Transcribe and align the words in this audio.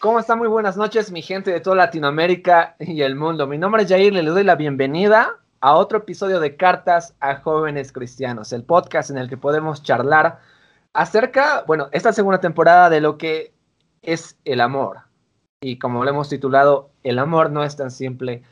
¿Cómo 0.00 0.20
están? 0.20 0.38
Muy 0.38 0.46
buenas 0.46 0.76
noches, 0.76 1.10
mi 1.10 1.22
gente 1.22 1.50
de 1.50 1.58
toda 1.58 1.74
Latinoamérica 1.74 2.76
y 2.78 3.02
el 3.02 3.16
mundo. 3.16 3.48
Mi 3.48 3.58
nombre 3.58 3.82
es 3.82 3.88
Jair, 3.88 4.12
le 4.12 4.22
doy 4.22 4.44
la 4.44 4.54
bienvenida 4.54 5.40
a 5.60 5.74
otro 5.74 5.98
episodio 5.98 6.38
de 6.38 6.54
Cartas 6.54 7.16
a 7.18 7.40
Jóvenes 7.40 7.90
Cristianos, 7.90 8.52
el 8.52 8.62
podcast 8.62 9.10
en 9.10 9.18
el 9.18 9.28
que 9.28 9.36
podemos 9.36 9.82
charlar 9.82 10.38
acerca, 10.92 11.64
bueno, 11.66 11.88
esta 11.90 12.12
segunda 12.12 12.38
temporada 12.38 12.90
de 12.90 13.00
lo 13.00 13.18
que 13.18 13.52
es 14.02 14.38
el 14.44 14.60
amor. 14.60 14.98
Y 15.60 15.80
como 15.80 16.04
lo 16.04 16.10
hemos 16.10 16.28
titulado, 16.28 16.90
el 17.02 17.18
amor 17.18 17.50
no 17.50 17.64
es 17.64 17.74
tan 17.74 17.90
simple 17.90 18.44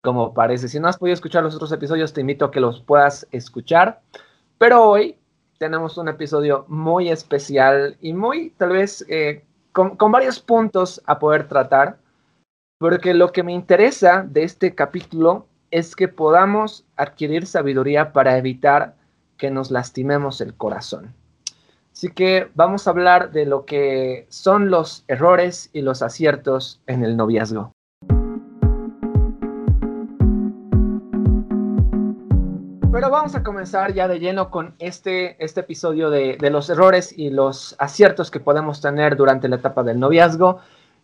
como 0.00 0.32
parece. 0.32 0.68
Si 0.68 0.80
no 0.80 0.88
has 0.88 0.96
podido 0.96 1.12
escuchar 1.12 1.42
los 1.42 1.54
otros 1.54 1.72
episodios, 1.72 2.14
te 2.14 2.22
invito 2.22 2.46
a 2.46 2.50
que 2.50 2.60
los 2.60 2.80
puedas 2.80 3.26
escuchar. 3.30 4.00
Pero 4.56 4.82
hoy 4.82 5.18
tenemos 5.58 5.98
un 5.98 6.08
episodio 6.08 6.64
muy 6.66 7.10
especial 7.10 7.98
y 8.00 8.14
muy, 8.14 8.54
tal 8.56 8.70
vez, 8.70 9.04
eh, 9.10 9.44
con, 9.74 10.12
varios 10.12 10.38
puntos 10.38 11.02
a 11.04 11.18
poder 11.18 11.48
tratar, 11.48 11.98
porque 12.78 13.12
lo 13.12 13.32
que 13.32 13.42
me 13.42 13.52
interesa 13.52 14.24
de 14.26 14.44
este 14.44 14.74
capítulo 14.74 15.46
es 15.70 15.96
que 15.96 16.06
podamos 16.06 16.86
adquirir 16.96 17.46
sabiduría 17.46 18.12
para 18.12 18.38
evitar 18.38 18.94
que 19.36 19.50
nos 19.50 19.72
lastimemos 19.72 20.40
el 20.40 20.54
corazón. 20.54 21.12
Así 21.92 22.08
que 22.10 22.48
vamos 22.54 22.86
a 22.86 22.90
hablar 22.90 23.32
de 23.32 23.46
lo 23.46 23.66
que 23.66 24.26
son 24.28 24.70
los 24.70 25.04
errores 25.08 25.70
y 25.72 25.82
los 25.82 26.02
aciertos 26.02 26.80
en 26.86 27.04
el 27.04 27.16
noviazgo. 27.16 27.73
Pero 32.94 33.10
vamos 33.10 33.34
a 33.34 33.42
comenzar 33.42 33.92
ya 33.92 34.06
de 34.06 34.20
lleno 34.20 34.52
con 34.52 34.76
este, 34.78 35.34
este 35.44 35.62
episodio 35.62 36.10
de, 36.10 36.36
de, 36.36 36.48
los 36.48 36.70
errores 36.70 37.12
y 37.18 37.28
los 37.28 37.74
aciertos 37.80 38.30
que 38.30 38.38
podemos 38.38 38.80
tener 38.80 39.16
durante 39.16 39.48
la 39.48 39.56
etapa 39.56 39.82
del 39.82 39.98
noviazgo. 39.98 40.60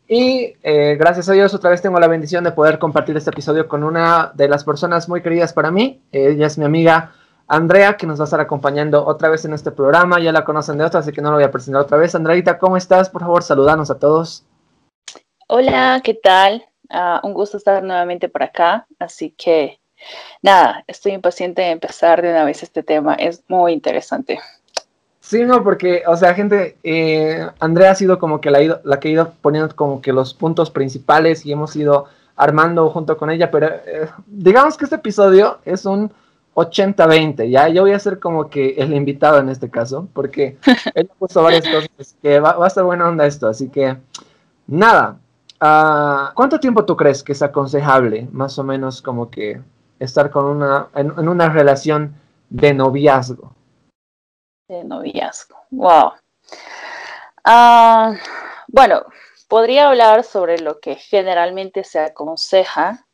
Y 0.07 0.55
eh, 0.63 0.95
gracias 0.97 1.29
a 1.29 1.33
Dios 1.33 1.53
otra 1.53 1.71
vez 1.71 1.83
tengo 1.83 1.99
la 1.99 2.07
bendición 2.07 2.45
de 2.45 2.53
poder 2.53 2.79
compartir 2.79 3.17
este 3.17 3.31
episodio 3.31 3.67
con 3.67 3.83
una 3.83 4.31
de 4.37 4.49
las 4.49 4.63
personas 4.63 5.09
muy 5.09 5.21
queridas 5.21 5.53
para 5.53 5.73
mí. 5.73 6.01
Ella 6.13 6.47
es 6.47 6.59
mi 6.59 6.65
amiga 6.65 7.13
Andrea, 7.49 7.97
que 7.97 8.07
nos 8.07 8.21
va 8.21 8.23
a 8.23 8.27
estar 8.27 8.41
acompañando 8.41 9.05
otra 9.05 9.29
vez 9.29 9.45
en 9.45 9.53
este 9.53 9.73
programa. 9.73 10.21
Ya 10.21 10.31
la 10.31 10.45
conocen 10.45 10.79
de 10.79 10.85
otra, 10.85 11.01
así 11.01 11.11
que 11.11 11.21
no 11.21 11.31
lo 11.31 11.39
voy 11.39 11.45
a 11.45 11.51
presentar 11.51 11.83
otra 11.83 11.99
vez. 11.99 12.15
Andreita, 12.15 12.57
¿cómo 12.61 12.77
estás? 12.77 13.11
Por 13.11 13.23
favor, 13.23 13.43
saludanos 13.43 13.91
a 13.91 13.99
todos. 13.99 14.47
Hola, 15.49 16.01
¿qué 16.05 16.15
tal? 16.15 16.65
Uh, 16.89 17.27
un 17.27 17.35
gusto 17.35 17.57
estar 17.57 17.83
nuevamente 17.83 18.29
por 18.29 18.45
acá. 18.45 18.87
Así 19.01 19.35
que 19.37 19.80
nada, 20.43 20.85
estoy 20.87 21.13
impaciente 21.13 21.63
de 21.63 21.71
empezar 21.71 22.23
de 22.23 22.31
una 22.31 22.45
vez 22.45 22.63
este 22.63 22.83
tema, 22.83 23.15
es 23.15 23.43
muy 23.49 23.73
interesante. 23.73 24.39
Sí, 25.21 25.45
no, 25.45 25.63
porque, 25.63 26.03
o 26.07 26.17
sea, 26.17 26.35
gente, 26.35 26.77
eh, 26.83 27.47
Andrea 27.61 27.93
ha 27.93 27.95
sido 27.95 28.19
como 28.19 28.41
que 28.41 28.51
la, 28.51 28.63
ido, 28.63 28.81
la 28.85 28.99
que 28.99 29.09
ha 29.09 29.13
ido 29.13 29.33
poniendo 29.43 29.75
como 29.77 30.01
que 30.01 30.13
los 30.13 30.35
puntos 30.35 30.71
principales 30.71 31.45
y 31.45 31.53
hemos 31.53 31.77
ido 31.77 32.07
armando 32.37 32.89
junto 32.89 33.17
con 33.19 33.31
ella, 33.31 33.51
pero 33.51 33.67
eh, 33.67 34.09
digamos 34.27 34.77
que 34.79 34.85
este 34.85 34.97
episodio 34.97 35.59
es 35.65 35.85
un 35.85 36.11
80-20, 36.55 37.49
ya 37.51 37.69
yo 37.69 37.83
voy 37.83 37.93
a 37.93 37.99
ser 37.99 38.19
como 38.19 38.49
que 38.49 38.71
el 38.79 38.95
invitado 38.95 39.39
en 39.39 39.51
este 39.51 39.71
caso, 39.71 40.09
porque 40.15 40.57
él 40.95 41.09
ha 41.13 41.15
puesto 41.19 41.43
varias 41.43 41.67
cosas 41.69 42.17
que 42.23 42.41
va, 42.41 42.55
va, 42.55 42.65
a 42.65 42.69
estar 42.69 42.83
buena 42.83 43.09
onda 43.09 43.27
esto, 43.27 43.47
así 43.47 43.69
que 43.69 43.97
nada, 44.67 45.19
uh, 45.61 46.35
¿cuánto 46.35 46.59
tiempo 46.59 46.85
tú 46.85 46.97
crees 46.97 47.23
que 47.23 47.33
es 47.33 47.43
aconsejable, 47.43 48.27
más 48.33 48.59
o 48.59 48.65
menos 48.65 49.03
como 49.03 49.31
que 49.31 49.61
estar 50.01 50.31
con 50.31 50.47
una, 50.47 50.89
en, 50.95 51.29
una 51.29 51.49
relación 51.49 52.17
de 52.49 52.75
noviazgo. 52.75 53.55
De 54.67 54.83
noviazgo, 54.83 55.57
wow. 55.71 56.13
Uh, 57.47 58.17
bueno, 58.67 59.05
podría 59.49 59.89
hablar 59.89 60.25
sobre 60.25 60.59
lo 60.59 60.81
que 60.81 60.97
generalmente 60.97 61.85
se 61.85 62.01
aconseja 62.01 63.07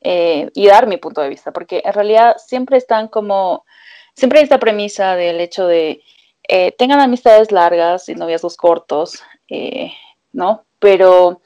eh, 0.00 0.50
y 0.54 0.66
dar 0.68 0.86
mi 0.86 0.96
punto 0.96 1.20
de 1.20 1.28
vista, 1.28 1.52
porque 1.52 1.82
en 1.84 1.92
realidad 1.92 2.36
siempre 2.38 2.76
están 2.76 3.08
como, 3.08 3.64
siempre 4.14 4.38
hay 4.38 4.44
esta 4.44 4.58
premisa 4.58 5.16
del 5.16 5.40
hecho 5.40 5.66
de 5.66 6.02
eh, 6.50 6.72
tengan 6.72 7.00
amistades 7.00 7.52
largas 7.52 8.08
y 8.08 8.14
noviazgos 8.14 8.56
cortos, 8.56 9.22
eh, 9.48 9.92
¿no? 10.32 10.64
Pero 10.78 11.42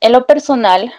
en 0.00 0.12
lo 0.12 0.26
personal, 0.26 0.92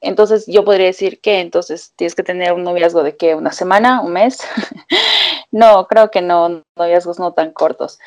entonces 0.00 0.46
yo 0.46 0.64
podría 0.64 0.86
decir 0.86 1.20
que 1.20 1.40
entonces 1.40 1.92
tienes 1.96 2.14
que 2.14 2.22
tener 2.22 2.52
un 2.52 2.64
noviazgo 2.64 3.02
de 3.02 3.16
qué, 3.16 3.34
una 3.34 3.52
semana, 3.52 4.00
un 4.00 4.12
mes. 4.12 4.40
no, 5.50 5.86
creo 5.86 6.10
que 6.10 6.22
no, 6.22 6.62
noviazgos 6.76 7.18
no 7.18 7.32
tan 7.32 7.52
cortos. 7.52 7.98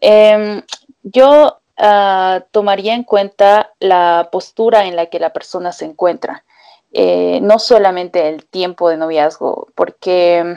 Eh, 0.00 0.62
yo 1.02 1.58
uh, 1.78 2.40
tomaría 2.50 2.94
en 2.94 3.04
cuenta 3.04 3.72
la 3.80 4.28
postura 4.30 4.86
en 4.86 4.96
la 4.96 5.06
que 5.06 5.20
la 5.20 5.32
persona 5.32 5.72
se 5.72 5.84
encuentra, 5.84 6.44
eh, 6.92 7.40
no 7.42 7.58
solamente 7.58 8.28
el 8.28 8.44
tiempo 8.46 8.88
de 8.88 8.96
noviazgo, 8.96 9.68
porque 9.74 10.56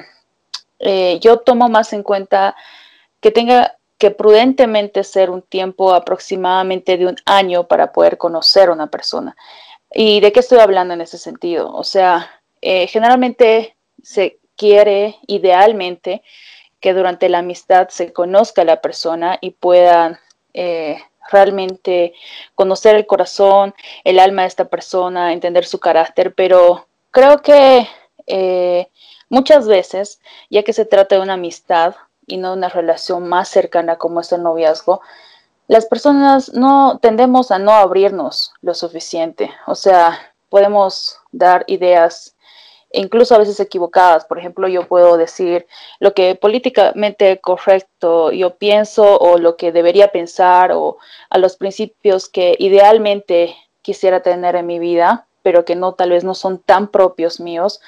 eh, 0.79 1.19
yo 1.21 1.37
tomo 1.39 1.69
más 1.69 1.93
en 1.93 2.03
cuenta 2.03 2.55
que 3.21 3.31
tenga 3.31 3.77
que 3.97 4.11
prudentemente 4.11 5.03
ser 5.03 5.29
un 5.29 5.41
tiempo 5.41 5.93
aproximadamente 5.93 6.97
de 6.97 7.07
un 7.07 7.15
año 7.25 7.67
para 7.67 7.93
poder 7.93 8.17
conocer 8.17 8.69
a 8.69 8.73
una 8.73 8.87
persona. 8.87 9.35
¿Y 9.97 10.19
de 10.19 10.33
qué 10.33 10.41
estoy 10.41 10.59
hablando 10.59 10.93
en 10.93 10.99
ese 10.99 11.17
sentido? 11.17 11.73
O 11.73 11.85
sea, 11.85 12.41
eh, 12.61 12.85
generalmente 12.87 13.77
se 14.03 14.39
quiere 14.57 15.15
idealmente 15.25 16.21
que 16.81 16.93
durante 16.93 17.29
la 17.29 17.39
amistad 17.39 17.87
se 17.87 18.11
conozca 18.11 18.63
a 18.63 18.65
la 18.65 18.81
persona 18.81 19.37
y 19.39 19.51
puedan 19.51 20.19
eh, 20.53 20.97
realmente 21.31 22.13
conocer 22.55 22.95
el 22.95 23.07
corazón, 23.07 23.73
el 24.03 24.19
alma 24.19 24.41
de 24.41 24.49
esta 24.49 24.65
persona, 24.65 25.31
entender 25.31 25.65
su 25.65 25.79
carácter, 25.79 26.35
pero 26.35 26.87
creo 27.11 27.41
que 27.41 27.87
eh, 28.27 28.89
muchas 29.29 29.65
veces, 29.65 30.19
ya 30.49 30.63
que 30.63 30.73
se 30.73 30.83
trata 30.83 31.15
de 31.15 31.21
una 31.21 31.35
amistad 31.35 31.95
y 32.27 32.35
no 32.35 32.51
de 32.51 32.57
una 32.57 32.69
relación 32.69 33.29
más 33.29 33.47
cercana 33.47 33.97
como 33.97 34.19
es 34.19 34.33
el 34.33 34.43
noviazgo, 34.43 35.01
las 35.67 35.85
personas 35.85 36.53
no 36.53 36.99
tendemos 37.01 37.51
a 37.51 37.59
no 37.59 37.71
abrirnos 37.71 38.53
lo 38.61 38.73
suficiente. 38.73 39.51
O 39.67 39.75
sea, 39.75 40.19
podemos 40.49 41.17
dar 41.31 41.63
ideas 41.67 42.35
incluso 42.91 43.35
a 43.35 43.39
veces 43.39 43.59
equivocadas. 43.59 44.25
Por 44.25 44.39
ejemplo, 44.39 44.67
yo 44.67 44.87
puedo 44.87 45.17
decir 45.17 45.67
lo 45.99 46.13
que 46.13 46.35
políticamente 46.35 47.39
correcto 47.39 48.31
yo 48.31 48.55
pienso 48.55 49.17
o 49.17 49.37
lo 49.37 49.57
que 49.57 49.71
debería 49.71 50.09
pensar 50.09 50.71
o 50.71 50.97
a 51.29 51.37
los 51.37 51.57
principios 51.57 52.29
que 52.29 52.55
idealmente 52.59 53.55
quisiera 53.81 54.21
tener 54.21 54.55
en 54.55 54.65
mi 54.65 54.79
vida, 54.79 55.27
pero 55.43 55.65
que 55.65 55.75
no 55.75 55.93
tal 55.93 56.11
vez 56.11 56.23
no 56.23 56.33
son 56.33 56.59
tan 56.59 56.87
propios 56.87 57.39
míos. 57.39 57.81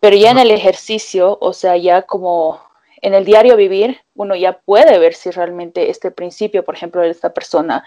Pero 0.00 0.16
ya 0.16 0.30
en 0.30 0.38
el 0.38 0.50
ejercicio, 0.50 1.38
o 1.40 1.52
sea, 1.52 1.76
ya 1.76 2.02
como 2.02 2.60
en 3.04 3.12
el 3.12 3.26
diario 3.26 3.54
vivir 3.56 4.00
uno 4.14 4.34
ya 4.34 4.54
puede 4.54 4.98
ver 4.98 5.12
si 5.12 5.30
realmente 5.30 5.90
este 5.90 6.10
principio, 6.10 6.64
por 6.64 6.74
ejemplo, 6.74 7.02
de 7.02 7.10
esta 7.10 7.34
persona 7.34 7.84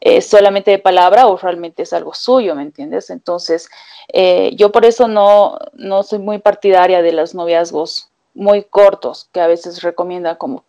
es 0.00 0.28
solamente 0.28 0.70
de 0.70 0.78
palabra 0.78 1.26
o 1.26 1.36
realmente 1.36 1.82
es 1.82 1.92
algo 1.92 2.14
suyo, 2.14 2.54
¿me 2.54 2.62
entiendes? 2.62 3.10
Entonces, 3.10 3.68
eh, 4.12 4.52
yo 4.54 4.70
por 4.70 4.84
eso 4.84 5.08
no, 5.08 5.58
no 5.72 6.04
soy 6.04 6.20
muy 6.20 6.38
partidaria 6.38 7.02
de 7.02 7.12
los 7.12 7.34
noviazgos 7.34 8.10
muy 8.34 8.62
cortos, 8.62 9.28
que 9.32 9.40
a 9.40 9.48
veces 9.48 9.82
recomienda 9.82 10.38
como 10.38 10.64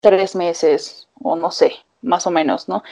tres 0.00 0.34
meses 0.34 1.06
o 1.22 1.36
no 1.36 1.50
sé, 1.50 1.74
más 2.00 2.26
o 2.26 2.30
menos, 2.30 2.68
¿no? 2.68 2.82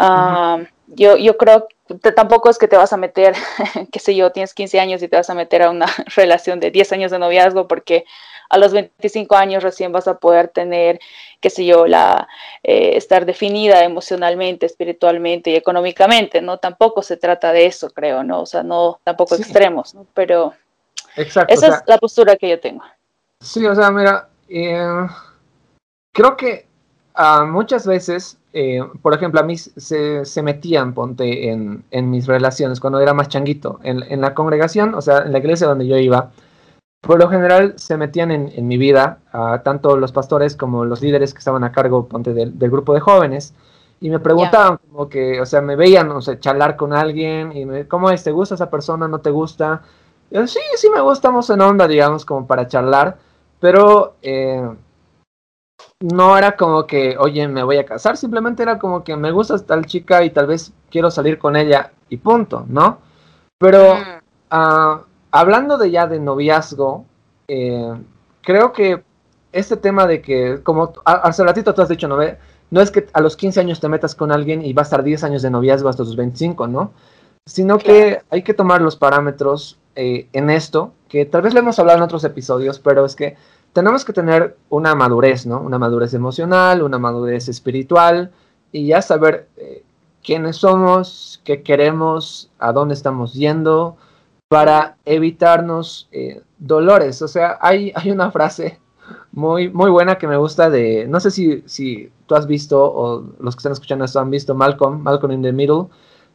Uh, 0.00 0.62
uh, 0.62 0.66
yo, 0.88 1.16
yo 1.18 1.36
creo 1.36 1.68
tampoco 2.14 2.50
es 2.50 2.58
que 2.58 2.68
te 2.68 2.76
vas 2.76 2.92
a 2.92 2.96
meter, 2.96 3.34
qué 3.92 3.98
sé 3.98 4.14
yo, 4.14 4.32
tienes 4.32 4.54
15 4.54 4.80
años 4.80 5.02
y 5.02 5.08
te 5.08 5.16
vas 5.16 5.30
a 5.30 5.34
meter 5.34 5.62
a 5.62 5.70
una 5.70 5.86
relación 6.16 6.60
de 6.60 6.70
10 6.70 6.92
años 6.92 7.10
de 7.10 7.18
noviazgo 7.18 7.68
porque 7.68 8.04
a 8.50 8.58
los 8.58 8.72
25 8.72 9.36
años 9.36 9.62
recién 9.62 9.92
vas 9.92 10.06
a 10.06 10.18
poder 10.18 10.48
tener, 10.48 11.00
qué 11.40 11.50
sé 11.50 11.64
yo, 11.64 11.86
la, 11.86 12.28
eh, 12.62 12.96
estar 12.96 13.26
definida 13.26 13.84
emocionalmente, 13.84 14.66
espiritualmente 14.66 15.50
y 15.50 15.56
económicamente, 15.56 16.40
¿no? 16.40 16.58
Tampoco 16.58 17.02
se 17.02 17.16
trata 17.16 17.52
de 17.52 17.66
eso, 17.66 17.90
creo, 17.90 18.22
¿no? 18.22 18.42
O 18.42 18.46
sea, 18.46 18.62
no, 18.62 19.00
tampoco 19.02 19.36
sí. 19.36 19.42
extremos, 19.42 19.94
¿no? 19.94 20.06
Pero 20.14 20.54
Exacto, 21.16 21.52
esa 21.52 21.66
o 21.66 21.70
sea, 21.70 21.78
es 21.78 21.84
la 21.86 21.98
postura 21.98 22.36
que 22.36 22.48
yo 22.48 22.60
tengo. 22.60 22.84
Sí, 23.40 23.64
o 23.66 23.74
sea, 23.74 23.90
mira, 23.90 24.28
eh, 24.48 25.06
creo 26.12 26.36
que 26.36 26.66
uh, 27.18 27.46
muchas 27.46 27.86
veces, 27.86 28.38
eh, 28.52 28.80
por 29.02 29.14
ejemplo, 29.14 29.40
a 29.40 29.42
mí 29.42 29.56
se, 29.56 30.24
se 30.24 30.42
metían, 30.42 30.94
ponte, 30.94 31.50
en, 31.50 31.84
en, 31.90 32.10
mis 32.10 32.26
relaciones 32.26 32.80
cuando 32.80 33.00
era 33.00 33.14
más 33.14 33.28
changuito, 33.28 33.80
en, 33.82 34.02
en 34.02 34.20
la 34.20 34.34
congregación, 34.34 34.94
o 34.94 35.02
sea, 35.02 35.18
en 35.18 35.32
la 35.32 35.38
iglesia 35.38 35.66
donde 35.66 35.86
yo 35.86 35.96
iba, 35.96 36.30
por 37.00 37.18
lo 37.18 37.28
general 37.28 37.74
se 37.76 37.96
metían 37.96 38.30
en, 38.30 38.52
en 38.54 38.66
mi 38.66 38.78
vida, 38.78 39.18
uh, 39.32 39.58
tanto 39.62 39.96
los 39.96 40.12
pastores 40.12 40.56
como 40.56 40.84
los 40.84 41.02
líderes 41.02 41.34
que 41.34 41.38
estaban 41.38 41.64
a 41.64 41.72
cargo 41.72 42.06
ponte, 42.06 42.32
del, 42.32 42.58
del 42.58 42.70
grupo 42.70 42.94
de 42.94 43.00
jóvenes, 43.00 43.54
y 44.00 44.10
me 44.10 44.18
preguntaban 44.18 44.78
yeah. 44.78 44.90
como 44.90 45.08
que, 45.08 45.40
o 45.40 45.46
sea, 45.46 45.60
me 45.60 45.76
veían, 45.76 46.10
o 46.10 46.20
sea, 46.20 46.38
charlar 46.38 46.76
con 46.76 46.92
alguien, 46.92 47.56
y 47.56 47.64
me, 47.64 47.88
¿cómo 47.88 48.10
es? 48.10 48.22
¿Te 48.22 48.32
gusta 48.32 48.54
esa 48.54 48.70
persona? 48.70 49.08
¿No 49.08 49.20
te 49.20 49.30
gusta? 49.30 49.82
Y 50.30 50.34
yo, 50.34 50.46
sí, 50.46 50.60
sí 50.76 50.88
me 50.90 51.00
gustamos 51.00 51.48
en 51.50 51.60
onda, 51.60 51.86
digamos, 51.88 52.24
como 52.24 52.46
para 52.46 52.66
charlar, 52.66 53.16
pero 53.60 54.16
eh, 54.20 54.68
no 56.00 56.36
era 56.36 56.56
como 56.56 56.86
que, 56.86 57.16
oye, 57.18 57.48
me 57.48 57.62
voy 57.62 57.78
a 57.78 57.86
casar, 57.86 58.16
simplemente 58.16 58.62
era 58.62 58.78
como 58.78 59.04
que 59.04 59.16
me 59.16 59.30
gusta 59.30 59.58
tal 59.58 59.86
chica 59.86 60.22
y 60.24 60.30
tal 60.30 60.46
vez 60.46 60.72
quiero 60.90 61.10
salir 61.10 61.38
con 61.38 61.56
ella 61.56 61.92
y 62.08 62.16
punto, 62.18 62.64
¿no? 62.68 62.98
Pero 63.58 63.94
uh, 63.94 65.00
hablando 65.30 65.78
de 65.78 65.90
ya 65.90 66.06
de 66.06 66.18
noviazgo, 66.18 67.04
eh, 67.48 67.94
creo 68.42 68.72
que 68.72 69.02
este 69.52 69.76
tema 69.76 70.06
de 70.06 70.20
que, 70.20 70.60
como 70.62 70.92
hace 71.04 71.44
ratito 71.44 71.74
tú 71.74 71.82
has 71.82 71.88
dicho, 71.88 72.08
¿no? 72.08 72.18
no 72.70 72.80
es 72.80 72.90
que 72.90 73.06
a 73.12 73.20
los 73.20 73.36
15 73.36 73.60
años 73.60 73.80
te 73.80 73.88
metas 73.88 74.14
con 74.14 74.32
alguien 74.32 74.64
y 74.64 74.72
va 74.72 74.82
a 74.82 74.84
estar 74.84 75.02
10 75.02 75.24
años 75.24 75.42
de 75.42 75.50
noviazgo 75.50 75.88
hasta 75.88 76.04
tus 76.04 76.16
25, 76.16 76.66
¿no? 76.66 76.92
Sino 77.46 77.78
que 77.78 78.20
hay 78.30 78.42
que 78.42 78.54
tomar 78.54 78.82
los 78.82 78.96
parámetros 78.96 79.78
eh, 79.94 80.28
en 80.32 80.50
esto, 80.50 80.92
que 81.08 81.24
tal 81.24 81.42
vez 81.42 81.54
lo 81.54 81.60
hemos 81.60 81.78
hablado 81.78 81.98
en 81.98 82.04
otros 82.04 82.24
episodios, 82.24 82.80
pero 82.80 83.04
es 83.04 83.14
que 83.14 83.36
tenemos 83.74 84.04
que 84.04 84.12
tener 84.12 84.56
una 84.70 84.94
madurez, 84.94 85.46
¿no? 85.46 85.60
Una 85.60 85.78
madurez 85.78 86.14
emocional, 86.14 86.82
una 86.82 86.98
madurez 86.98 87.48
espiritual 87.48 88.30
y 88.72 88.86
ya 88.86 89.02
saber 89.02 89.48
eh, 89.56 89.82
quiénes 90.22 90.56
somos, 90.56 91.42
qué 91.44 91.62
queremos, 91.62 92.50
a 92.58 92.72
dónde 92.72 92.94
estamos 92.94 93.34
yendo, 93.34 93.96
para 94.48 94.96
evitarnos 95.04 96.08
eh, 96.12 96.40
dolores. 96.58 97.20
O 97.20 97.28
sea, 97.28 97.58
hay, 97.60 97.92
hay 97.96 98.12
una 98.12 98.30
frase 98.30 98.80
muy, 99.32 99.68
muy 99.68 99.90
buena 99.90 100.18
que 100.18 100.28
me 100.28 100.36
gusta 100.36 100.70
de, 100.70 101.06
no 101.08 101.18
sé 101.18 101.32
si, 101.32 101.64
si 101.66 102.12
tú 102.26 102.36
has 102.36 102.46
visto 102.46 102.80
o 102.80 103.24
los 103.40 103.56
que 103.56 103.58
están 103.58 103.72
escuchando 103.72 104.04
esto 104.04 104.20
han 104.20 104.30
visto 104.30 104.54
Malcolm, 104.54 105.02
Malcolm 105.02 105.32
in 105.32 105.42
the 105.42 105.52
Middle, 105.52 105.86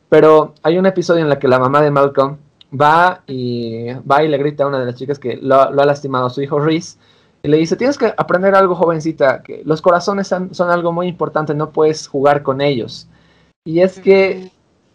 pero 0.09 0.53
hay 0.62 0.77
un 0.77 0.85
episodio 0.85 1.24
en 1.24 1.31
el 1.31 1.39
que 1.39 1.47
la 1.47 1.57
mamá 1.57 1.81
de 1.81 1.89
Malcolm 1.89 2.38
va 2.80 3.24
y, 3.27 3.94
va 4.09 4.24
y 4.24 4.27
le 4.27 4.38
grita 4.38 4.65
a 4.65 4.68
una 4.68 4.80
de 4.80 4.88
las 4.88 4.95
chicas 4.95 5.19
que 5.19 5.38
lo, 5.38 5.56
ha 5.62 5.85
lastimado 5.85 6.25
a 6.25 6.30
su 6.30 6.42
hijo 6.42 6.59
Reese 6.59 6.97
y 7.41 7.47
le 7.47 7.57
dice, 7.57 7.75
tienes 7.75 7.97
que 7.97 8.13
aprender 8.18 8.53
algo 8.56 8.75
jovencita, 8.75 9.41
que 9.41 9.62
los 9.65 9.81
corazones 9.81 10.27
son, 10.27 10.51
algo 10.69 10.91
muy 10.91 11.07
importante, 11.07 11.53
no 11.53 11.71
puedes 11.71 12.07
jugar 12.07 12.44
con 12.44 12.62
ellos. 12.62 13.07
Y 13.65 13.81
es 13.81 14.00
que 14.00 14.51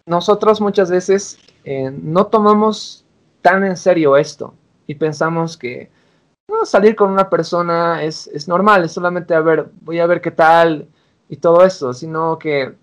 nosotros 0.06 0.60
muchas 0.60 0.90
veces 0.90 1.38
eh, 1.64 1.90
no 1.90 2.26
tomamos 2.26 3.04
tan 3.40 3.64
en 3.64 3.76
serio 3.76 4.16
esto 4.16 4.54
y 4.86 4.94
pensamos 4.94 5.56
que 5.56 5.90
salir 6.64 6.94
con 6.96 7.10
una 7.10 7.30
persona 7.30 8.02
es, 8.02 8.26
es, 8.28 8.48
normal, 8.48 8.84
es 8.84 8.92
solamente 8.92 9.34
a 9.34 9.40
ver, 9.40 9.70
voy 9.80 10.00
a 10.00 10.06
ver 10.06 10.20
qué 10.20 10.30
tal 10.30 10.88
y 11.28 11.36
todo 11.36 11.64
eso, 11.64 11.92
sino 11.92 12.38
que 12.38 12.74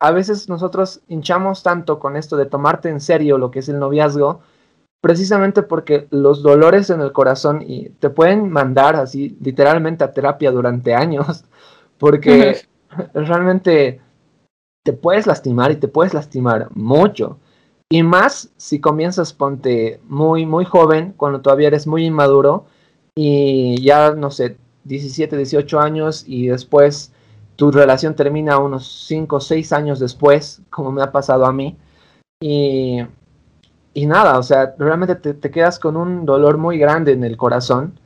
a 0.00 0.10
veces 0.10 0.48
nosotros 0.48 1.00
hinchamos 1.08 1.62
tanto 1.62 1.98
con 1.98 2.16
esto 2.16 2.36
de 2.36 2.46
tomarte 2.46 2.88
en 2.88 3.00
serio 3.00 3.38
lo 3.38 3.50
que 3.50 3.60
es 3.60 3.68
el 3.68 3.78
noviazgo, 3.78 4.40
precisamente 5.00 5.62
porque 5.62 6.06
los 6.10 6.42
dolores 6.42 6.90
en 6.90 7.00
el 7.00 7.12
corazón 7.12 7.62
y 7.66 7.90
te 7.90 8.10
pueden 8.10 8.50
mandar 8.50 8.96
así 8.96 9.36
literalmente 9.40 10.04
a 10.04 10.12
terapia 10.12 10.50
durante 10.50 10.94
años, 10.94 11.44
porque 11.98 12.62
realmente 13.14 14.00
te 14.84 14.92
puedes 14.92 15.26
lastimar 15.26 15.70
y 15.70 15.76
te 15.76 15.88
puedes 15.88 16.14
lastimar 16.14 16.68
mucho. 16.74 17.38
Y 17.92 18.02
más 18.02 18.50
si 18.56 18.80
comienzas, 18.80 19.32
ponte 19.32 20.00
muy, 20.08 20.46
muy 20.46 20.64
joven, 20.64 21.12
cuando 21.16 21.40
todavía 21.40 21.68
eres 21.68 21.86
muy 21.86 22.06
inmaduro, 22.06 22.66
y 23.16 23.82
ya, 23.82 24.12
no 24.12 24.30
sé, 24.30 24.56
17, 24.84 25.36
18 25.36 25.80
años 25.80 26.24
y 26.26 26.46
después 26.46 27.12
tu 27.56 27.70
relación 27.70 28.14
termina 28.14 28.58
unos 28.58 29.04
5 29.06 29.36
o 29.36 29.40
6 29.40 29.72
años 29.72 29.98
después, 30.00 30.62
como 30.70 30.92
me 30.92 31.02
ha 31.02 31.12
pasado 31.12 31.44
a 31.44 31.52
mí. 31.52 31.76
Y, 32.40 33.00
y 33.94 34.06
nada, 34.06 34.38
o 34.38 34.42
sea, 34.42 34.74
realmente 34.78 35.16
te, 35.16 35.34
te, 35.34 35.50
quedas 35.50 35.78
con 35.78 35.96
un 35.96 36.24
dolor 36.24 36.58
muy 36.58 36.78
grande 36.78 37.12
en 37.12 37.24
el 37.24 37.36
corazón, 37.36 37.98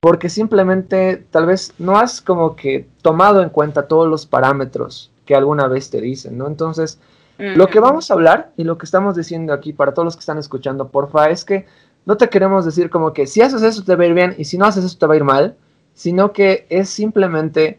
porque 0.00 0.28
simplemente 0.28 1.26
tal 1.30 1.46
vez 1.46 1.74
no 1.78 1.98
has 1.98 2.20
como 2.20 2.54
que 2.54 2.88
tomado 3.02 3.42
en 3.42 3.50
cuenta 3.50 3.88
todos 3.88 4.08
los 4.08 4.26
parámetros 4.26 5.10
que 5.26 5.34
alguna 5.34 5.66
vez 5.66 5.90
te 5.90 6.00
dicen, 6.00 6.38
¿no? 6.38 6.46
Entonces, 6.46 7.00
lo 7.38 7.68
que 7.68 7.78
vamos 7.78 8.10
a 8.10 8.14
hablar 8.14 8.50
y 8.56 8.64
lo 8.64 8.78
que 8.78 8.84
estamos 8.84 9.14
diciendo 9.14 9.52
aquí 9.52 9.72
para 9.72 9.94
todos 9.94 10.06
los 10.06 10.16
que 10.16 10.20
están 10.20 10.38
escuchando, 10.38 10.88
porfa, 10.88 11.30
es 11.30 11.44
que 11.44 11.66
no 12.04 12.16
te 12.16 12.28
queremos 12.28 12.64
decir 12.64 12.90
como 12.90 13.12
que 13.12 13.26
si 13.26 13.42
haces 13.42 13.62
eso 13.62 13.84
te 13.84 13.94
va 13.94 14.04
a 14.04 14.06
ir 14.06 14.14
bien 14.14 14.34
y 14.38 14.44
si 14.44 14.58
no 14.58 14.64
haces 14.64 14.84
eso 14.84 14.98
te 14.98 15.06
va 15.06 15.14
a 15.14 15.18
ir 15.18 15.24
mal, 15.24 15.54
sino 15.94 16.32
que 16.32 16.66
es 16.68 16.88
simplemente 16.88 17.78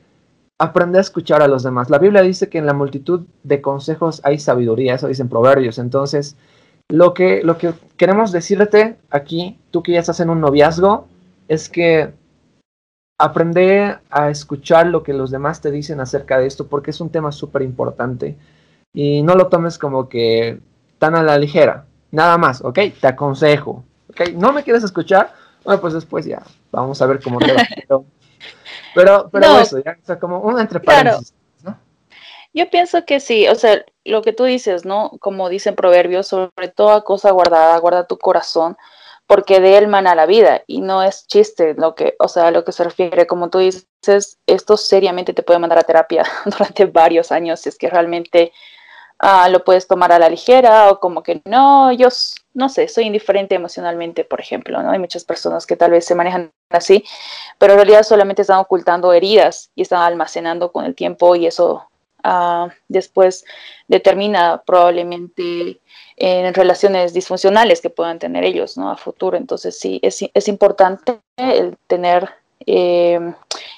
aprender 0.59 0.99
a 0.99 1.01
escuchar 1.01 1.41
a 1.41 1.47
los 1.47 1.63
demás. 1.63 1.89
La 1.89 1.97
Biblia 1.97 2.21
dice 2.21 2.47
que 2.47 2.57
en 2.57 2.65
la 2.65 2.73
multitud 2.73 3.25
de 3.43 3.61
consejos 3.61 4.21
hay 4.23 4.39
sabiduría, 4.39 4.95
eso 4.95 5.07
dicen 5.07 5.29
proverbios. 5.29 5.79
Entonces, 5.79 6.35
lo 6.89 7.13
que, 7.13 7.41
lo 7.43 7.57
que 7.57 7.73
queremos 7.97 8.31
decirte 8.31 8.97
aquí, 9.09 9.57
tú 9.71 9.81
que 9.81 9.93
ya 9.93 9.99
estás 9.99 10.19
en 10.19 10.29
un 10.29 10.41
noviazgo, 10.41 11.07
es 11.47 11.69
que 11.69 12.11
aprende 13.17 13.97
a 14.09 14.29
escuchar 14.29 14.87
lo 14.87 15.03
que 15.03 15.13
los 15.13 15.31
demás 15.31 15.61
te 15.61 15.71
dicen 15.71 15.99
acerca 15.99 16.37
de 16.37 16.47
esto, 16.47 16.67
porque 16.67 16.91
es 16.91 17.01
un 17.01 17.09
tema 17.09 17.31
súper 17.31 17.61
importante. 17.61 18.37
Y 18.93 19.21
no 19.21 19.35
lo 19.35 19.47
tomes 19.47 19.77
como 19.77 20.09
que 20.09 20.59
tan 20.97 21.15
a 21.15 21.23
la 21.23 21.37
ligera. 21.37 21.85
Nada 22.11 22.37
más, 22.37 22.61
¿ok? 22.63 22.79
Te 22.99 23.07
aconsejo 23.07 23.83
no 24.35 24.51
me 24.51 24.63
quieres 24.63 24.83
escuchar, 24.83 25.33
bueno, 25.63 25.81
pues 25.81 25.93
después 25.93 26.25
ya, 26.25 26.41
vamos 26.71 27.01
a 27.01 27.05
ver 27.05 27.19
cómo 27.21 27.39
te 27.39 27.53
va. 27.53 27.63
Pero, 28.95 29.29
pero, 29.31 29.59
eso, 29.59 29.77
ya, 29.85 29.95
o 30.01 30.05
sea, 30.05 30.19
como 30.19 30.39
un 30.39 30.59
entre 30.59 30.79
paréntesis, 30.79 31.31
¿no? 31.63 31.77
Yo 32.53 32.67
pienso 32.71 33.05
que 33.05 33.19
sí, 33.19 33.47
o 33.47 33.53
sea, 33.53 33.85
lo 34.09 34.21
que 34.21 34.33
tú 34.33 34.43
dices, 34.45 34.85
¿no? 34.85 35.11
Como 35.19 35.49
dicen 35.49 35.75
proverbios, 35.75 36.27
sobre 36.27 36.67
toda 36.69 37.03
cosa 37.03 37.31
guardada, 37.31 37.77
guarda 37.79 38.07
tu 38.07 38.17
corazón, 38.17 38.77
porque 39.27 39.59
de 39.59 39.77
él 39.77 39.87
mana 39.87 40.15
la 40.15 40.25
vida, 40.25 40.63
y 40.67 40.81
no 40.81 41.03
es 41.03 41.27
chiste 41.27 41.75
lo 41.75 41.95
que, 41.95 42.15
o 42.19 42.27
sea, 42.27 42.51
lo 42.51 42.63
que 42.65 42.71
se 42.71 42.83
refiere, 42.83 43.27
como 43.27 43.49
tú 43.49 43.59
dices, 43.59 43.87
esto 44.47 44.77
seriamente 44.77 45.33
te 45.33 45.43
puede 45.43 45.59
mandar 45.59 45.79
a 45.79 45.83
terapia 45.83 46.23
durante 46.45 46.85
varios 46.85 47.31
años, 47.31 47.61
si 47.61 47.69
es 47.69 47.77
que 47.77 47.89
realmente 47.89 48.51
Ah, 49.21 49.49
lo 49.49 49.65
puedes 49.65 49.85
tomar 49.85 50.13
a 50.13 50.19
la 50.19 50.29
ligera 50.29 50.89
o 50.89 50.99
como 51.01 51.23
que 51.23 51.41
no, 51.43 51.91
yo 51.91 52.07
no 52.53 52.69
sé, 52.69 52.87
soy 52.87 53.03
indiferente 53.03 53.53
emocionalmente, 53.53 54.23
por 54.23 54.39
ejemplo, 54.39 54.81
¿no? 54.81 54.91
Hay 54.91 54.99
muchas 54.99 55.25
personas 55.25 55.65
que 55.65 55.75
tal 55.75 55.91
vez 55.91 56.05
se 56.05 56.15
manejan 56.15 56.53
así, 56.69 57.03
pero 57.57 57.73
en 57.73 57.79
realidad 57.79 58.03
solamente 58.03 58.43
están 58.43 58.59
ocultando 58.59 59.11
heridas 59.11 59.71
y 59.75 59.81
están 59.81 60.03
almacenando 60.03 60.71
con 60.71 60.85
el 60.85 60.95
tiempo 60.95 61.35
y 61.35 61.47
eso 61.47 61.89
ah, 62.23 62.69
después 62.87 63.45
determina 63.87 64.61
probablemente 64.65 65.79
en 66.17 66.53
relaciones 66.53 67.13
disfuncionales 67.13 67.81
que 67.81 67.89
puedan 67.89 68.19
tener 68.19 68.43
ellos, 68.43 68.77
¿no? 68.77 68.89
A 68.89 68.97
futuro. 68.97 69.37
Entonces 69.37 69.79
sí, 69.79 69.99
es, 70.01 70.23
es 70.33 70.47
importante 70.47 71.19
el 71.37 71.77
tener 71.87 72.29
eh, 72.65 73.19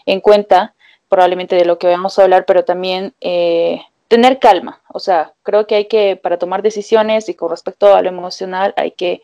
en 0.05 0.19
cuenta 0.21 0.73
probablemente 1.07 1.55
de 1.55 1.65
lo 1.65 1.77
que 1.77 1.87
vamos 1.87 2.17
a 2.17 2.23
hablar, 2.23 2.45
pero 2.45 2.63
también 2.63 3.13
eh, 3.19 3.81
tener 4.07 4.39
calma. 4.39 4.81
O 4.87 4.99
sea, 4.99 5.33
creo 5.43 5.67
que 5.67 5.75
hay 5.75 5.85
que, 5.85 6.15
para 6.15 6.37
tomar 6.37 6.61
decisiones 6.61 7.27
y 7.29 7.33
con 7.33 7.49
respecto 7.49 7.93
a 7.93 8.01
lo 8.01 8.09
emocional, 8.09 8.73
hay 8.77 8.91
que 8.91 9.21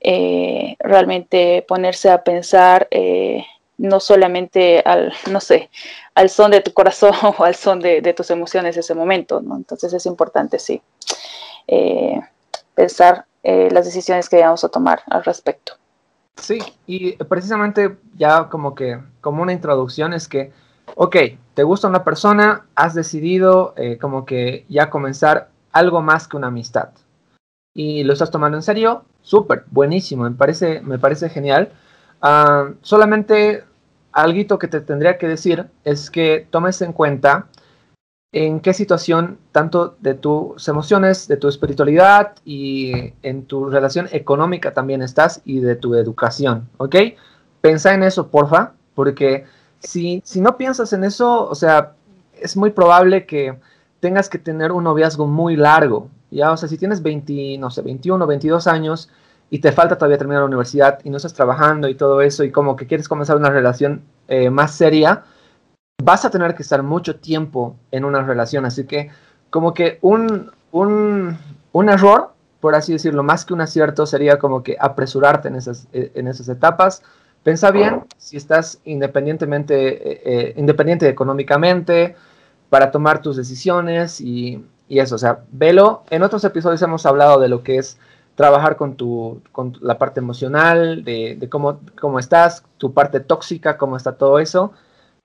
eh, 0.00 0.76
realmente 0.78 1.62
ponerse 1.68 2.08
a 2.10 2.24
pensar 2.24 2.88
eh, 2.90 3.44
no 3.80 4.00
solamente 4.00 4.80
al, 4.84 5.12
no 5.30 5.40
sé, 5.40 5.70
al 6.14 6.30
son 6.30 6.50
de 6.50 6.60
tu 6.60 6.72
corazón 6.72 7.12
o 7.38 7.44
al 7.44 7.54
son 7.54 7.80
de, 7.80 8.14
tus 8.14 8.30
emociones 8.30 8.76
ese 8.76 8.94
momento, 8.94 9.40
¿no? 9.40 9.56
Entonces 9.56 9.92
es 9.92 10.06
importante, 10.06 10.58
sí, 10.58 10.82
eh, 11.66 12.20
pensar 12.74 13.26
las 13.42 13.86
decisiones 13.86 14.28
que 14.28 14.38
vamos 14.40 14.62
a 14.64 14.68
tomar 14.68 15.00
al 15.06 15.24
respecto. 15.24 15.72
Sí, 16.36 16.58
y 16.86 17.12
precisamente 17.24 17.96
ya 18.16 18.50
como 18.50 18.74
que, 18.74 19.00
como 19.22 19.42
una 19.42 19.54
introducción 19.54 20.12
es 20.12 20.28
que 20.28 20.52
ok, 20.94 21.16
te 21.54 21.62
gusta 21.62 21.88
una 21.88 22.04
persona, 22.04 22.66
has 22.74 22.94
decidido 22.94 23.74
eh, 23.76 23.98
como 23.98 24.24
que 24.24 24.64
ya 24.68 24.90
comenzar 24.90 25.50
algo 25.72 26.02
más 26.02 26.28
que 26.28 26.36
una 26.36 26.48
amistad. 26.48 26.90
Y 27.74 28.04
lo 28.04 28.12
estás 28.12 28.30
tomando 28.30 28.58
en 28.58 28.62
serio, 28.62 29.04
súper, 29.22 29.64
buenísimo, 29.70 30.24
me 30.24 30.32
parece, 30.32 30.80
me 30.80 30.98
parece 30.98 31.28
genial. 31.28 31.72
Ah, 32.20 32.70
solamente 32.82 33.64
algo 34.12 34.58
que 34.58 34.68
te 34.68 34.80
tendría 34.80 35.18
que 35.18 35.28
decir 35.28 35.66
es 35.84 36.10
que 36.10 36.46
tomes 36.50 36.80
en 36.82 36.92
cuenta 36.92 37.46
en 38.32 38.60
qué 38.60 38.72
situación 38.74 39.38
tanto 39.50 39.96
de 40.00 40.14
tus 40.14 40.68
emociones, 40.68 41.26
de 41.26 41.36
tu 41.36 41.48
espiritualidad 41.48 42.34
y 42.44 43.12
en 43.22 43.44
tu 43.44 43.68
relación 43.68 44.08
económica 44.12 44.72
también 44.72 45.02
estás 45.02 45.42
y 45.44 45.60
de 45.60 45.74
tu 45.74 45.94
educación, 45.94 46.68
¿ok? 46.78 46.96
Pensa 47.60 47.92
en 47.92 48.04
eso, 48.04 48.28
porfa, 48.28 48.72
porque 48.94 49.46
si, 49.80 50.22
si 50.24 50.40
no 50.40 50.56
piensas 50.56 50.92
en 50.92 51.04
eso, 51.04 51.48
o 51.48 51.54
sea, 51.54 51.94
es 52.40 52.56
muy 52.56 52.70
probable 52.70 53.26
que 53.26 53.58
tengas 53.98 54.28
que 54.28 54.38
tener 54.38 54.72
un 54.72 54.84
noviazgo 54.84 55.26
muy 55.26 55.56
largo. 55.56 56.08
Ya, 56.30 56.52
o 56.52 56.56
sea, 56.56 56.68
si 56.68 56.78
tienes 56.78 57.02
20, 57.02 57.58
no 57.58 57.70
sé, 57.70 57.82
21, 57.82 58.26
22 58.26 58.66
años 58.68 59.10
y 59.50 59.58
te 59.58 59.72
falta 59.72 59.96
todavía 59.96 60.18
terminar 60.18 60.42
la 60.42 60.46
universidad 60.46 61.00
y 61.04 61.10
no 61.10 61.16
estás 61.16 61.34
trabajando 61.34 61.88
y 61.88 61.94
todo 61.94 62.20
eso 62.22 62.44
y 62.44 62.50
como 62.50 62.76
que 62.76 62.86
quieres 62.86 63.08
comenzar 63.08 63.36
una 63.36 63.50
relación 63.50 64.02
eh, 64.28 64.48
más 64.48 64.74
seria, 64.74 65.24
vas 66.02 66.24
a 66.24 66.30
tener 66.30 66.54
que 66.54 66.62
estar 66.62 66.82
mucho 66.82 67.16
tiempo 67.16 67.76
en 67.90 68.04
una 68.04 68.22
relación. 68.22 68.64
Así 68.64 68.84
que 68.84 69.10
como 69.50 69.74
que 69.74 69.98
un, 70.02 70.50
un, 70.70 71.36
un 71.72 71.88
error, 71.88 72.32
por 72.60 72.74
así 72.74 72.92
decirlo, 72.92 73.22
más 73.22 73.44
que 73.44 73.52
un 73.52 73.60
acierto, 73.60 74.06
sería 74.06 74.38
como 74.38 74.62
que 74.62 74.76
apresurarte 74.80 75.48
en 75.48 75.56
esas, 75.56 75.88
en 75.92 76.28
esas 76.28 76.48
etapas 76.48 77.02
Pensa 77.42 77.70
bien 77.70 78.04
si 78.18 78.36
estás 78.36 78.80
independientemente, 78.84 80.12
eh, 80.12 80.22
eh, 80.24 80.54
independiente 80.56 81.08
económicamente 81.08 82.14
para 82.68 82.90
tomar 82.90 83.22
tus 83.22 83.36
decisiones 83.36 84.20
y, 84.20 84.64
eso. 84.88 85.14
O 85.14 85.18
sea, 85.18 85.44
velo. 85.52 86.02
En 86.10 86.22
otros 86.22 86.44
episodios 86.44 86.82
hemos 86.82 87.06
hablado 87.06 87.38
de 87.40 87.48
lo 87.48 87.62
que 87.62 87.78
es 87.78 87.98
trabajar 88.34 88.76
con, 88.76 88.96
tu, 88.96 89.42
con 89.52 89.76
la 89.80 89.98
parte 89.98 90.20
emocional, 90.20 91.04
de, 91.04 91.48
cómo, 91.50 91.80
cómo 92.00 92.18
estás, 92.18 92.64
tu 92.78 92.92
parte 92.92 93.20
tóxica, 93.20 93.76
cómo 93.76 93.96
está 93.96 94.12
todo 94.12 94.38
eso. 94.38 94.72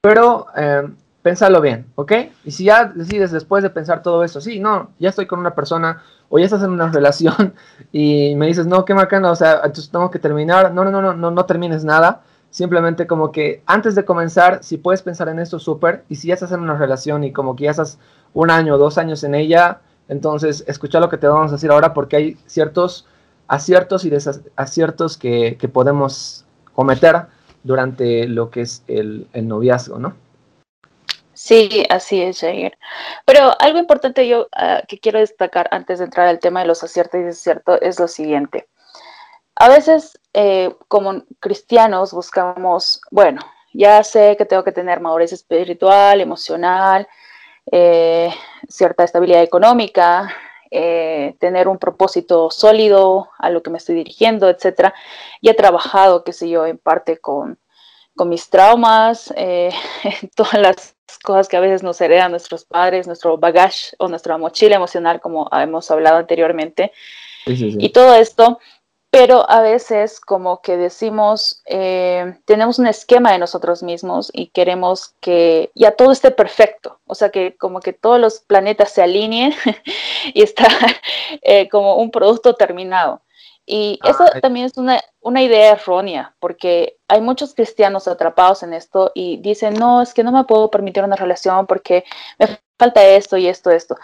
Pero 0.02 0.48
eh, 0.56 0.84
pensalo 1.22 1.60
bien, 1.62 1.88
¿ok? 1.96 2.12
Y 2.44 2.52
si 2.52 2.66
ya 2.66 2.86
decides 2.86 3.32
después 3.32 3.64
de 3.64 3.72
pensar 3.72 4.04
todo 4.04 4.24
eso, 4.24 4.40
sí, 4.42 4.60
no, 4.60 4.92
ya 5.00 5.10
estoy 5.10 5.26
con 5.26 5.40
una 5.40 5.56
persona 5.56 6.04
o 6.30 6.38
ya 6.40 6.46
estás 6.46 6.62
en 6.64 6.70
una 6.70 6.88
relación 6.92 7.54
y 7.92 8.36
me 8.36 8.48
dices, 8.48 8.68
no, 8.68 8.86
qué 8.86 8.94
macana, 8.94 9.32
o 9.32 9.36
sea, 9.36 9.62
entonces 9.64 9.90
tengo 9.90 10.12
que 10.12 10.20
terminar. 10.20 10.72
No, 10.72 10.84
no, 10.84 10.92
no, 10.92 11.02
no, 11.02 11.14
no, 11.14 11.32
no 11.32 11.46
termines 11.46 11.84
nada. 11.84 12.22
Simplemente 12.50 13.08
como 13.08 13.32
que 13.32 13.64
antes 13.66 13.96
de 13.96 14.06
comenzar, 14.06 14.64
si 14.64 14.78
puedes 14.78 15.02
pensar 15.02 15.28
en 15.28 15.40
esto, 15.40 15.60
súper. 15.60 16.06
Y 16.10 16.16
si 16.16 16.30
ya 16.30 16.36
estás 16.36 16.52
en 16.52 16.62
una 16.62 16.78
relación 16.78 17.24
y 17.24 17.34
como 17.34 17.56
que 17.56 17.66
ya 17.66 17.72
estás 17.72 17.98
un 18.34 18.52
año 18.52 18.76
o 18.76 18.78
dos 18.78 18.98
años 18.98 19.24
en 19.24 19.36
ella, 19.36 19.82
entonces 20.08 20.64
escucha 20.68 21.00
lo 21.00 21.10
que 21.10 21.18
te 21.18 21.28
vamos 21.28 21.52
a 21.52 21.56
decir 21.56 21.72
ahora 21.72 21.94
porque 21.94 22.16
hay 22.16 22.38
ciertos 22.46 23.08
aciertos 23.48 24.06
y 24.06 24.10
desaciertos 24.10 25.18
que, 25.18 25.58
podemos 25.72 26.46
cometer 26.74 27.28
durante 27.64 28.28
lo 28.28 28.50
que 28.50 28.62
es 28.62 28.84
el, 28.88 29.28
el 29.34 29.48
noviazgo, 29.48 30.00
¿no? 30.00 30.16
Sí, 31.36 31.84
así 31.90 32.22
es, 32.22 32.40
Jair. 32.40 32.78
Pero 33.26 33.52
algo 33.60 33.78
importante 33.78 34.28
yo 34.28 34.48
ah, 34.56 34.82
que 34.88 35.00
quiero 35.00 35.20
destacar 35.20 35.68
antes 35.72 36.00
de 36.00 36.06
entrar 36.06 36.28
al 36.28 36.40
tema 36.40 36.62
de 36.62 36.68
los 36.68 36.84
aciertos 36.84 37.20
y 37.20 37.24
desaciertos 37.24 37.80
es 37.82 38.00
lo 38.00 38.08
siguiente. 38.08 38.68
A 39.58 39.70
veces, 39.70 40.20
eh, 40.34 40.74
como 40.88 41.24
cristianos, 41.40 42.14
buscamos, 42.14 43.02
bueno, 43.12 43.42
ya 43.74 44.04
sé 44.04 44.36
que 44.38 44.46
tengo 44.46 44.64
que 44.64 44.72
tener 44.72 45.02
madurez 45.02 45.34
espiritual, 45.34 46.22
emocional, 46.22 47.08
eh, 47.72 48.30
cierta 48.68 49.04
estabilidad 49.04 49.44
económica, 49.44 50.34
eh, 50.72 51.36
tener 51.40 51.68
un 51.68 51.78
propósito 51.78 52.52
sólido 52.52 53.30
a 53.38 53.50
lo 53.50 53.64
que 53.64 53.70
me 53.70 53.78
estoy 53.78 53.96
dirigiendo, 53.96 54.50
etcétera. 54.50 54.94
Y 55.42 55.50
he 55.50 55.54
trabajado, 55.54 56.24
qué 56.24 56.34
sé 56.34 56.50
yo, 56.50 56.66
en 56.66 56.78
parte 56.78 57.18
con, 57.18 57.58
con 58.16 58.30
mis 58.30 58.50
traumas, 58.50 59.34
todas 60.36 60.60
las 60.60 60.96
cosas 61.24 61.48
que 61.48 61.58
a 61.58 61.60
veces 61.60 61.84
nos 61.84 62.00
heredan 62.02 62.32
nuestros 62.32 62.66
padres, 62.66 63.08
nuestro 63.08 63.38
bagaje 63.38 63.96
o 64.00 64.08
nuestra 64.08 64.38
mochila 64.38 64.76
emocional, 64.76 65.22
como 65.22 65.50
hemos 65.52 65.90
hablado 65.92 66.18
anteriormente. 66.18 66.92
Y 67.48 67.90
todo 67.90 68.16
esto, 68.16 68.60
pero 69.16 69.50
a 69.50 69.62
veces 69.62 70.20
como 70.20 70.62
que 70.62 70.76
decimos, 70.76 71.62
eh, 71.68 72.38
tenemos 72.44 72.80
un 72.80 72.88
esquema 72.88 73.32
de 73.32 73.40
nosotros 73.40 73.82
mismos 73.82 74.30
y 74.34 74.48
queremos 74.48 75.16
que 75.22 75.72
ya 75.74 75.92
todo 75.92 76.12
esté 76.12 76.32
perfecto, 76.32 77.00
o 77.08 77.16
sea, 77.16 77.30
que 77.30 77.56
como 77.56 77.80
que 77.80 77.94
todos 77.94 78.20
los 78.20 78.42
planetas 78.42 78.92
se 78.92 79.02
alineen 79.02 79.54
y 80.34 80.44
está 80.44 80.68
eh, 81.44 81.70
como 81.70 81.96
un 81.96 82.12
producto 82.12 82.56
terminado. 82.56 83.22
Y 83.66 84.00
eso 84.04 84.26
también 84.42 84.66
es 84.66 84.78
una, 84.78 85.00
una, 85.22 85.42
idea 85.42 85.72
errónea, 85.72 86.36
porque 86.40 86.98
hay 87.08 87.22
muchos 87.22 87.56
cristianos 87.56 88.10
atrapados 88.10 88.64
en 88.64 88.74
esto 88.74 89.14
y 89.16 89.38
dicen, 89.38 89.76
no, 89.76 90.02
es 90.02 90.14
que 90.14 90.26
no 90.26 90.34
me 90.34 90.44
puedo 90.44 90.70
permitir 90.70 91.06
una 91.06 91.16
relación 91.16 91.66
porque 91.68 92.04
me 92.38 92.60
falta 92.78 93.02
esto 93.02 93.38
y 93.38 93.48
esto, 93.48 93.72
esto. 93.72 93.96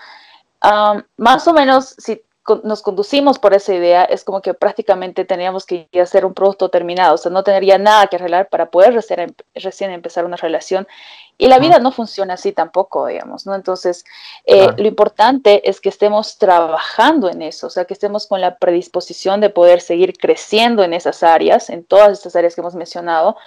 más 1.18 1.48
o 1.48 1.53
menos, 1.53 1.96
si 1.98 2.24
nos 2.63 2.81
conducimos 2.81 3.38
por 3.38 3.53
esa 3.53 3.74
idea, 3.74 4.03
es 4.03 4.24
como 4.24 4.41
que 4.41 4.53
prácticamente 4.53 5.25
teníamos 5.25 5.65
que 5.65 5.88
hacer 6.01 6.25
un 6.25 6.33
producto 6.33 6.69
terminado, 6.69 7.15
o 7.15 7.17
sea, 7.17 7.31
no 7.31 7.43
tendría 7.43 7.77
nada 7.77 8.07
que 8.07 8.15
arreglar 8.15 8.50
para 8.50 8.71
poder 8.71 8.93
recién, 8.93 9.36
recién 9.53 9.91
empezar 9.91 10.25
una 10.25 10.38
relación. 10.38 10.88
Y 11.38 11.48
la 11.48 11.60
vida 11.60 11.79
no 11.79 11.91
funciona 11.91 12.36
así 12.36 12.51
tampoco, 12.51 13.07
digamos, 13.07 13.45
¿no? 13.45 13.55
Entonces, 13.55 14.05
eh, 14.45 14.69
lo 14.77 14.88
importante 14.88 15.67
es 15.69 15.81
que 15.81 15.89
estemos 15.89 16.38
trabajando 16.38 17.29
en 17.29 17.41
eso, 17.41 17.67
o 17.67 17.69
sea, 17.69 17.86
que 17.86 17.93
estemos 17.93 18.27
con 18.27 18.41
la 18.41 18.57
predisposición 18.57 19.39
de 19.41 19.50
poder 19.50 19.81
seguir 19.81 20.13
creciendo 20.13 20.83
en 20.83 20.93
esas 20.93 21.24
áreas, 21.24 21.69
en 21.69 21.83
todas 21.83 22.12
estas 22.12 22.36
áreas 22.36 22.55
que 22.55 22.62
hemos 22.62 22.75
mencionado, 22.75 23.38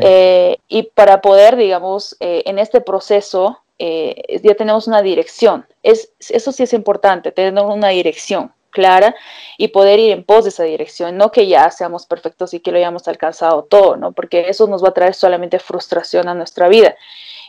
eh, 0.00 0.56
y 0.68 0.84
para 0.84 1.20
poder, 1.20 1.56
digamos, 1.56 2.16
eh, 2.20 2.42
en 2.46 2.58
este 2.58 2.80
proceso 2.80 3.61
eh, 3.78 4.40
ya 4.42 4.54
tenemos 4.54 4.86
una 4.86 5.02
dirección. 5.02 5.66
Es, 5.82 6.12
eso 6.18 6.52
sí 6.52 6.62
es 6.62 6.72
importante, 6.72 7.32
tener 7.32 7.52
una 7.62 7.88
dirección 7.88 8.52
clara 8.70 9.14
y 9.58 9.68
poder 9.68 9.98
ir 9.98 10.12
en 10.12 10.24
pos 10.24 10.44
de 10.44 10.50
esa 10.50 10.64
dirección, 10.64 11.16
no 11.18 11.30
que 11.30 11.46
ya 11.46 11.70
seamos 11.70 12.06
perfectos 12.06 12.54
y 12.54 12.60
que 12.60 12.70
lo 12.70 12.78
hayamos 12.78 13.06
alcanzado 13.06 13.64
todo, 13.64 13.96
¿no? 13.96 14.12
Porque 14.12 14.46
eso 14.48 14.66
nos 14.66 14.82
va 14.82 14.88
a 14.88 14.94
traer 14.94 15.14
solamente 15.14 15.58
frustración 15.58 16.28
a 16.28 16.34
nuestra 16.34 16.68
vida. 16.68 16.96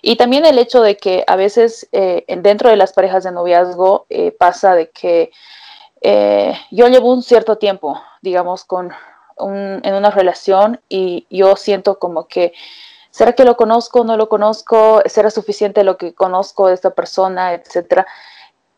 Y 0.01 0.17
también 0.17 0.45
el 0.45 0.59
hecho 0.59 0.81
de 0.81 0.97
que 0.97 1.23
a 1.27 1.37
veces 1.37 1.87
eh, 1.93 2.25
dentro 2.27 2.69
de 2.69 2.75
las 2.75 2.91
parejas 2.91 3.23
de 3.23 3.31
noviazgo 3.31 4.05
eh, 4.09 4.31
pasa 4.31 4.75
de 4.75 4.89
que 4.89 5.31
yo 6.71 6.89
llevo 6.89 7.13
un 7.13 7.23
cierto 7.23 7.57
tiempo, 7.57 8.01
digamos, 8.21 8.65
con 8.65 8.91
en 9.37 9.93
una 9.93 10.11
relación 10.11 10.81
y 10.89 11.25
yo 11.29 11.55
siento 11.55 11.99
como 11.99 12.27
que 12.27 12.53
¿Será 13.13 13.33
que 13.33 13.45
lo 13.45 13.55
conozco, 13.55 14.03
no 14.03 14.17
lo 14.17 14.27
conozco? 14.27 15.03
¿Será 15.05 15.29
suficiente 15.29 15.83
lo 15.83 15.97
que 15.97 16.15
conozco 16.15 16.67
de 16.67 16.73
esta 16.73 16.89
persona, 16.89 17.53
etcétera? 17.53 18.07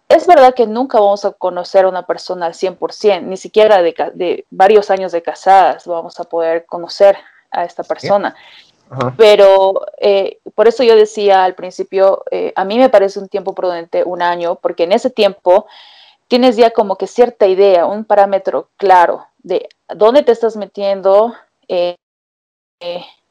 Es 0.09 0.27
verdad 0.27 0.53
que 0.53 0.67
nunca 0.67 0.99
vamos 0.99 1.23
a 1.23 1.31
conocer 1.31 1.85
a 1.85 1.87
una 1.87 2.05
persona 2.05 2.47
al 2.47 2.53
100%, 2.53 3.21
ni 3.21 3.37
siquiera 3.37 3.81
de, 3.81 4.45
varios 4.49 4.91
años 4.91 5.13
de 5.13 5.21
casadas 5.21 5.87
vamos 5.87 6.19
a 6.19 6.25
poder 6.25 6.65
conocer 6.65 7.15
a 7.49 7.63
esta 7.63 7.83
persona. 7.83 8.35
Pero 9.15 9.85
eh, 9.99 10.39
por 10.53 10.67
eso 10.67 10.83
yo 10.83 10.97
decía 10.97 11.45
al 11.45 11.55
principio, 11.55 12.25
eh, 12.29 12.51
a 12.57 12.65
mí 12.65 12.77
me 12.77 12.89
parece 12.89 13.19
un 13.19 13.29
tiempo 13.29 13.55
prudente, 13.55 14.03
un 14.03 14.21
año, 14.21 14.55
porque 14.55 14.83
en 14.83 14.91
ese 14.91 15.09
tiempo 15.09 15.65
tienes 16.27 16.57
ya 16.57 16.71
como 16.71 16.97
que 16.97 17.07
cierta 17.07 17.47
idea, 17.47 17.85
un 17.85 18.03
parámetro 18.03 18.67
claro 18.75 19.27
de 19.37 19.69
dónde 19.87 20.23
te 20.23 20.33
estás 20.33 20.57
metiendo, 20.57 21.33
eh, 21.69 21.95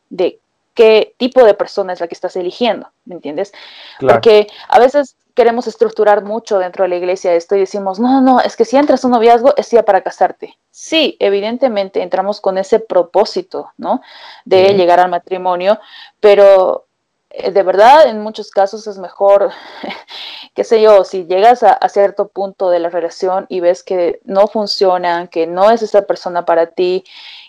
de 0.08 0.40
qué 0.74 1.14
tipo 1.16 1.44
de 1.44 1.54
persona 1.54 1.92
es 1.92 2.00
la 2.00 2.08
que 2.08 2.14
estás 2.14 2.36
eligiendo, 2.36 2.90
¿me 3.04 3.14
entiendes? 3.14 3.52
Porque 4.00 4.48
a 4.68 4.78
veces 4.78 5.16
queremos 5.34 5.66
estructurar 5.66 6.22
mucho 6.22 6.58
dentro 6.58 6.84
de 6.84 6.88
la 6.88 6.96
iglesia 6.96 7.34
esto 7.34 7.56
y 7.56 7.60
decimos, 7.60 7.98
no, 7.98 8.20
no, 8.20 8.40
es 8.40 8.56
que 8.56 8.64
si 8.64 8.76
entras 8.76 9.04
a 9.04 9.08
un 9.08 9.12
noviazgo 9.12 9.54
es 9.56 9.70
ya 9.70 9.82
para 9.82 10.02
casarte. 10.02 10.56
Sí, 10.70 11.16
evidentemente 11.20 12.02
entramos 12.02 12.40
con 12.40 12.56
ese 12.58 12.78
propósito, 12.78 13.72
¿no? 13.76 14.00
De 14.44 14.74
llegar 14.74 15.00
al 15.00 15.10
matrimonio, 15.10 15.80
pero 16.20 16.86
eh, 17.30 17.50
de 17.50 17.62
verdad 17.64 18.08
en 18.08 18.20
muchos 18.20 18.50
casos 18.50 18.86
es 18.86 18.98
mejor, 18.98 19.50
qué 20.54 20.62
sé 20.62 20.80
yo, 20.80 21.04
si 21.04 21.26
llegas 21.26 21.64
a, 21.64 21.72
a, 21.72 21.88
cierto 21.88 22.28
punto 22.28 22.70
de 22.70 22.78
la 22.78 22.90
relación 22.90 23.46
y 23.48 23.58
ves 23.58 23.82
que 23.82 24.20
no 24.24 24.46
funciona, 24.46 25.26
que 25.26 25.48
no 25.48 25.70
es 25.70 25.82
esa 25.82 26.02
persona 26.02 26.44
para 26.44 26.66
ti 26.68 27.04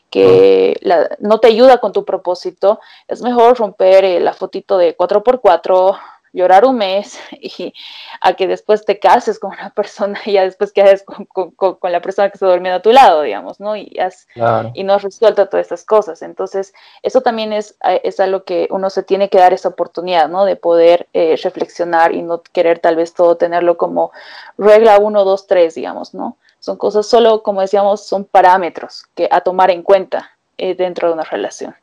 que 0.10 0.80
no 1.20 1.40
te 1.40 1.48
ayuda 1.48 1.80
con 1.80 1.92
tu 1.92 2.06
propósito, 2.06 2.80
es 3.08 3.22
mejor 3.22 3.58
romper 3.58 4.06
eh, 4.06 4.20
la 4.20 4.34
fotito 4.34 4.78
de 4.78 4.96
4x4, 4.96 5.98
llorar 6.36 6.66
un 6.66 6.78
mes 6.78 7.18
y 7.32 7.74
a 8.22 8.34
que 8.34 8.48
después 8.48 8.86
te 8.86 9.00
cases 9.00 9.40
con 9.40 9.52
una 9.52 9.70
persona 9.76 10.20
y 10.26 10.34
ya 10.34 10.44
después 10.44 10.72
quedes 10.72 11.04
con, 11.04 11.26
con, 11.26 11.92
la 11.92 12.02
persona 12.02 12.30
que 12.30 12.36
está 12.36 12.48
durmiendo 12.48 12.78
a 12.78 12.82
tu 12.82 12.92
lado, 12.92 13.22
digamos, 13.22 13.60
¿no? 13.60 13.76
Y, 13.76 13.98
has, 14.00 14.28
y 14.74 14.84
no 14.84 14.94
has 14.94 15.04
resuelto 15.04 15.48
todas 15.48 15.66
estas 15.66 15.86
cosas. 15.86 16.22
Entonces, 16.22 16.74
eso 17.02 17.22
también 17.22 17.54
es, 17.54 17.78
es 18.04 18.20
algo 18.20 18.44
que 18.44 18.68
uno 18.72 18.90
se 18.90 19.04
tiene 19.04 19.30
que 19.30 19.38
dar 19.38 19.54
esa 19.54 19.70
oportunidad, 19.70 20.28
¿no? 20.28 20.46
De 20.46 20.56
poder 20.56 21.08
eh, 21.14 21.38
reflexionar 21.42 22.14
y 22.14 22.22
no 22.22 22.42
querer 22.42 22.80
tal 22.80 22.96
vez 22.96 23.14
todo 23.14 23.38
tenerlo 23.38 23.78
como 23.78 24.12
regla 24.58 24.98
1, 25.00 25.24
2, 25.24 25.48
3, 25.48 25.76
digamos, 25.76 26.14
¿no? 26.14 26.38
Son 26.66 26.78
cosas 26.78 27.06
solo, 27.06 27.44
como 27.44 27.62
decíamos, 27.62 28.08
son 28.08 28.26
parámetros 28.26 29.06
que 29.14 29.30
a 29.30 29.42
tomar 29.42 29.70
en 29.70 29.84
cuenta 29.84 30.32
eh, 30.58 30.74
dentro 30.74 31.08
de 31.08 31.14
una 31.14 31.24
relación. 31.24 31.76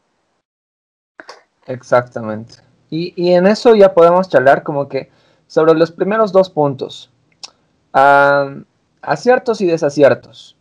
Exactamente. 1.69 2.55
Y, 2.91 3.33
en 3.33 3.47
eso 3.47 3.77
ya 3.77 3.95
podemos 3.95 4.29
charlar 4.29 4.65
como 4.65 4.89
que 4.89 5.09
sobre 5.47 5.75
los 5.75 5.93
primeros 5.93 6.33
dos 6.33 6.51
puntos. 6.51 7.13
aciertos 7.93 9.61
y 9.61 9.67
desaciertos. 9.67 10.57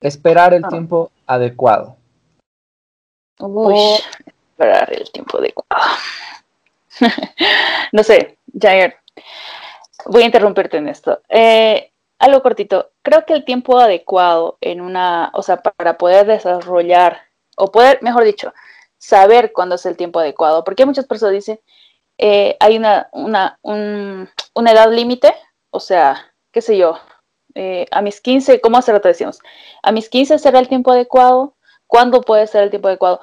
Esperar 0.00 0.54
el 0.54 0.64
ah. 0.64 0.68
tiempo 0.68 1.10
adecuado. 1.26 1.96
Uy, 3.40 3.76
esperar 4.46 4.92
el 4.92 5.10
tiempo 5.10 5.38
adecuado. 5.38 5.96
no 7.92 8.04
sé, 8.04 8.38
Jair, 8.56 8.94
voy 10.06 10.22
a 10.22 10.26
interrumpirte 10.26 10.76
en 10.76 10.86
esto. 10.86 11.20
Eh, 11.28 11.90
algo 12.18 12.42
cortito. 12.42 12.90
Creo 13.02 13.24
que 13.26 13.34
el 13.34 13.44
tiempo 13.44 13.78
adecuado 13.78 14.58
en 14.60 14.80
una, 14.80 15.30
o 15.34 15.42
sea, 15.42 15.62
para 15.62 15.98
poder 15.98 16.26
desarrollar, 16.26 17.22
o 17.56 17.70
poder, 17.70 18.02
mejor 18.02 18.24
dicho, 18.24 18.52
saber 18.98 19.52
cuándo 19.52 19.76
es 19.76 19.86
el 19.86 19.96
tiempo 19.96 20.18
adecuado, 20.20 20.64
porque 20.64 20.86
muchas 20.86 21.06
personas 21.06 21.34
dicen, 21.34 21.60
eh, 22.18 22.56
hay 22.60 22.76
una, 22.76 23.08
una, 23.12 23.58
una 23.62 24.72
edad 24.72 24.90
límite, 24.92 25.34
o 25.70 25.80
sea, 25.80 26.32
qué 26.52 26.62
sé 26.62 26.78
yo, 26.78 26.98
eh, 27.54 27.86
a 27.90 28.02
mis 28.02 28.20
15, 28.20 28.60
¿cómo 28.60 28.78
hace 28.78 28.92
rato 28.92 29.08
decimos? 29.08 29.40
A 29.82 29.92
mis 29.92 30.08
15 30.08 30.38
será 30.38 30.58
el 30.58 30.68
tiempo 30.68 30.92
adecuado, 30.92 31.56
¿Cuándo 31.86 32.22
puede 32.22 32.46
ser 32.46 32.64
el 32.64 32.70
tiempo 32.70 32.88
adecuado? 32.88 33.20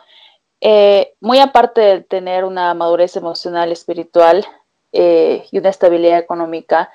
Eh, 0.62 1.16
muy 1.20 1.40
aparte 1.40 1.82
de 1.82 2.02
tener 2.02 2.46
una 2.46 2.74
madurez 2.74 3.18
emocional, 3.18 3.72
espiritual 3.72 4.46
y 4.94 5.58
una 5.58 5.70
estabilidad 5.70 6.20
económica, 6.20 6.92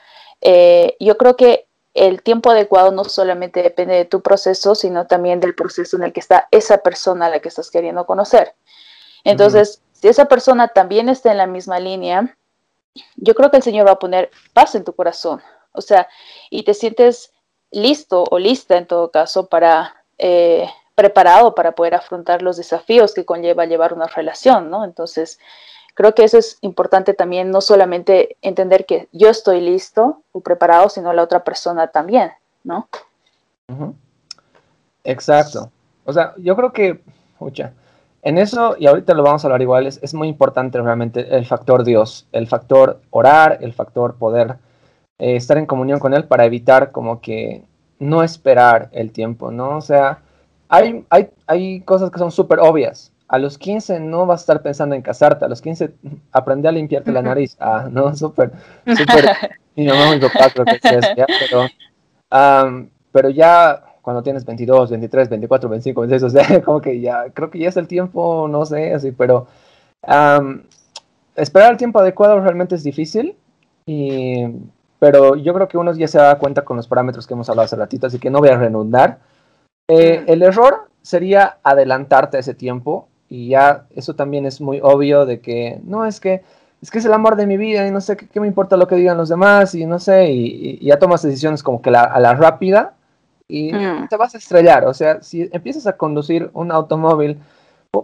yo 1.00 1.18
creo 1.18 1.36
que 1.36 1.65
el 1.96 2.22
tiempo 2.22 2.50
adecuado 2.50 2.92
no 2.92 3.04
solamente 3.04 3.62
depende 3.62 3.94
de 3.94 4.04
tu 4.04 4.20
proceso, 4.20 4.74
sino 4.74 5.06
también 5.06 5.40
del 5.40 5.54
proceso 5.54 5.96
en 5.96 6.04
el 6.04 6.12
que 6.12 6.20
está 6.20 6.48
esa 6.50 6.78
persona 6.78 7.26
a 7.26 7.30
la 7.30 7.40
que 7.40 7.48
estás 7.48 7.70
queriendo 7.70 8.06
conocer. 8.06 8.54
Entonces, 9.24 9.82
si 9.92 10.08
esa 10.08 10.26
persona 10.26 10.68
también 10.68 11.08
está 11.08 11.32
en 11.32 11.38
la 11.38 11.46
misma 11.46 11.80
línea, 11.80 12.36
yo 13.16 13.34
creo 13.34 13.50
que 13.50 13.56
el 13.56 13.62
Señor 13.62 13.86
va 13.86 13.92
a 13.92 13.98
poner 13.98 14.30
paz 14.52 14.74
en 14.74 14.84
tu 14.84 14.94
corazón. 14.94 15.42
O 15.72 15.80
sea, 15.80 16.08
y 16.50 16.62
te 16.64 16.74
sientes 16.74 17.32
listo 17.70 18.24
o 18.30 18.38
lista 18.38 18.76
en 18.76 18.86
todo 18.86 19.10
caso 19.10 19.48
para 19.48 20.04
eh, 20.18 20.68
preparado 20.94 21.54
para 21.54 21.72
poder 21.72 21.94
afrontar 21.94 22.42
los 22.42 22.56
desafíos 22.56 23.14
que 23.14 23.26
conlleva 23.26 23.66
llevar 23.66 23.92
una 23.92 24.06
relación, 24.06 24.70
¿no? 24.70 24.84
Entonces, 24.84 25.38
creo 25.96 26.14
que 26.14 26.24
eso 26.24 26.38
es 26.38 26.58
importante 26.60 27.14
también, 27.14 27.50
no 27.50 27.60
solamente 27.60 28.36
entender 28.42 28.84
que 28.84 29.08
yo 29.12 29.28
estoy 29.28 29.60
listo 29.62 30.22
o 30.30 30.40
preparado, 30.40 30.88
sino 30.90 31.12
la 31.12 31.22
otra 31.22 31.42
persona 31.42 31.88
también, 31.88 32.30
¿no? 32.62 32.86
Exacto. 35.02 35.70
O 36.04 36.12
sea, 36.12 36.34
yo 36.36 36.54
creo 36.54 36.72
que, 36.72 37.00
escucha, 37.32 37.72
en 38.22 38.36
eso, 38.36 38.76
y 38.78 38.86
ahorita 38.86 39.14
lo 39.14 39.22
vamos 39.22 39.42
a 39.42 39.48
hablar 39.48 39.62
igual, 39.62 39.86
es, 39.86 40.14
muy 40.14 40.28
importante 40.28 40.80
realmente 40.80 41.34
el 41.34 41.46
factor 41.46 41.82
Dios, 41.82 42.28
el 42.30 42.46
factor 42.46 43.00
orar, 43.10 43.58
el 43.62 43.72
factor 43.72 44.16
poder 44.16 44.58
eh, 45.18 45.36
estar 45.36 45.56
en 45.56 45.64
comunión 45.64 45.98
con 45.98 46.12
Él 46.12 46.24
para 46.24 46.44
evitar 46.44 46.92
como 46.92 47.22
que 47.22 47.64
no 47.98 48.22
esperar 48.22 48.90
el 48.92 49.12
tiempo, 49.12 49.50
¿no? 49.50 49.78
O 49.78 49.80
sea, 49.80 50.18
hay, 50.68 51.06
hay, 51.08 51.30
hay 51.46 51.80
cosas 51.80 52.10
que 52.10 52.18
son 52.18 52.30
súper 52.30 52.60
obvias. 52.60 53.12
A 53.28 53.38
los 53.38 53.58
15 53.58 54.00
no 54.00 54.26
vas 54.26 54.40
a 54.40 54.42
estar 54.42 54.62
pensando 54.62 54.94
en 54.94 55.02
casarte, 55.02 55.44
a 55.44 55.48
los 55.48 55.60
15 55.60 55.92
aprende 56.32 56.68
a 56.68 56.72
limpiarte 56.72 57.10
la 57.10 57.22
nariz. 57.22 57.56
Ah, 57.58 57.88
no, 57.90 58.14
súper, 58.16 58.52
súper. 58.86 59.58
mi 59.74 59.86
mamá, 59.86 60.12
mi 60.12 60.20
papá 60.20 60.50
creo 60.50 60.64
que 60.64 60.76
es, 60.76 61.16
¿ya? 61.16 61.26
Pero, 61.40 61.66
pero 63.12 63.30
ya 63.30 63.82
cuando 64.06 64.22
tienes 64.22 64.44
22, 64.44 64.90
23, 64.90 65.28
24, 65.28 65.68
25, 65.68 66.00
26, 66.02 66.22
o 66.22 66.30
sea, 66.30 66.62
como 66.64 66.80
que 66.80 67.00
ya, 67.00 67.30
creo 67.30 67.50
que 67.50 67.58
ya 67.58 67.68
es 67.68 67.76
el 67.76 67.88
tiempo, 67.88 68.46
no 68.48 68.64
sé, 68.64 68.94
así, 68.94 69.10
pero 69.10 69.48
esperar 71.34 71.72
el 71.72 71.76
tiempo 71.76 71.98
adecuado 71.98 72.38
realmente 72.40 72.76
es 72.76 72.84
difícil, 72.84 73.36
y, 73.84 74.44
pero 75.00 75.34
yo 75.34 75.52
creo 75.54 75.66
que 75.66 75.76
uno 75.76 75.92
ya 75.92 76.06
se 76.06 76.18
da 76.18 76.38
cuenta 76.38 76.62
con 76.62 76.76
los 76.76 76.86
parámetros 76.86 77.26
que 77.26 77.34
hemos 77.34 77.48
hablado 77.48 77.64
hace 77.66 77.74
ratito, 77.74 78.06
así 78.06 78.20
que 78.20 78.30
no 78.30 78.38
voy 78.38 78.50
a 78.50 78.56
redundar. 78.56 79.18
Eh, 79.88 80.24
el 80.28 80.42
error 80.42 80.88
sería 81.02 81.58
adelantarte 81.64 82.36
a 82.36 82.40
ese 82.40 82.54
tiempo 82.54 83.08
y 83.28 83.48
ya 83.48 83.86
eso 83.94 84.14
también 84.14 84.46
es 84.46 84.60
muy 84.60 84.80
obvio 84.82 85.26
de 85.26 85.40
que 85.40 85.80
no 85.84 86.04
es 86.04 86.20
que 86.20 86.42
es 86.82 86.90
que 86.90 86.98
es 86.98 87.04
el 87.04 87.12
amor 87.12 87.36
de 87.36 87.46
mi 87.46 87.56
vida 87.56 87.86
y 87.86 87.90
no 87.90 88.00
sé 88.00 88.16
qué, 88.16 88.40
me 88.40 88.46
importa 88.46 88.76
lo 88.76 88.86
que 88.86 88.96
digan 88.96 89.16
los 89.16 89.28
demás 89.28 89.74
y 89.74 89.86
no 89.86 89.98
sé 89.98 90.30
y, 90.30 90.84
ya 90.84 90.98
tomas 90.98 91.22
decisiones 91.22 91.62
como 91.62 91.80
que 91.80 91.90
a 91.90 92.20
la 92.20 92.34
rápida 92.34 92.94
y 93.48 93.72
mm. 93.72 94.08
te 94.08 94.16
vas 94.16 94.34
a 94.34 94.38
estrellar, 94.38 94.84
o 94.86 94.94
sea, 94.94 95.22
si 95.22 95.48
empiezas 95.52 95.86
a 95.86 95.96
conducir 95.96 96.50
un 96.52 96.72
automóvil, 96.72 97.38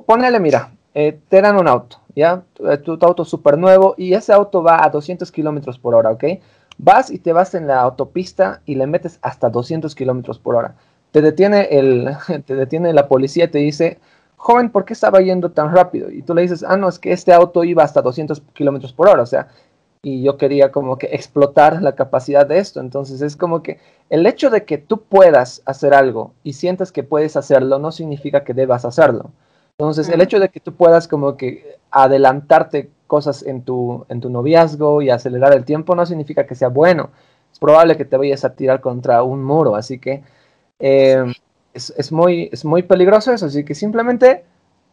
ponele, 0.06 0.38
mira, 0.38 0.70
eh, 0.94 1.18
te 1.28 1.40
dan 1.40 1.56
un 1.56 1.66
auto, 1.66 1.98
¿ya? 2.14 2.42
Tu, 2.54 2.96
tu 2.96 3.06
auto 3.06 3.24
súper 3.24 3.58
nuevo 3.58 3.94
y 3.98 4.14
ese 4.14 4.32
auto 4.32 4.62
va 4.62 4.84
a 4.84 4.90
200 4.90 5.30
kilómetros 5.32 5.78
por 5.78 5.94
hora, 5.94 6.10
¿ok? 6.10 6.24
Vas 6.78 7.10
y 7.10 7.18
te 7.18 7.32
vas 7.32 7.54
en 7.54 7.66
la 7.66 7.80
autopista 7.80 8.62
y 8.66 8.76
le 8.76 8.86
metes 8.86 9.18
hasta 9.22 9.50
200 9.50 9.94
kilómetros 9.94 10.38
por 10.38 10.54
hora 10.54 10.76
te 11.12 11.20
detiene, 11.20 11.68
el, 11.70 12.10
te 12.46 12.56
detiene 12.56 12.92
la 12.92 13.06
policía 13.06 13.44
y 13.44 13.48
te 13.48 13.58
dice, 13.58 13.98
joven, 14.42 14.70
¿por 14.70 14.84
qué 14.84 14.92
estaba 14.92 15.20
yendo 15.20 15.52
tan 15.52 15.72
rápido? 15.72 16.10
Y 16.10 16.22
tú 16.22 16.34
le 16.34 16.42
dices, 16.42 16.64
ah, 16.66 16.76
no, 16.76 16.88
es 16.88 16.98
que 16.98 17.12
este 17.12 17.32
auto 17.32 17.62
iba 17.62 17.84
hasta 17.84 18.02
200 18.02 18.42
kilómetros 18.52 18.92
por 18.92 19.08
hora, 19.08 19.22
o 19.22 19.26
sea, 19.26 19.46
y 20.02 20.20
yo 20.24 20.36
quería 20.36 20.72
como 20.72 20.98
que 20.98 21.10
explotar 21.12 21.80
la 21.80 21.94
capacidad 21.94 22.44
de 22.44 22.58
esto. 22.58 22.80
Entonces 22.80 23.22
es 23.22 23.36
como 23.36 23.62
que 23.62 23.78
el 24.10 24.26
hecho 24.26 24.50
de 24.50 24.64
que 24.64 24.78
tú 24.78 25.02
puedas 25.02 25.62
hacer 25.64 25.94
algo 25.94 26.32
y 26.42 26.54
sientas 26.54 26.90
que 26.90 27.04
puedes 27.04 27.36
hacerlo 27.36 27.78
no 27.78 27.92
significa 27.92 28.42
que 28.42 28.52
debas 28.52 28.84
hacerlo. 28.84 29.30
Entonces 29.78 30.08
el 30.08 30.20
hecho 30.20 30.40
de 30.40 30.48
que 30.48 30.58
tú 30.58 30.74
puedas 30.74 31.06
como 31.06 31.36
que 31.36 31.78
adelantarte 31.92 32.90
cosas 33.06 33.44
en 33.44 33.62
tu, 33.62 34.04
en 34.08 34.20
tu 34.20 34.28
noviazgo 34.28 35.02
y 35.02 35.10
acelerar 35.10 35.52
el 35.52 35.64
tiempo 35.64 35.94
no 35.94 36.04
significa 36.04 36.46
que 36.46 36.56
sea 36.56 36.68
bueno. 36.68 37.10
Es 37.52 37.60
probable 37.60 37.96
que 37.96 38.04
te 38.04 38.16
vayas 38.16 38.44
a 38.44 38.56
tirar 38.56 38.80
contra 38.80 39.22
un 39.22 39.44
muro, 39.44 39.76
así 39.76 40.00
que 40.00 40.24
eh, 40.80 41.32
es, 41.74 42.12
muy, 42.12 42.48
es 42.52 42.64
muy 42.64 42.82
peligroso 42.82 43.32
eso, 43.32 43.46
así 43.46 43.64
que 43.64 43.74
simplemente 43.74 44.44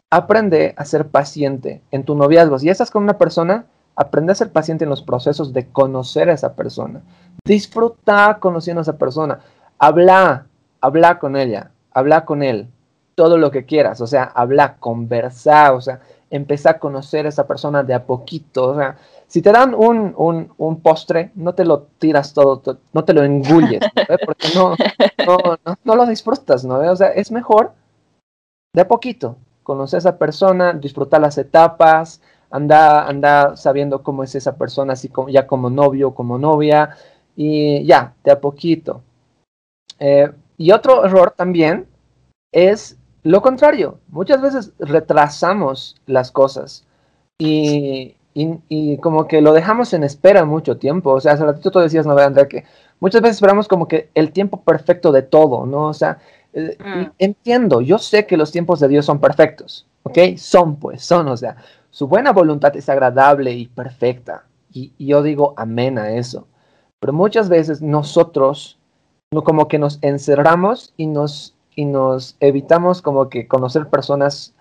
aprende 0.10 0.74
a 0.78 0.86
ser 0.86 1.08
paciente 1.08 1.82
en 1.92 2.04
tu 2.04 2.16
noviazgo. 2.16 2.58
Si 2.58 2.66
ya 2.66 2.72
estás 2.72 2.92
con 2.92 3.04
una 3.04 3.18
persona, 3.18 3.66
aprende 3.96 4.32
a 4.32 4.36
ser 4.36 4.52
paciente 4.52 4.86
en 4.86 4.90
los 4.90 5.04
procesos 5.04 5.54
de 5.54 5.68
conocer 5.68 6.30
a 6.30 6.34
esa 6.34 6.54
persona. 6.56 7.02
Disfruta 7.46 8.38
conociendo 8.40 8.80
a 8.80 8.84
esa 8.84 8.98
persona. 8.98 9.40
Habla, 9.78 10.48
habla 10.82 11.20
con 11.20 11.36
ella, 11.36 11.72
habla 11.92 12.26
con 12.26 12.44
él, 12.44 12.68
todo 13.16 13.38
lo 13.38 13.52
que 13.52 13.66
quieras. 13.66 14.02
O 14.02 14.08
sea, 14.08 14.24
habla, 14.24 14.78
conversa, 14.78 15.74
o 15.74 15.82
sea, 15.82 16.00
empezar 16.30 16.76
a 16.76 16.80
conocer 16.80 17.26
a 17.26 17.30
esa 17.30 17.48
persona 17.48 17.84
de 17.84 17.94
a 17.94 18.06
poquito. 18.06 18.70
O 18.70 18.76
sea, 18.76 18.98
si 19.30 19.44
te 19.44 19.52
dan 19.52 19.76
un, 19.76 20.80
postre, 20.82 21.32
no 21.36 21.54
te 21.54 21.64
lo 21.64 21.84
tiras 22.00 22.34
todo, 22.34 22.80
no 22.94 23.06
te 23.06 23.14
lo 23.14 23.24
engulles, 23.24 23.80
porque 24.26 24.48
no, 24.56 24.76
no, 25.84 25.96
lo 25.96 26.06
disfrutas, 26.08 26.66
¿no? 26.66 26.80
O 26.80 26.96
sea, 26.96 27.10
es 27.10 27.32
mejor 27.32 27.74
de 28.74 28.82
a 28.82 28.88
poquito 28.88 29.38
conocer 29.62 29.98
a 29.98 30.00
esa 30.00 30.18
persona, 30.18 30.74
disfrutar 30.74 31.22
las 31.22 31.38
etapas, 31.38 32.22
anda, 32.50 33.08
anda 33.08 33.56
sabiendo 33.56 34.02
cómo 34.02 34.24
es 34.24 34.34
esa 34.34 34.58
persona, 34.58 34.94
así 34.94 35.10
como, 35.10 35.30
ya 35.30 35.46
como 35.46 35.70
novio, 35.70 36.16
como 36.16 36.40
novia, 36.40 36.98
y 37.36 37.86
ya, 37.86 38.16
de 38.24 38.32
a 38.32 38.42
poquito. 38.42 39.04
Eh, 40.00 40.32
y 40.58 40.72
otro 40.72 41.06
error 41.06 41.36
también 41.38 41.88
es 42.52 42.98
lo 43.22 43.44
contrario. 43.44 44.00
Muchas 44.08 44.42
veces 44.42 44.74
retrasamos 44.80 45.96
las 46.08 46.32
cosas 46.32 46.88
y, 47.38 48.16
y, 48.34 48.98
como 48.98 49.28
que 49.28 49.42
lo 49.42 49.54
dejamos 49.54 49.94
en 49.94 50.04
espera 50.04 50.46
mucho 50.46 50.78
tiempo. 50.78 51.12
O 51.12 51.20
sea, 51.20 51.34
hace 51.34 51.46
ratito 51.46 51.72
tú 51.72 51.80
decías, 51.80 52.06
no, 52.06 52.18
Andrea, 52.18 52.48
que 52.48 52.66
muchas 53.00 53.22
veces 53.22 53.38
esperamos 53.38 53.68
como 53.68 53.88
que 53.88 54.10
el 54.14 54.32
tiempo 54.32 54.62
perfecto 54.62 55.12
de 55.12 55.24
todo, 55.24 55.66
¿no? 55.66 55.88
O 55.88 55.94
sea, 55.94 56.20
eh, 56.54 56.78
mm. 56.80 57.12
entiendo, 57.20 57.82
yo 57.82 57.98
sé 57.98 58.26
que 58.26 58.38
los 58.38 58.52
tiempos 58.52 58.80
de 58.80 58.88
Dios 58.88 59.06
son 59.06 59.20
perfectos, 59.20 59.88
¿ok? 60.04 60.38
Son, 60.38 60.78
pues, 60.78 61.04
son, 61.04 61.28
o 61.28 61.38
sea, 61.38 61.58
su 61.92 62.08
buena 62.08 62.32
voluntad 62.32 62.76
es 62.76 62.88
agradable 62.90 63.52
y 63.54 63.68
perfecta. 63.68 64.46
Y, 64.72 64.94
yo 65.00 65.24
digo 65.24 65.54
amén 65.58 65.98
a 65.98 66.12
eso. 66.12 66.48
Pero 67.00 67.14
muchas 67.14 67.50
veces 67.50 67.82
nosotros, 67.82 68.78
no, 69.32 69.44
como 69.44 69.68
que 69.68 69.80
nos 69.80 70.00
encerramos 70.02 70.94
y 70.98 71.08
nos, 71.08 71.56
y 71.76 71.86
nos 71.86 72.38
evitamos 72.40 73.02
como 73.02 73.30
que 73.30 73.48
conocer 73.48 73.88
personas 73.90 74.54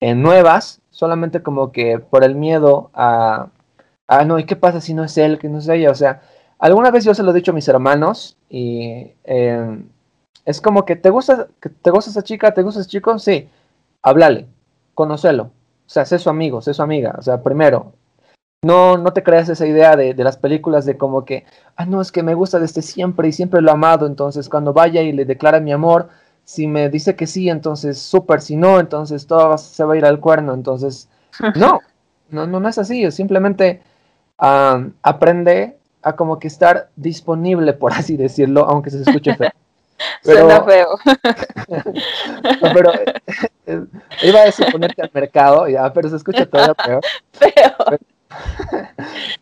eh, 0.00 0.14
nuevas 0.14 0.81
solamente 1.02 1.42
como 1.42 1.72
que 1.72 1.98
por 1.98 2.22
el 2.22 2.36
miedo 2.36 2.92
a, 2.94 3.48
ah, 4.06 4.24
no, 4.24 4.38
¿y 4.38 4.44
qué 4.44 4.54
pasa 4.54 4.80
si 4.80 4.94
no 4.94 5.02
es 5.02 5.18
él, 5.18 5.40
que 5.40 5.48
no 5.48 5.58
es 5.58 5.68
ella? 5.68 5.90
O 5.90 5.96
sea, 5.96 6.22
alguna 6.60 6.92
vez 6.92 7.04
yo 7.04 7.12
se 7.12 7.24
lo 7.24 7.32
he 7.32 7.34
dicho 7.34 7.50
a 7.50 7.54
mis 7.54 7.66
hermanos 7.66 8.36
y 8.48 9.10
em, 9.24 9.88
es 10.44 10.60
como 10.60 10.84
que 10.84 10.94
te 10.94 11.10
gusta, 11.10 11.48
que 11.60 11.70
te 11.70 11.90
gusta 11.90 12.12
esa 12.12 12.22
chica, 12.22 12.54
te 12.54 12.62
gusta 12.62 12.82
ese 12.82 12.88
chico, 12.88 13.18
sí, 13.18 13.48
háblale, 14.00 14.46
conócelo, 14.94 15.50
o 15.86 15.90
sea, 15.90 16.04
sé 16.04 16.20
su 16.20 16.30
amigo, 16.30 16.62
sé 16.62 16.72
su 16.72 16.82
amiga, 16.84 17.16
o 17.18 17.22
sea, 17.22 17.42
primero, 17.42 17.94
no, 18.64 18.96
no 18.96 19.12
te 19.12 19.24
creas 19.24 19.48
esa 19.48 19.66
idea 19.66 19.96
de, 19.96 20.14
de, 20.14 20.22
las 20.22 20.36
películas 20.36 20.84
de 20.84 20.96
como 20.96 21.24
que, 21.24 21.46
ah, 21.74 21.84
no, 21.84 22.00
es 22.00 22.12
que 22.12 22.22
me 22.22 22.34
gusta 22.34 22.60
desde 22.60 22.80
siempre 22.80 23.26
y 23.26 23.32
siempre 23.32 23.60
lo 23.60 23.70
he 23.70 23.72
amado, 23.72 24.06
entonces 24.06 24.48
cuando 24.48 24.72
vaya 24.72 25.02
y 25.02 25.10
le 25.10 25.24
declara 25.24 25.58
mi 25.58 25.72
amor, 25.72 26.10
si 26.44 26.66
me 26.66 26.88
dice 26.88 27.16
que 27.16 27.26
sí, 27.26 27.48
entonces 27.48 27.98
súper, 27.98 28.40
si 28.40 28.56
no, 28.56 28.80
entonces 28.80 29.26
todo 29.26 29.56
se 29.58 29.84
va 29.84 29.94
a 29.94 29.96
ir 29.96 30.04
al 30.04 30.20
cuerno, 30.20 30.54
entonces 30.54 31.08
no, 31.56 31.80
no, 32.30 32.46
no, 32.46 32.68
es 32.68 32.78
así, 32.78 33.10
simplemente 33.10 33.82
aprende 34.38 35.78
a 36.02 36.16
como 36.16 36.38
que 36.38 36.48
estar 36.48 36.88
disponible, 36.96 37.72
por 37.74 37.92
así 37.92 38.16
decirlo, 38.16 38.64
aunque 38.64 38.90
se 38.90 39.02
escuche 39.02 39.34
feo. 39.36 39.50
Pero, 40.24 40.40
Suena 40.40 40.64
feo. 40.64 40.88
pero 42.74 42.92
eh, 43.66 43.84
iba 44.22 44.40
a 44.40 44.44
decir 44.46 44.66
ponerte 44.72 45.00
al 45.00 45.10
mercado, 45.14 45.68
ya, 45.68 45.92
pero 45.92 46.08
se 46.08 46.16
escucha 46.16 46.44
todo 46.44 46.74
feo. 46.84 47.00
Feo. 47.30 47.98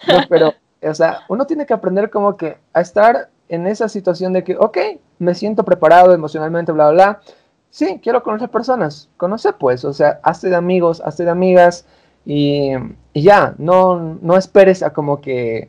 no, 0.06 0.26
pero, 0.28 0.54
o 0.82 0.94
sea, 0.94 1.20
uno 1.28 1.46
tiene 1.46 1.64
que 1.64 1.72
aprender 1.72 2.10
como 2.10 2.36
que 2.36 2.58
a 2.74 2.82
estar 2.82 3.30
en 3.50 3.66
esa 3.66 3.88
situación 3.88 4.32
de 4.32 4.44
que, 4.44 4.56
ok, 4.56 4.78
me 5.18 5.34
siento 5.34 5.64
preparado 5.64 6.14
emocionalmente, 6.14 6.72
bla, 6.72 6.90
bla, 6.90 7.04
bla. 7.04 7.20
Sí, 7.70 8.00
quiero 8.02 8.22
conocer 8.22 8.48
personas. 8.48 9.10
Conoce 9.16 9.52
pues, 9.52 9.84
o 9.84 9.92
sea, 9.92 10.20
hazte 10.22 10.48
de 10.48 10.56
amigos, 10.56 11.02
hazte 11.04 11.24
de 11.24 11.30
amigas 11.30 11.84
y, 12.24 12.72
ya, 13.12 13.54
no, 13.58 14.18
no 14.22 14.36
esperes 14.36 14.82
a 14.82 14.92
como 14.92 15.20
que 15.20 15.68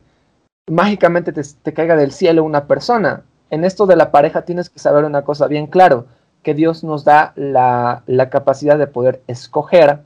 mágicamente 0.67 1.33
te, 1.33 1.73
caiga 1.73 1.95
del 1.95 2.11
cielo 2.11 2.43
una 2.43 2.67
persona. 2.67 3.23
En 3.49 3.65
esto 3.65 3.87
de 3.87 3.95
la 3.95 4.11
pareja 4.11 4.43
tienes 4.43 4.69
que 4.69 4.79
saber 4.79 5.03
una 5.03 5.23
cosa 5.23 5.47
bien 5.47 5.67
claro. 5.67 6.05
que 6.43 6.53
Dios 6.53 6.83
nos 6.83 7.03
da 7.03 7.33
la, 7.35 8.03
la 8.07 8.29
capacidad 8.29 8.77
de 8.77 8.87
poder 8.87 9.21
escoger 9.27 10.01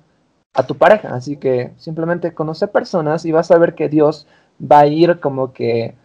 a 0.54 0.64
tu 0.64 0.76
pareja. 0.78 1.14
Así 1.14 1.38
que 1.38 1.72
simplemente 1.78 2.34
conoce 2.34 2.68
personas 2.68 3.26
y 3.26 3.32
vas 3.34 3.52
a 3.52 3.58
ver 3.58 3.76
que 3.76 3.90
Dios 3.90 4.28
va 4.60 4.80
a 4.80 4.88
ir 4.88 5.20
como 5.20 5.54
que 5.54 5.96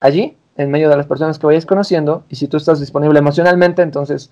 allí, 0.00 0.36
en 0.60 0.70
medio 0.70 0.90
de 0.90 0.96
las 0.96 1.06
personas 1.06 1.38
que 1.38 1.46
vayas 1.46 1.64
conociendo. 1.64 2.24
Y 2.28 2.36
si 2.36 2.46
tú 2.46 2.58
estás 2.58 2.80
disponible 2.80 3.18
emocionalmente, 3.18 3.80
entonces 3.80 4.30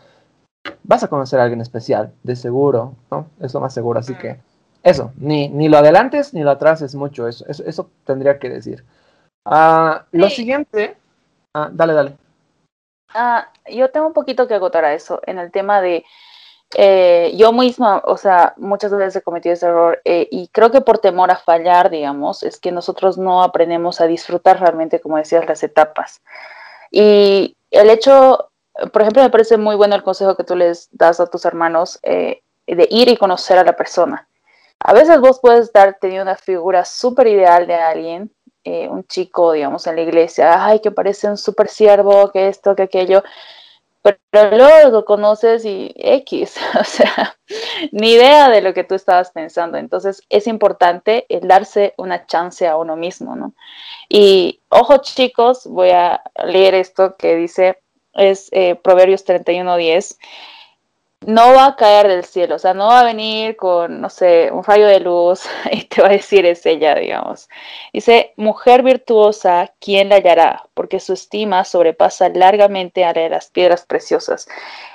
vas 0.83 1.03
a 1.03 1.09
conocer 1.09 1.41
a 1.41 1.45
alguien 1.45 1.63
especial, 1.63 2.13
de 2.23 2.37
seguro, 2.37 2.95
¿no? 3.11 3.29
Es 3.41 3.55
lo 3.55 3.61
más 3.61 3.73
seguro. 3.73 4.01
Así 4.01 4.15
que 4.15 4.39
eso, 4.83 5.13
ni, 5.17 5.49
ni 5.49 5.69
lo 5.69 5.79
adelantes 5.79 6.35
ni 6.35 6.43
lo 6.43 6.51
atrases 6.51 6.95
mucho, 6.95 7.27
eso, 7.27 7.47
eso, 7.49 7.65
eso 7.65 7.91
tendría 8.05 8.39
que 8.39 8.51
decir. 8.51 8.85
Ah, 9.47 10.05
lo 10.13 10.29
siguiente, 10.29 10.99
ah, 11.55 11.71
dale, 11.73 11.95
dale. 11.95 12.17
Ah, 13.15 13.51
yo 13.67 13.91
tengo 13.91 14.07
un 14.07 14.13
poquito 14.13 14.47
que 14.47 14.55
agotar 14.55 14.85
a 14.85 14.93
eso 14.93 15.23
en 15.25 15.39
el 15.39 15.51
tema 15.51 15.81
de 15.81 16.05
eh, 16.77 17.33
yo 17.37 17.53
misma, 17.53 18.03
o 18.05 18.17
sea, 18.19 18.53
muchas 18.59 18.93
veces 18.93 19.17
he 19.17 19.23
cometido 19.23 19.55
ese 19.55 19.67
error 19.67 20.01
eh, 20.05 20.29
y 20.31 20.49
creo 20.49 20.71
que 20.71 20.83
por 20.83 20.99
temor 20.99 21.31
a 21.31 21.37
fallar, 21.37 21.89
digamos, 21.89 22.43
es 22.43 22.59
que 22.59 22.73
nosotros 22.73 23.17
no 23.17 23.43
aprendemos 23.43 24.01
a 24.01 24.07
disfrutar 24.07 24.61
realmente, 24.61 25.01
como 25.01 25.17
decías, 25.17 25.47
las 25.47 25.63
etapas. 25.63 26.21
Y 26.91 27.57
el 27.71 27.89
hecho, 27.89 28.51
por 28.93 29.03
ejemplo, 29.03 29.23
me 29.23 29.31
parece 29.31 29.57
muy 29.57 29.77
bueno 29.77 29.95
el 29.95 30.03
consejo 30.03 30.37
que 30.37 30.45
tú 30.45 30.57
les 30.57 30.89
das 30.93 31.21
a 31.21 31.27
tus 31.27 31.47
hermanos 31.47 31.99
eh, 32.03 32.43
de 32.67 32.87
ir 32.91 33.09
y 33.09 33.17
conocer 33.17 33.59
a 33.59 33.65
la 33.65 33.77
persona. 33.77 34.29
A 34.79 34.93
veces 34.93 35.21
vos 35.21 35.41
puedes 35.41 35.65
estar 35.65 35.97
teniendo 36.01 36.25
una 36.25 36.37
figura 36.37 36.85
súper 36.85 37.29
ideal 37.29 37.67
de 37.67 37.75
alguien, 37.75 38.31
un 38.65 39.03
chico, 39.07 39.53
digamos, 39.53 39.87
en 39.87 39.97
la 39.97 40.03
iglesia, 40.03 40.63
ay, 40.63 40.81
que 40.81 40.91
parece 40.91 41.27
un 41.27 41.39
súper 41.39 41.69
siervo, 41.69 42.31
que 42.31 42.49
esto, 42.49 42.77
que 42.77 42.83
aquello, 42.83 43.23
pero 44.03 44.57
luego 44.57 44.91
lo 44.91 45.05
conoces 45.05 45.65
y 45.65 45.93
X, 45.97 46.57
o 46.81 46.85
sea, 46.85 47.37
ni 47.93 48.13
idea 48.13 48.49
de 48.49 48.63
lo 48.63 48.75
que 48.75 48.85
tú 48.85 48.95
estabas 48.95 49.31
pensando. 49.31 49.79
Entonces 49.79 50.23
es 50.29 50.47
importante 50.47 51.27
el 51.29 51.49
darse 51.49 51.95
una 51.97 52.27
chance 52.27 52.67
a 52.67 52.77
uno 52.77 52.97
mismo, 52.97 53.37
¿no? 53.37 53.55
Y 54.09 54.61
ojo 54.69 54.99
chicos, 54.99 55.67
voy 55.67 55.91
a 55.91 56.23
leer 56.45 56.75
esto 56.75 57.17
que 57.17 57.37
dice, 57.37 57.79
es 58.15 58.49
eh, 58.53 58.75
Proverbios 58.77 59.27
31.10 59.27 60.17
no 61.27 61.53
va 61.53 61.67
a 61.67 61.77
caer 61.77 62.09
del 62.09 62.25
cielo, 62.25 62.57
o 62.57 62.59
sea, 62.59 62.75
no 62.75 62.87
va 62.87 63.01
a 63.01 63.05
venir 63.05 63.57
con, 63.57 64.01
no 64.01 64.09
sé, 64.09 64.51
un 64.53 64.63
rayo 64.63 64.87
de 64.87 65.01
luz 65.01 65.43
y 65.73 65.85
te 65.85 66.01
va 66.03 66.09
a 66.09 66.13
decir 66.13 66.47
es 66.47 66.65
ella, 66.67 66.95
digamos. 66.95 67.49
Dice, 67.93 68.33
mujer 68.37 68.83
virtuosa, 68.83 69.73
¿quién 69.81 70.09
la 70.11 70.17
hallará? 70.17 70.65
Porque 70.75 71.01
su 71.01 71.13
estima 71.13 71.65
sobrepasa 71.65 72.29
largamente 72.29 73.05
a 73.05 73.13
la 73.13 73.23
de 73.23 73.31
las 73.31 73.49
piedras 73.51 73.85
preciosas. 73.85 74.49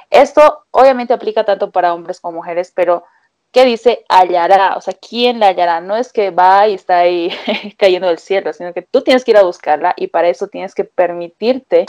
Esto 0.09 0.65
obviamente 0.71 1.13
aplica 1.13 1.43
tanto 1.43 1.71
para 1.71 1.93
hombres 1.93 2.21
como 2.21 2.37
mujeres, 2.37 2.71
pero 2.73 3.03
¿qué 3.51 3.65
dice 3.65 4.05
hallará? 4.09 4.75
O 4.77 4.81
sea, 4.81 4.93
¿quién 4.93 5.39
la 5.39 5.47
hallará? 5.47 5.81
No 5.81 5.95
es 5.97 6.13
que 6.13 6.31
va 6.31 6.67
y 6.67 6.75
está 6.75 6.99
ahí 6.99 7.31
cayendo 7.77 8.07
del 8.07 8.19
cielo, 8.19 8.53
sino 8.53 8.73
que 8.73 8.81
tú 8.83 9.01
tienes 9.01 9.25
que 9.25 9.31
ir 9.31 9.37
a 9.37 9.43
buscarla 9.43 9.93
y 9.97 10.07
para 10.07 10.29
eso 10.29 10.47
tienes 10.47 10.73
que 10.75 10.85
permitirte 10.85 11.85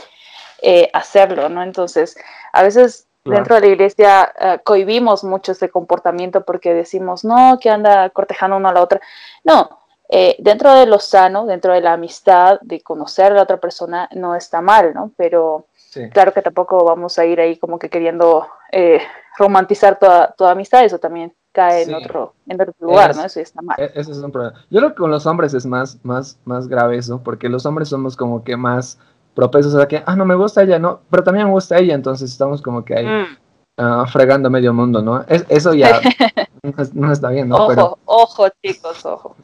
eh, 0.62 0.90
hacerlo, 0.92 1.48
¿no? 1.48 1.62
Entonces, 1.62 2.16
a 2.52 2.62
veces 2.62 3.06
Dentro 3.24 3.54
de 3.54 3.60
la 3.62 3.66
iglesia 3.68 4.32
uh, 4.38 4.62
cohibimos 4.62 5.24
mucho 5.24 5.52
ese 5.52 5.70
comportamiento 5.70 6.44
porque 6.44 6.74
decimos, 6.74 7.24
no, 7.24 7.58
que 7.60 7.70
anda 7.70 8.10
cortejando 8.10 8.58
uno 8.58 8.68
a 8.68 8.72
la 8.72 8.82
otra. 8.82 9.00
No, 9.44 9.78
eh, 10.08 10.36
dentro 10.38 10.74
de 10.74 10.86
lo 10.86 10.98
sano, 10.98 11.46
dentro 11.46 11.72
de 11.72 11.80
la 11.80 11.94
amistad, 11.94 12.60
de 12.60 12.82
conocer 12.82 13.32
a 13.32 13.36
la 13.36 13.42
otra 13.42 13.56
persona, 13.56 14.08
no 14.14 14.34
está 14.34 14.60
mal, 14.60 14.92
¿no? 14.94 15.10
Pero 15.16 15.66
claro 16.12 16.32
que 16.32 16.42
tampoco 16.42 16.84
vamos 16.84 17.18
a 17.18 17.24
ir 17.24 17.40
ahí 17.40 17.56
como 17.56 17.78
que 17.78 17.88
queriendo 17.88 18.46
eh, 18.70 19.00
romantizar 19.38 19.98
toda, 19.98 20.32
toda 20.32 20.52
amistad, 20.52 20.84
eso 20.84 20.98
también 20.98 21.32
cae 21.52 21.84
en, 21.84 21.94
otro, 21.94 22.34
en 22.48 22.60
otro 22.60 22.74
lugar, 22.80 23.16
¿no? 23.16 23.24
Eso 23.24 23.40
está 23.40 23.62
mal. 23.62 23.76
E-, 23.78 23.92
ese 23.94 24.10
es 24.10 24.18
un 24.18 24.32
problema. 24.32 24.58
Yo 24.70 24.80
creo 24.80 24.90
que 24.90 24.96
con 24.96 25.10
los 25.10 25.24
hombres 25.24 25.54
es 25.54 25.64
más, 25.64 25.98
más, 26.04 26.38
más 26.44 26.68
grave 26.68 26.98
eso, 26.98 27.22
porque 27.22 27.48
los 27.48 27.64
hombres 27.64 27.88
somos 27.88 28.16
como 28.16 28.44
que 28.44 28.56
más 28.56 28.98
propensos 29.34 29.74
a 29.74 29.88
que, 29.88 30.02
ah, 30.04 30.16
no 30.16 30.24
me 30.24 30.34
gusta 30.34 30.62
ella, 30.62 30.78
no, 30.78 31.00
pero 31.10 31.22
también 31.22 31.46
me 31.46 31.52
gusta 31.52 31.78
ella, 31.78 31.94
entonces 31.94 32.30
estamos 32.30 32.62
como 32.62 32.84
que 32.84 32.94
ahí 32.94 33.06
mm. 33.06 33.36
ah, 33.78 34.06
fregando 34.06 34.48
medio 34.50 34.72
mundo, 34.72 35.02
¿no? 35.02 35.24
eso 35.28 35.74
ya 35.74 36.00
no, 36.94 37.12
está 37.12 37.30
bien, 37.30 37.48
¿no? 37.48 37.56
Ojo, 37.56 37.98
ojo, 38.04 38.48
chicos, 38.62 39.04
ojo. 39.04 39.36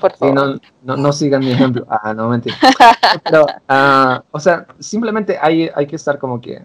Por 0.00 0.12
favor. 0.16 0.60
no, 0.82 0.96
no, 0.96 1.12
sigan 1.12 1.40
mi 1.40 1.52
ejemplo. 1.52 1.84
Ah, 1.88 2.14
no, 2.14 2.28
mentira. 2.28 2.56
Pero, 3.24 3.46
ah, 3.68 4.22
o 4.30 4.38
sea, 4.38 4.66
simplemente 4.78 5.38
hay, 5.40 5.70
hay 5.74 5.86
que 5.86 5.96
estar 5.96 6.18
como 6.18 6.40
que, 6.40 6.62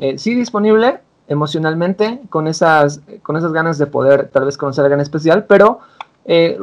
eh, 0.00 0.18
sí 0.18 0.34
disponible 0.34 1.00
emocionalmente, 1.28 2.20
con 2.28 2.48
esas, 2.48 3.02
con 3.22 3.36
esas 3.36 3.52
ganas 3.52 3.78
de 3.78 3.86
poder 3.86 4.28
tal 4.30 4.46
vez 4.46 4.58
conocer 4.58 4.82
a 4.82 4.86
alguien 4.86 5.00
especial, 5.00 5.44
pero 5.44 5.78
eh, 6.24 6.58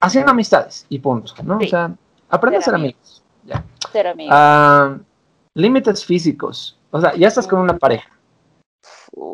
haciendo 0.00 0.32
amistades 0.32 0.84
y 0.90 0.98
punto, 0.98 1.32
¿no? 1.42 1.56
O 1.56 1.66
sea, 1.66 1.90
aprende 2.28 2.58
a 2.58 2.62
ser 2.62 2.74
amigos. 2.74 3.22
Ya. 3.50 3.64
Ah, 4.30 4.98
límites 5.54 6.04
físicos. 6.04 6.78
O 6.90 7.00
sea, 7.00 7.14
ya 7.14 7.28
estás 7.28 7.46
con 7.46 7.60
una 7.60 7.76
pareja. 7.76 8.08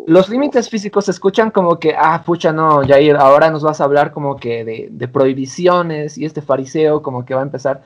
Los 0.07 0.29
límites 0.29 0.71
físicos 0.71 1.05
se 1.05 1.11
escuchan 1.11 1.51
como 1.51 1.79
que, 1.79 1.95
ah, 1.97 2.23
pucha, 2.25 2.53
no, 2.53 2.81
Jair, 2.87 3.17
ahora 3.17 3.51
nos 3.51 3.63
vas 3.63 3.81
a 3.81 3.85
hablar 3.85 4.13
como 4.13 4.37
que 4.37 4.65
de, 4.91 5.09
prohibiciones 5.09 6.17
y 6.17 6.25
este 6.25 6.41
fariseo 6.41 7.03
como 7.03 7.25
que 7.25 7.35
va 7.35 7.41
a 7.41 7.45
empezar. 7.45 7.83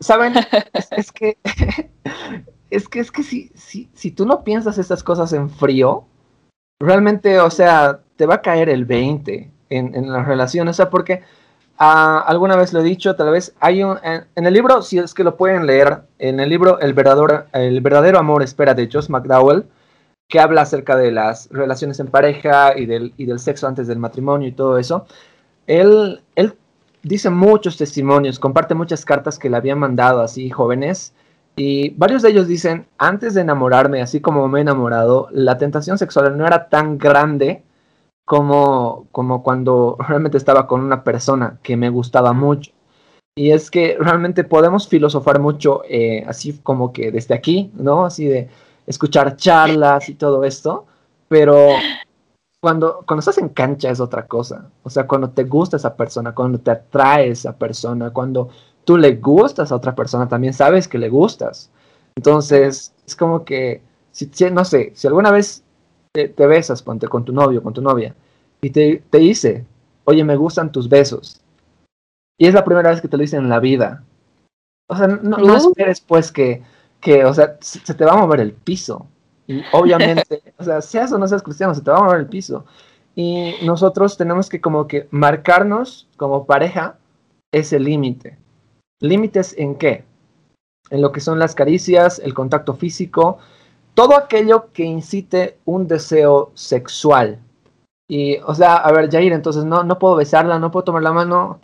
¿Saben? 0.00 0.34
es, 0.96 1.12
que, 1.12 1.38
es 2.70 2.88
que, 2.88 3.00
es 3.00 3.10
que 3.10 3.22
si, 3.22 3.50
si, 3.54 3.90
si 3.94 4.10
tú 4.12 4.26
no 4.26 4.44
piensas 4.44 4.78
estas 4.78 5.02
cosas 5.02 5.32
en 5.32 5.50
frío, 5.50 6.04
realmente, 6.80 7.40
o 7.40 7.50
sea, 7.50 8.00
te 8.16 8.26
va 8.26 8.36
a 8.36 8.42
caer 8.42 8.68
el 8.68 8.84
20 8.84 9.50
en, 9.70 9.94
en 9.94 10.12
la 10.12 10.22
relación. 10.22 10.68
O 10.68 10.72
sea, 10.72 10.88
porque 10.88 11.22
Ah, 11.80 12.24
alguna 12.26 12.56
vez 12.56 12.72
lo 12.72 12.80
he 12.80 12.82
dicho, 12.82 13.14
tal 13.14 13.30
vez 13.30 13.54
hay 13.60 13.84
un, 13.84 13.98
en, 14.02 14.46
el 14.46 14.52
libro, 14.52 14.82
si 14.82 14.98
es 14.98 15.14
que 15.14 15.22
lo 15.22 15.36
pueden 15.36 15.64
leer, 15.64 16.02
en 16.18 16.40
el 16.40 16.48
libro 16.48 16.80
El 16.80 16.92
verdadero, 16.92 17.44
el 17.52 17.80
verdadero 17.80 18.18
amor 18.18 18.42
espera 18.42 18.74
de 18.74 18.88
Josh 18.92 19.08
McDowell, 19.08 19.64
que 20.28 20.40
habla 20.40 20.62
acerca 20.62 20.96
de 20.96 21.12
las 21.12 21.48
relaciones 21.50 22.00
en 22.00 22.08
pareja 22.08 22.76
y 22.76 22.86
del, 22.86 23.14
y 23.16 23.26
del 23.26 23.38
sexo 23.38 23.68
antes 23.68 23.86
del 23.86 24.00
matrimonio 24.00 24.48
y 24.48 24.52
todo 24.52 24.76
eso, 24.76 25.06
él, 25.68 26.20
él 26.34 26.54
dice 27.04 27.30
muchos 27.30 27.76
testimonios, 27.76 28.40
comparte 28.40 28.74
muchas 28.74 29.04
cartas 29.04 29.38
que 29.38 29.48
le 29.48 29.56
habían 29.56 29.78
mandado 29.78 30.20
así 30.20 30.50
jóvenes, 30.50 31.14
y 31.54 31.90
varios 31.90 32.22
de 32.22 32.30
ellos 32.30 32.48
dicen, 32.48 32.86
antes 32.98 33.34
de 33.34 33.42
enamorarme, 33.42 34.02
así 34.02 34.20
como 34.20 34.48
me 34.48 34.58
he 34.58 34.62
enamorado, 34.62 35.28
la 35.30 35.58
tentación 35.58 35.96
sexual 35.96 36.36
no 36.36 36.46
era 36.46 36.68
tan 36.68 36.98
grande 36.98 37.62
como, 38.28 39.06
como 39.10 39.42
cuando 39.42 39.96
realmente 40.06 40.36
estaba 40.36 40.66
con 40.66 40.82
una 40.82 41.02
persona 41.02 41.58
que 41.62 41.78
me 41.78 41.88
gustaba 41.88 42.34
mucho. 42.34 42.72
Y 43.34 43.52
es 43.52 43.70
que 43.70 43.96
realmente 43.98 44.44
podemos 44.44 44.86
filosofar 44.86 45.40
mucho, 45.40 45.82
eh, 45.88 46.24
así 46.26 46.60
como 46.62 46.92
que 46.92 47.10
desde 47.10 47.34
aquí, 47.34 47.72
¿no? 47.74 48.04
Así 48.04 48.26
de 48.26 48.50
escuchar 48.86 49.36
charlas 49.36 50.08
y 50.08 50.14
todo 50.14 50.44
esto, 50.44 50.86
pero 51.28 51.68
cuando, 52.60 53.04
cuando 53.06 53.20
estás 53.20 53.38
en 53.38 53.48
cancha 53.48 53.90
es 53.90 54.00
otra 54.00 54.26
cosa. 54.26 54.70
O 54.82 54.90
sea, 54.90 55.06
cuando 55.06 55.30
te 55.30 55.44
gusta 55.44 55.78
esa 55.78 55.96
persona, 55.96 56.34
cuando 56.34 56.58
te 56.58 56.72
atrae 56.72 57.30
esa 57.30 57.56
persona, 57.56 58.10
cuando 58.10 58.50
tú 58.84 58.98
le 58.98 59.16
gustas 59.16 59.72
a 59.72 59.76
otra 59.76 59.94
persona, 59.94 60.28
también 60.28 60.52
sabes 60.52 60.86
que 60.86 60.98
le 60.98 61.08
gustas. 61.08 61.70
Entonces, 62.16 62.92
es 63.06 63.16
como 63.16 63.44
que, 63.44 63.80
si, 64.10 64.28
no 64.50 64.64
sé, 64.66 64.92
si 64.94 65.06
alguna 65.06 65.30
vez 65.30 65.64
te, 66.12 66.46
besas, 66.46 66.82
ponte 66.82 67.08
con 67.08 67.24
tu 67.24 67.32
novio, 67.32 67.62
con 67.62 67.72
tu 67.72 67.82
novia, 67.82 68.14
y 68.60 68.70
te, 68.70 69.02
te 69.10 69.18
dice, 69.18 69.64
oye, 70.04 70.24
me 70.24 70.36
gustan 70.36 70.72
tus 70.72 70.88
besos. 70.88 71.40
Y 72.38 72.46
es 72.46 72.54
la 72.54 72.64
primera 72.64 72.90
vez 72.90 73.00
que 73.00 73.08
te 73.08 73.16
lo 73.16 73.22
dicen 73.22 73.44
en 73.44 73.48
la 73.48 73.60
vida. 73.60 74.04
O 74.88 74.96
sea, 74.96 75.06
no, 75.06 75.36
no 75.38 75.56
esperes 75.56 76.00
pues 76.00 76.32
que, 76.32 76.62
que, 77.00 77.24
o 77.24 77.34
sea, 77.34 77.56
se 77.60 77.94
te 77.94 78.04
va 78.04 78.12
a 78.12 78.16
mover 78.16 78.40
el 78.40 78.52
piso. 78.52 79.06
Y 79.46 79.62
obviamente, 79.72 80.42
o 80.58 80.64
sea, 80.64 80.80
seas 80.80 81.12
o 81.12 81.18
no 81.18 81.26
seas 81.26 81.42
cristiano, 81.42 81.74
se 81.74 81.82
te 81.82 81.90
va 81.90 81.98
a 81.98 82.04
mover 82.04 82.20
el 82.20 82.28
piso. 82.28 82.64
Y 83.16 83.54
nosotros 83.64 84.16
tenemos 84.16 84.48
que 84.48 84.60
como 84.60 84.86
que 84.86 85.08
marcarnos 85.10 86.08
como 86.16 86.46
pareja 86.46 86.98
ese 87.52 87.80
límite. 87.80 88.38
¿Límites 89.00 89.54
en 89.58 89.74
qué? 89.74 90.04
En 90.90 91.02
lo 91.02 91.12
que 91.12 91.20
son 91.20 91.38
las 91.38 91.54
caricias, 91.54 92.20
el 92.20 92.34
contacto 92.34 92.74
físico, 92.74 93.38
todo 93.98 94.16
aquello 94.16 94.72
que 94.72 94.84
incite 94.84 95.58
un 95.64 95.88
deseo 95.88 96.52
sexual. 96.54 97.40
Y, 98.08 98.36
o 98.46 98.54
sea, 98.54 98.76
a 98.76 98.92
ver, 98.92 99.10
Jair, 99.10 99.32
entonces 99.32 99.64
no, 99.64 99.82
no 99.82 99.98
puedo 99.98 100.14
besarla, 100.14 100.60
no 100.60 100.70
puedo 100.70 100.84
tomar 100.84 101.02
la 101.02 101.10
mano. 101.10 101.58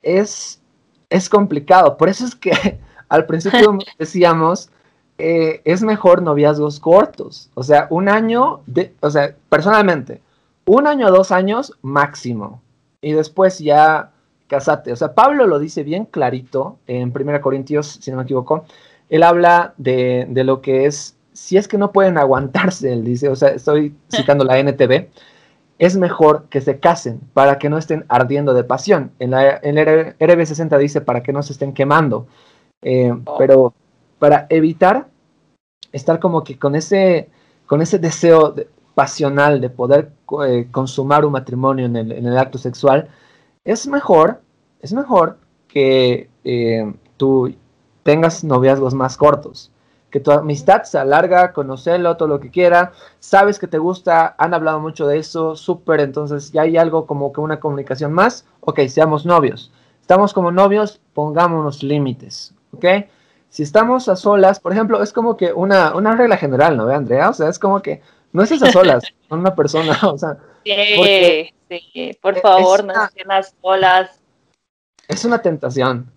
Es, 0.00 0.62
es 1.10 1.28
complicado. 1.28 1.96
Por 1.96 2.08
eso 2.08 2.26
es 2.26 2.36
que 2.36 2.78
al 3.08 3.26
principio 3.26 3.76
decíamos, 3.98 4.70
eh, 5.18 5.62
es 5.64 5.82
mejor 5.82 6.22
noviazgos 6.22 6.78
cortos. 6.78 7.50
O 7.54 7.64
sea, 7.64 7.88
un 7.90 8.08
año, 8.08 8.60
de, 8.66 8.94
o 9.00 9.10
sea, 9.10 9.34
personalmente, 9.48 10.22
un 10.66 10.86
año 10.86 11.08
o 11.08 11.10
dos 11.10 11.32
años 11.32 11.72
máximo. 11.82 12.62
Y 13.00 13.14
después 13.14 13.58
ya 13.58 14.12
casate. 14.46 14.92
O 14.92 14.96
sea, 14.96 15.12
Pablo 15.16 15.48
lo 15.48 15.58
dice 15.58 15.82
bien 15.82 16.04
clarito 16.04 16.78
en 16.86 17.12
1 17.12 17.40
Corintios, 17.40 17.98
si 18.00 18.12
no 18.12 18.18
me 18.18 18.22
equivoco. 18.22 18.64
Él 19.08 19.24
habla 19.24 19.74
de, 19.76 20.28
de 20.28 20.44
lo 20.44 20.60
que 20.60 20.86
es 20.86 21.13
si 21.34 21.56
es 21.56 21.68
que 21.68 21.76
no 21.76 21.92
pueden 21.92 22.16
aguantarse, 22.16 22.92
él 22.92 23.04
dice, 23.04 23.28
o 23.28 23.36
sea, 23.36 23.48
estoy 23.48 23.94
citando 24.08 24.44
la 24.44 24.58
NTV, 24.58 25.08
es 25.78 25.96
mejor 25.96 26.44
que 26.48 26.60
se 26.60 26.78
casen 26.78 27.20
para 27.34 27.58
que 27.58 27.68
no 27.68 27.76
estén 27.76 28.04
ardiendo 28.08 28.54
de 28.54 28.62
pasión. 28.64 29.10
En, 29.18 29.32
la, 29.32 29.58
en 29.62 29.76
el 29.76 30.16
RB60 30.18 30.78
dice 30.78 31.00
para 31.00 31.22
que 31.22 31.32
no 31.32 31.42
se 31.42 31.52
estén 31.52 31.74
quemando. 31.74 32.28
Eh, 32.82 33.12
oh. 33.24 33.36
Pero 33.36 33.74
para 34.20 34.46
evitar 34.48 35.08
estar 35.92 36.20
como 36.20 36.44
que 36.44 36.58
con 36.58 36.76
ese, 36.76 37.28
con 37.66 37.82
ese 37.82 37.98
deseo 37.98 38.54
pasional 38.94 39.60
de 39.60 39.70
poder 39.70 40.12
eh, 40.46 40.68
consumar 40.70 41.24
un 41.24 41.32
matrimonio 41.32 41.86
en 41.86 41.96
el, 41.96 42.38
acto 42.38 42.58
sexual, 42.58 43.08
es 43.64 43.88
mejor, 43.88 44.40
es 44.80 44.92
mejor 44.92 45.38
que 45.66 46.30
eh, 46.44 46.94
tú 47.16 47.52
tengas 48.04 48.44
noviazgos 48.44 48.94
más 48.94 49.16
cortos 49.16 49.72
que 50.14 50.20
tu 50.20 50.30
amistad 50.30 50.84
se 50.84 50.96
alarga, 50.96 51.52
conocerlo, 51.52 52.16
todo 52.16 52.28
lo 52.28 52.38
que 52.38 52.48
quiera, 52.48 52.92
sabes 53.18 53.58
que 53.58 53.66
te 53.66 53.78
gusta, 53.78 54.36
han 54.38 54.54
hablado 54.54 54.78
mucho 54.78 55.08
de 55.08 55.18
eso, 55.18 55.56
súper, 55.56 55.98
entonces 55.98 56.52
ya 56.52 56.62
hay 56.62 56.76
algo 56.76 57.04
como 57.04 57.32
que 57.32 57.40
una 57.40 57.58
comunicación 57.58 58.12
más, 58.12 58.46
ok, 58.60 58.82
seamos 58.86 59.26
novios. 59.26 59.72
Estamos 60.00 60.32
como 60.32 60.52
novios, 60.52 61.00
pongámonos 61.14 61.82
límites, 61.82 62.54
¿ok? 62.70 62.84
Si 63.48 63.64
estamos 63.64 64.08
a 64.08 64.14
solas, 64.14 64.60
por 64.60 64.70
ejemplo, 64.70 65.02
es 65.02 65.12
como 65.12 65.36
que 65.36 65.52
una, 65.52 65.96
una 65.96 66.14
regla 66.14 66.36
general, 66.36 66.76
¿no 66.76 66.86
ve, 66.86 66.94
Andrea? 66.94 67.30
O 67.30 67.32
sea, 67.32 67.48
es 67.48 67.58
como 67.58 67.82
que 67.82 68.00
no 68.32 68.44
estés 68.44 68.62
a 68.62 68.70
solas 68.70 69.02
con 69.28 69.40
una 69.40 69.56
persona, 69.56 69.98
o 70.04 70.16
sea. 70.16 70.38
Sí, 70.62 71.50
sí, 71.68 72.18
por 72.22 72.38
favor, 72.38 72.84
no 72.84 73.04
estén 73.04 73.32
a 73.32 73.42
solas. 73.42 74.20
Es 75.08 75.24
una 75.24 75.42
tentación, 75.42 76.08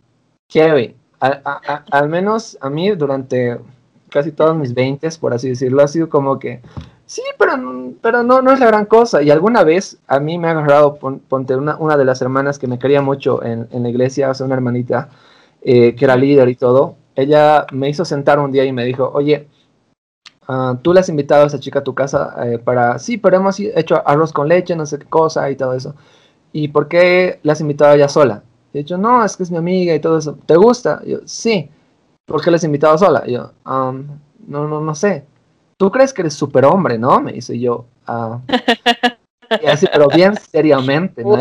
heavy. 0.49 0.95
al 1.19 2.09
menos 2.09 2.59
a 2.61 2.69
mí 2.69 2.91
durante 2.91 3.57
casi 4.17 4.31
todos 4.31 4.57
mis 4.57 4.73
20, 4.73 5.07
por 5.21 5.31
así 5.35 5.49
decirlo, 5.49 5.83
ha 5.83 5.87
sido 5.87 6.09
como 6.09 6.39
que, 6.39 6.59
sí, 7.05 7.21
pero, 7.37 7.53
pero 8.01 8.23
no, 8.23 8.41
no 8.41 8.51
es 8.51 8.59
la 8.59 8.65
gran 8.65 8.85
cosa. 8.85 9.21
Y 9.21 9.29
alguna 9.29 9.63
vez 9.63 9.99
a 10.07 10.19
mí 10.19 10.39
me 10.39 10.47
ha 10.47 10.51
agarrado, 10.51 10.95
ponte, 10.95 11.55
una, 11.55 11.77
una 11.77 11.97
de 11.97 12.05
las 12.05 12.19
hermanas 12.23 12.57
que 12.57 12.65
me 12.65 12.79
quería 12.79 13.03
mucho 13.03 13.43
en, 13.43 13.67
en 13.71 13.83
la 13.83 13.89
iglesia, 13.89 14.31
o 14.31 14.33
sea, 14.33 14.47
una 14.47 14.55
hermanita 14.55 15.09
eh, 15.61 15.93
que 15.95 16.05
era 16.05 16.15
líder 16.15 16.49
y 16.49 16.55
todo, 16.55 16.95
ella 17.15 17.67
me 17.71 17.89
hizo 17.89 18.05
sentar 18.05 18.39
un 18.39 18.51
día 18.51 18.65
y 18.65 18.71
me 18.71 18.85
dijo, 18.85 19.11
oye, 19.13 19.47
uh, 20.49 20.75
tú 20.81 20.95
le 20.95 21.01
has 21.01 21.09
invitado 21.09 21.43
a 21.43 21.47
esa 21.47 21.59
chica 21.59 21.79
a 21.79 21.83
tu 21.83 21.93
casa 21.93 22.35
eh, 22.47 22.57
para, 22.57 22.97
sí, 22.97 23.17
pero 23.17 23.37
hemos 23.37 23.59
hecho 23.59 24.01
arroz 24.03 24.33
con 24.33 24.47
leche, 24.47 24.75
no 24.75 24.87
sé 24.87 24.97
qué 24.97 25.05
cosa 25.05 25.49
y 25.51 25.55
todo 25.55 25.73
eso. 25.73 25.93
¿Y 26.53 26.69
por 26.69 26.87
qué 26.87 27.39
la 27.43 27.53
has 27.53 27.61
invitado 27.61 27.91
a 27.91 27.95
ella 27.95 28.09
sola? 28.09 28.43
Y 28.73 28.79
dicho, 28.79 28.97
no, 28.97 29.23
es 29.23 29.37
que 29.37 29.43
es 29.43 29.51
mi 29.51 29.57
amiga 29.57 29.93
y 29.93 29.99
todo 29.99 30.17
eso. 30.17 30.39
¿Te 30.47 30.55
gusta? 30.55 31.01
yo, 31.05 31.19
sí. 31.25 31.69
¿Por 32.27 32.43
qué 32.43 32.51
les 32.51 32.63
he 32.63 32.67
invitado 32.67 32.97
sola? 32.97 33.23
Y 33.25 33.31
yo, 33.31 33.51
um, 33.65 34.05
no, 34.45 34.67
no, 34.67 34.81
no 34.81 34.93
sé. 34.93 35.25
¿Tú 35.77 35.89
crees 35.89 36.13
que 36.13 36.21
eres 36.21 36.33
superhombre, 36.33 36.99
no? 36.99 37.19
Me 37.19 37.31
dice 37.31 37.57
yo. 37.57 37.85
Uh, 38.07 38.39
y 39.63 39.65
así, 39.67 39.87
pero 39.91 40.07
bien 40.09 40.35
seriamente. 40.51 41.23
¿no? 41.23 41.29
Wow. 41.29 41.37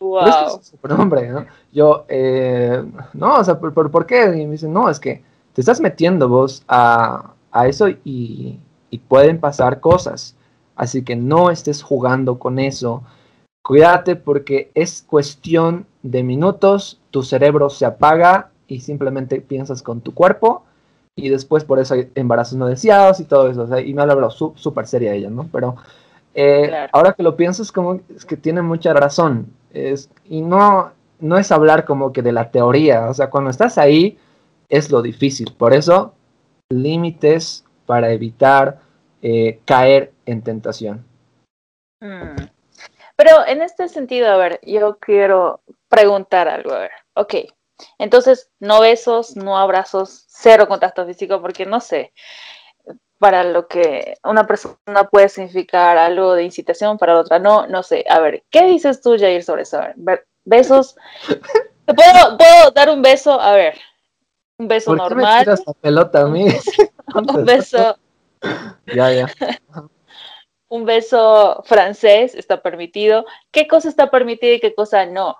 wow. 0.00 0.22
¿Crees 0.22 0.36
que 0.36 0.42
eres 0.54 0.66
superhombre, 0.66 1.28
no? 1.30 1.46
Yo, 1.72 2.04
eh, 2.08 2.84
no, 3.14 3.36
o 3.36 3.44
sea, 3.44 3.58
¿por, 3.58 3.72
por, 3.72 4.06
qué? 4.06 4.26
Y 4.36 4.46
me 4.46 4.52
dice, 4.52 4.68
no, 4.68 4.88
es 4.88 5.00
que 5.00 5.24
te 5.54 5.62
estás 5.62 5.80
metiendo 5.80 6.28
vos 6.28 6.62
a, 6.68 7.32
a 7.50 7.66
eso 7.66 7.88
y, 7.88 8.60
y 8.90 8.98
pueden 8.98 9.40
pasar 9.40 9.80
cosas. 9.80 10.36
Así 10.76 11.02
que 11.04 11.16
no 11.16 11.50
estés 11.50 11.82
jugando 11.82 12.38
con 12.38 12.58
eso. 12.58 13.02
Cuídate 13.62 14.16
porque 14.16 14.70
es 14.74 15.02
cuestión 15.02 15.86
de 16.02 16.22
minutos, 16.22 17.00
tu 17.10 17.22
cerebro 17.22 17.70
se 17.70 17.86
apaga 17.86 18.49
y 18.70 18.78
simplemente 18.80 19.40
piensas 19.40 19.82
con 19.82 20.00
tu 20.00 20.14
cuerpo 20.14 20.64
y 21.16 21.28
después 21.28 21.64
por 21.64 21.80
eso 21.80 21.94
hay 21.94 22.10
embarazos 22.14 22.56
no 22.56 22.68
deseados 22.68 23.18
y 23.18 23.24
todo 23.24 23.50
eso. 23.50 23.62
O 23.62 23.66
sea, 23.66 23.80
y 23.80 23.92
me 23.92 24.00
ha 24.00 24.04
hablado 24.04 24.30
súper 24.30 24.86
seria 24.86 25.12
ella, 25.12 25.28
¿no? 25.28 25.48
Pero 25.52 25.74
eh, 26.34 26.86
ahora 26.92 27.12
que 27.12 27.24
lo 27.24 27.36
pienso 27.36 27.62
es 27.62 27.72
como 27.72 28.00
es 28.14 28.24
que 28.24 28.36
tiene 28.36 28.62
mucha 28.62 28.94
razón. 28.94 29.52
Es, 29.72 30.08
y 30.24 30.40
no, 30.40 30.92
no 31.18 31.36
es 31.36 31.50
hablar 31.50 31.84
como 31.84 32.12
que 32.12 32.22
de 32.22 32.30
la 32.30 32.52
teoría. 32.52 33.08
O 33.08 33.14
sea, 33.14 33.28
cuando 33.28 33.50
estás 33.50 33.76
ahí 33.76 34.16
es 34.68 34.92
lo 34.92 35.02
difícil. 35.02 35.52
Por 35.58 35.74
eso, 35.74 36.14
límites 36.68 37.64
para 37.86 38.12
evitar 38.12 38.78
eh, 39.20 39.58
caer 39.64 40.12
en 40.26 40.42
tentación. 40.42 41.04
Mm. 42.00 42.46
Pero 43.16 43.46
en 43.48 43.62
este 43.62 43.88
sentido, 43.88 44.28
a 44.28 44.36
ver, 44.36 44.60
yo 44.64 44.96
quiero 44.98 45.60
preguntar 45.88 46.48
algo. 46.48 46.72
A 46.72 46.78
ver, 46.78 46.90
ok, 47.14 47.34
entonces, 47.98 48.50
no 48.58 48.80
besos, 48.80 49.36
no 49.36 49.58
abrazos, 49.58 50.24
cero 50.28 50.68
contacto 50.68 51.06
físico, 51.06 51.40
porque 51.40 51.66
no 51.66 51.80
sé, 51.80 52.12
para 53.18 53.44
lo 53.44 53.68
que 53.68 54.16
una 54.24 54.46
persona 54.46 55.04
puede 55.10 55.28
significar 55.28 55.98
algo 55.98 56.34
de 56.34 56.44
incitación, 56.44 56.96
para 56.96 57.14
la 57.14 57.20
otra 57.20 57.38
no, 57.38 57.66
no 57.66 57.82
sé. 57.82 58.04
A 58.08 58.18
ver, 58.18 58.44
¿qué 58.50 58.64
dices 58.64 59.02
tú, 59.02 59.16
Jair, 59.18 59.44
sobre 59.44 59.62
eso? 59.62 59.78
A 59.78 59.92
ver, 59.96 60.26
besos. 60.44 60.96
¿Puedo, 61.84 62.38
¿Puedo 62.38 62.70
dar 62.74 62.88
un 62.88 63.02
beso? 63.02 63.38
A 63.38 63.52
ver, 63.52 63.78
un 64.58 64.68
beso 64.68 64.92
¿Por 64.92 64.98
qué 64.98 65.02
normal. 65.02 65.38
Me 65.38 65.44
tiras 65.44 65.62
la 65.66 65.72
pelota 65.74 66.22
a 66.22 66.26
mí? 66.26 66.46
un 67.14 67.44
beso. 67.44 67.96
ya, 68.86 69.12
ya. 69.12 69.26
un 70.68 70.84
beso 70.84 71.62
francés 71.64 72.34
está 72.34 72.62
permitido. 72.62 73.26
¿Qué 73.50 73.66
cosa 73.66 73.88
está 73.88 74.10
permitida 74.10 74.54
y 74.54 74.60
qué 74.60 74.74
cosa 74.74 75.04
no? 75.06 75.36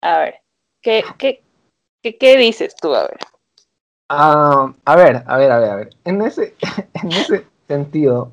A 0.00 0.18
ver, 0.18 0.40
¿qué, 0.82 1.04
qué, 1.16 1.43
¿Qué, 2.12 2.36
dices 2.36 2.76
tú? 2.76 2.94
A 2.94 3.02
ver. 3.02 3.18
Ah, 4.10 4.74
a 4.84 4.96
ver, 4.96 5.24
a 5.26 5.36
ver, 5.38 5.50
a 5.50 5.58
ver, 5.58 5.70
a 5.70 5.76
ver. 5.76 5.90
En 6.04 6.20
ese, 6.20 6.54
en 7.02 7.12
ese 7.12 7.46
sentido, 7.66 8.30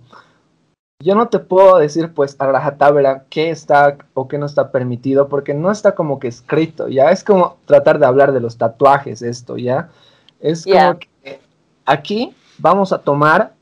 yo 1.02 1.16
no 1.16 1.30
te 1.30 1.40
puedo 1.40 1.78
decir, 1.78 2.14
pues, 2.14 2.36
a 2.40 2.48
rajatabla 2.48 3.24
qué 3.30 3.50
está 3.50 3.98
o 4.14 4.28
qué 4.28 4.38
no 4.38 4.46
está 4.46 4.72
permitido, 4.72 5.30
porque 5.30 5.54
no 5.54 5.72
está 5.72 5.96
como 5.96 6.20
que 6.20 6.28
escrito, 6.28 6.90
ya. 6.90 7.12
Es 7.12 7.24
como 7.24 7.58
tratar 7.66 7.98
de 7.98 8.06
hablar 8.06 8.34
de 8.34 8.42
los 8.42 8.58
tatuajes, 8.58 9.22
esto, 9.22 9.58
ya. 9.58 9.90
Es 10.42 10.66
como 10.66 11.00
que 11.00 11.40
aquí 11.86 12.36
vamos 12.58 12.92
a 12.92 13.00
tomar 13.00 13.54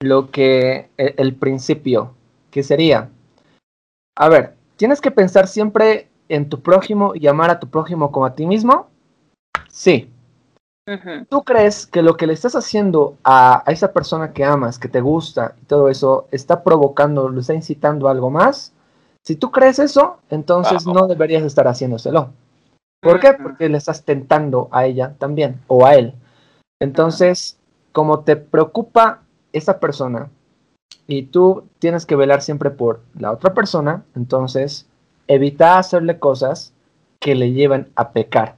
lo 0.00 0.30
que 0.30 0.88
el, 0.96 1.14
el 1.16 1.34
principio, 1.34 2.14
que 2.52 2.62
sería, 2.62 3.08
a 4.16 4.28
ver, 4.28 4.54
tienes 4.76 5.00
que 5.00 5.10
pensar 5.10 5.48
siempre 5.48 6.08
en 6.28 6.48
tu 6.48 6.60
prójimo 6.60 7.12
y 7.16 7.26
amar 7.26 7.50
a 7.50 7.58
tu 7.58 7.68
prójimo 7.68 8.12
como 8.12 8.26
a 8.26 8.34
ti 8.34 8.46
mismo 8.46 8.88
Sí. 9.78 10.10
¿Tú 11.28 11.44
crees 11.44 11.86
que 11.86 12.02
lo 12.02 12.16
que 12.16 12.26
le 12.26 12.32
estás 12.32 12.56
haciendo 12.56 13.16
a, 13.22 13.62
esa 13.68 13.92
persona 13.92 14.32
que 14.32 14.44
amas, 14.44 14.76
que 14.76 14.88
te 14.88 15.00
gusta 15.00 15.54
y 15.62 15.66
todo 15.66 15.88
eso, 15.88 16.26
está 16.32 16.64
provocando, 16.64 17.28
lo 17.28 17.40
está 17.40 17.54
incitando 17.54 18.08
a 18.08 18.10
algo 18.10 18.28
más? 18.28 18.72
Si 19.24 19.36
tú 19.36 19.52
crees 19.52 19.78
eso, 19.78 20.18
entonces 20.30 20.84
no 20.84 21.06
deberías 21.06 21.44
estar 21.44 21.68
haciéndoselo. 21.68 22.30
¿Por 23.00 23.20
qué? 23.20 23.34
Porque 23.34 23.68
le 23.68 23.78
estás 23.78 24.02
tentando 24.02 24.68
a 24.72 24.84
ella 24.84 25.14
también, 25.16 25.60
o 25.68 25.86
a 25.86 25.94
él. 25.94 26.12
Entonces, 26.80 27.56
como 27.92 28.20
te 28.20 28.34
preocupa 28.34 29.22
esa 29.52 29.78
persona 29.78 30.28
y 31.06 31.24
tú 31.24 31.68
tienes 31.78 32.04
que 32.04 32.16
velar 32.16 32.42
siempre 32.42 32.70
por 32.70 33.00
la 33.16 33.30
otra 33.30 33.54
persona, 33.54 34.02
entonces 34.16 34.88
evita 35.28 35.78
hacerle 35.78 36.18
cosas 36.18 36.72
que 37.20 37.36
le 37.36 37.52
lleven 37.52 37.92
a 37.94 38.10
pecar. 38.10 38.57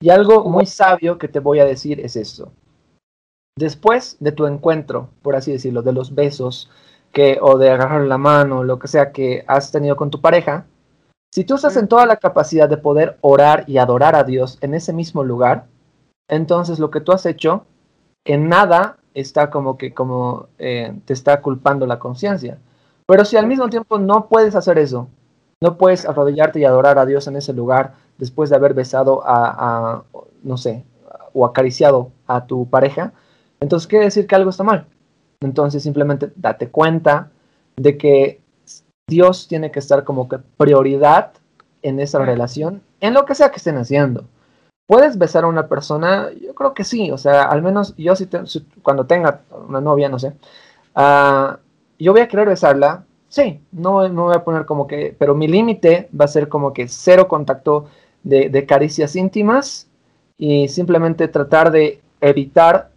Y 0.00 0.10
algo 0.10 0.44
muy 0.44 0.66
sabio 0.66 1.18
que 1.18 1.28
te 1.28 1.40
voy 1.40 1.58
a 1.60 1.64
decir 1.64 2.00
es 2.00 2.16
esto. 2.16 2.52
Después 3.58 4.16
de 4.20 4.32
tu 4.32 4.46
encuentro, 4.46 5.10
por 5.22 5.36
así 5.36 5.50
decirlo, 5.50 5.82
de 5.82 5.92
los 5.92 6.14
besos 6.14 6.70
que, 7.12 7.38
o 7.40 7.56
de 7.56 7.70
agarrar 7.70 8.02
la 8.02 8.18
mano, 8.18 8.62
lo 8.62 8.78
que 8.78 8.88
sea 8.88 9.12
que 9.12 9.44
has 9.46 9.72
tenido 9.72 9.96
con 9.96 10.10
tu 10.10 10.20
pareja, 10.20 10.66
si 11.34 11.44
tú 11.44 11.54
estás 11.54 11.76
en 11.76 11.88
toda 11.88 12.06
la 12.06 12.16
capacidad 12.16 12.68
de 12.68 12.76
poder 12.76 13.18
orar 13.22 13.64
y 13.66 13.78
adorar 13.78 14.14
a 14.14 14.24
Dios 14.24 14.58
en 14.60 14.74
ese 14.74 14.92
mismo 14.92 15.24
lugar, 15.24 15.66
entonces 16.28 16.78
lo 16.78 16.90
que 16.90 17.00
tú 17.00 17.12
has 17.12 17.24
hecho 17.24 17.64
en 18.24 18.48
nada 18.48 18.98
está 19.14 19.50
como 19.50 19.78
que 19.78 19.94
como 19.94 20.48
eh, 20.58 20.94
te 21.04 21.12
está 21.12 21.40
culpando 21.40 21.86
la 21.86 21.98
conciencia. 21.98 22.58
Pero 23.06 23.24
si 23.24 23.36
al 23.36 23.46
mismo 23.46 23.68
tiempo 23.68 23.98
no 23.98 24.28
puedes 24.28 24.54
hacer 24.54 24.78
eso, 24.78 25.08
no 25.62 25.78
puedes 25.78 26.04
arrodillarte 26.04 26.60
y 26.60 26.64
adorar 26.64 26.98
a 26.98 27.06
Dios 27.06 27.26
en 27.28 27.36
ese 27.36 27.52
lugar, 27.52 27.94
después 28.18 28.50
de 28.50 28.56
haber 28.56 28.74
besado 28.74 29.22
a, 29.24 30.04
no 30.42 30.56
sé, 30.56 30.84
o 31.32 31.44
acariciado 31.44 32.10
a 32.26 32.46
tu 32.46 32.68
pareja, 32.68 33.12
entonces 33.60 33.86
quiere 33.86 34.06
decir 34.06 34.26
que 34.26 34.34
algo 34.34 34.50
está 34.50 34.64
mal. 34.64 34.86
Entonces 35.40 35.82
simplemente 35.82 36.32
date 36.36 36.68
cuenta 36.68 37.30
de 37.76 37.96
que 37.98 38.40
Dios 39.08 39.46
tiene 39.48 39.70
que 39.70 39.78
estar 39.78 40.04
como 40.04 40.28
que 40.28 40.38
prioridad 40.56 41.32
en 41.82 42.00
esa 42.00 42.18
relación, 42.18 42.82
en 43.00 43.14
lo 43.14 43.24
que 43.24 43.34
sea 43.34 43.50
que 43.50 43.58
estén 43.58 43.76
haciendo. 43.76 44.24
¿Puedes 44.88 45.18
besar 45.18 45.44
a 45.44 45.48
una 45.48 45.68
persona? 45.68 46.30
Yo 46.40 46.54
creo 46.54 46.74
que 46.74 46.84
sí, 46.84 47.10
o 47.10 47.18
sea, 47.18 47.42
al 47.44 47.62
menos 47.62 47.94
yo 47.96 48.14
si, 48.16 48.28
cuando 48.82 49.06
tenga 49.06 49.42
una 49.68 49.80
novia, 49.80 50.08
no 50.08 50.18
sé, 50.18 50.34
uh, 50.96 51.56
yo 51.98 52.12
voy 52.12 52.20
a 52.20 52.28
querer 52.28 52.48
besarla, 52.48 53.04
sí, 53.28 53.60
no, 53.72 54.08
no 54.08 54.24
voy 54.24 54.36
a 54.36 54.44
poner 54.44 54.64
como 54.64 54.86
que, 54.86 55.14
pero 55.18 55.34
mi 55.34 55.48
límite 55.48 56.08
va 56.18 56.24
a 56.24 56.28
ser 56.28 56.48
como 56.48 56.72
que 56.72 56.88
cero 56.88 57.26
contacto 57.28 57.86
de, 58.26 58.66
caricias 58.66 59.14
íntimas 59.14 59.86
y 60.36 60.68
simplemente 60.68 61.28
tratar 61.28 61.70
de 61.70 62.00
evitar 62.20 62.90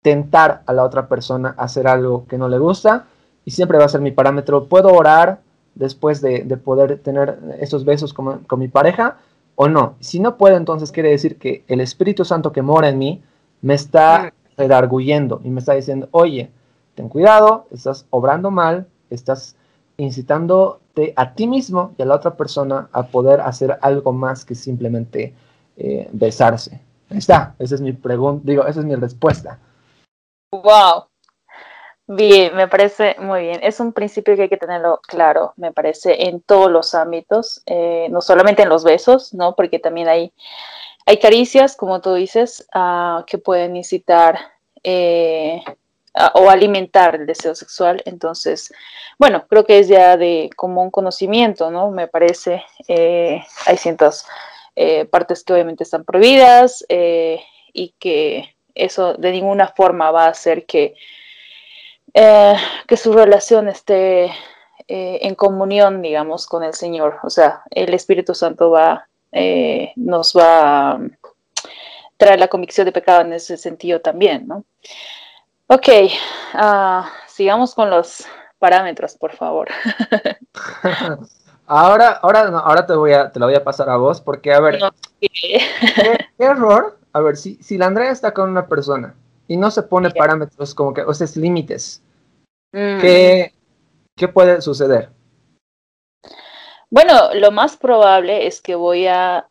tentar 0.00 0.62
a 0.66 0.72
la 0.72 0.84
otra 0.84 1.08
persona 1.08 1.54
a 1.58 1.64
hacer 1.64 1.88
algo 1.88 2.26
que 2.28 2.38
no 2.38 2.48
le 2.48 2.58
gusta 2.58 3.06
y 3.44 3.50
siempre 3.50 3.78
va 3.78 3.86
a 3.86 3.88
ser 3.88 4.00
mi 4.00 4.12
parámetro. 4.12 4.66
Puedo 4.66 4.92
orar 4.92 5.40
después 5.74 6.20
de, 6.20 6.44
poder 6.64 7.00
tener 7.00 7.38
esos 7.60 7.84
besos 7.84 8.14
con, 8.14 8.44
con, 8.44 8.60
mi 8.60 8.68
pareja 8.68 9.16
o 9.56 9.68
no. 9.68 9.96
Si 9.98 10.20
no 10.20 10.36
puedo, 10.36 10.56
entonces 10.56 10.92
quiere 10.92 11.10
decir 11.10 11.36
que 11.36 11.64
el 11.66 11.80
Espíritu 11.80 12.24
Santo 12.24 12.52
que 12.52 12.62
mora 12.62 12.88
en 12.88 12.98
mí 12.98 13.22
me 13.62 13.74
está 13.74 14.32
redarguyendo 14.56 15.40
y 15.42 15.50
me 15.50 15.58
está 15.58 15.74
diciendo, 15.74 16.08
oye, 16.12 16.50
ten 16.94 17.08
cuidado, 17.08 17.66
estás 17.72 18.06
obrando 18.10 18.52
mal, 18.52 18.86
estás 19.10 19.56
incitándote 19.96 20.85
a 21.16 21.34
ti 21.34 21.46
mismo 21.46 21.94
y 21.98 22.02
a 22.02 22.06
la 22.06 22.14
otra 22.14 22.36
persona 22.36 22.88
a 22.92 23.06
poder 23.06 23.40
hacer 23.40 23.78
algo 23.82 24.12
más 24.12 24.44
que 24.44 24.54
simplemente 24.54 25.34
eh, 25.76 26.08
besarse. 26.12 26.80
Ahí 27.10 27.18
está, 27.18 27.54
esa 27.58 27.74
es 27.74 27.80
mi 27.80 27.92
pregunta, 27.92 28.42
digo, 28.44 28.66
esa 28.66 28.80
es 28.80 28.86
mi 28.86 28.94
respuesta. 28.94 29.58
Wow. 30.50 31.04
Bien, 32.08 32.54
me 32.54 32.68
parece 32.68 33.16
muy 33.18 33.42
bien. 33.42 33.60
Es 33.62 33.80
un 33.80 33.92
principio 33.92 34.36
que 34.36 34.42
hay 34.42 34.48
que 34.48 34.56
tenerlo 34.56 35.00
claro, 35.06 35.52
me 35.56 35.72
parece, 35.72 36.28
en 36.28 36.40
todos 36.40 36.70
los 36.70 36.94
ámbitos, 36.94 37.62
eh, 37.66 38.06
no 38.10 38.20
solamente 38.20 38.62
en 38.62 38.68
los 38.68 38.84
besos, 38.84 39.34
¿no? 39.34 39.56
Porque 39.56 39.80
también 39.80 40.08
hay, 40.08 40.32
hay 41.04 41.18
caricias, 41.18 41.76
como 41.76 42.00
tú 42.00 42.14
dices, 42.14 42.66
uh, 42.74 43.24
que 43.26 43.38
pueden 43.38 43.76
incitar 43.76 44.38
eh, 44.84 45.62
o 46.34 46.50
alimentar 46.50 47.14
el 47.16 47.26
deseo 47.26 47.54
sexual. 47.54 48.02
Entonces, 48.06 48.72
bueno, 49.18 49.46
creo 49.48 49.64
que 49.64 49.78
es 49.78 49.88
ya 49.88 50.16
de 50.16 50.50
común 50.56 50.90
conocimiento, 50.90 51.70
¿no? 51.70 51.90
Me 51.90 52.08
parece, 52.08 52.64
eh, 52.88 53.42
hay 53.66 53.76
ciertas 53.76 54.26
partes 55.10 55.42
que 55.42 55.54
obviamente 55.54 55.84
están 55.84 56.04
prohibidas 56.04 56.84
y 56.88 57.94
que 57.98 58.56
eso 58.76 59.14
de 59.14 59.32
ninguna 59.32 59.68
forma 59.68 60.10
va 60.10 60.26
a 60.26 60.30
hacer 60.30 60.66
que, 60.66 60.94
eh, 62.14 62.54
que 62.86 62.96
su 62.96 63.12
relación 63.12 63.68
esté 63.68 64.26
eh, 64.88 65.18
en 65.22 65.34
comunión, 65.34 66.02
digamos, 66.02 66.46
con 66.46 66.62
el 66.62 66.74
Señor. 66.74 67.18
O 67.24 67.30
sea, 67.30 67.62
el 67.70 67.92
Espíritu 67.94 68.34
Santo 68.34 68.70
va, 68.70 69.08
eh, 69.32 69.92
nos 69.96 70.36
va 70.36 70.92
a 70.92 71.00
traer 72.16 72.38
la 72.38 72.48
convicción 72.48 72.84
de 72.84 72.92
pecado 72.92 73.22
en 73.22 73.32
ese 73.32 73.56
sentido 73.56 74.00
también, 74.00 74.46
¿no? 74.46 74.64
Ok, 75.68 75.88
ah, 76.54 77.10
sigamos 77.26 77.74
con 77.74 77.90
los 77.90 78.24
parámetros, 78.58 79.16
por 79.16 79.32
favor. 79.32 79.68
ahora, 81.66 82.10
ahora, 82.22 82.40
ahora 82.58 82.86
te 82.86 82.94
voy 82.94 83.12
a, 83.12 83.32
te 83.32 83.40
lo 83.40 83.46
voy 83.46 83.56
a 83.56 83.64
pasar 83.64 83.90
a 83.90 83.96
vos, 83.96 84.20
porque 84.20 84.52
a 84.52 84.60
ver, 84.60 84.78
¿qué, 85.20 85.60
error 86.38 86.98
a 87.12 87.20
ver, 87.20 87.36
si, 87.36 87.56
si 87.62 87.78
la 87.78 87.86
Andrea 87.86 88.10
está 88.10 88.34
con 88.34 88.50
una 88.50 88.66
persona 88.66 89.14
y 89.48 89.56
no 89.56 89.70
se 89.70 89.82
pone 89.82 90.10
parámetros 90.10 90.74
como 90.74 90.92
que, 90.92 91.00
o 91.00 91.14
sea, 91.14 91.26
límites, 91.34 92.02
mm. 92.72 93.00
¿qué, 93.00 93.52
puede 94.34 94.60
suceder? 94.60 95.08
Bueno, 96.96 97.28
lo 97.34 97.50
más 97.50 97.76
probable 97.76 98.46
es 98.46 98.62
que 98.62 98.74
voy 98.74 99.06
a, 99.06 99.46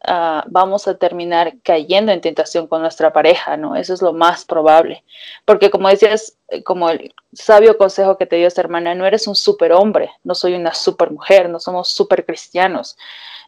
vamos 0.47 0.87
a 0.87 0.97
terminar 0.97 1.53
cayendo 1.61 2.11
en 2.11 2.19
tentación 2.19 2.65
con 2.65 2.81
nuestra 2.81 3.13
pareja, 3.13 3.55
¿no? 3.55 3.75
Eso 3.75 3.93
es 3.93 4.01
lo 4.01 4.13
más 4.13 4.45
probable. 4.45 5.03
Porque 5.45 5.69
como 5.69 5.87
decías, 5.87 6.37
eh, 6.47 6.63
como 6.63 6.89
el 6.89 7.13
sabio 7.33 7.77
consejo 7.77 8.17
que 8.17 8.25
te 8.25 8.37
dio 8.37 8.47
esta 8.47 8.61
hermana, 8.61 8.95
no 8.95 9.05
eres 9.05 9.27
un 9.27 9.35
superhombre, 9.35 10.09
no 10.23 10.33
soy 10.33 10.55
una 10.55 10.73
supermujer, 10.73 11.47
no 11.47 11.59
somos 11.59 11.89
super 11.89 12.25
cristianos 12.25 12.97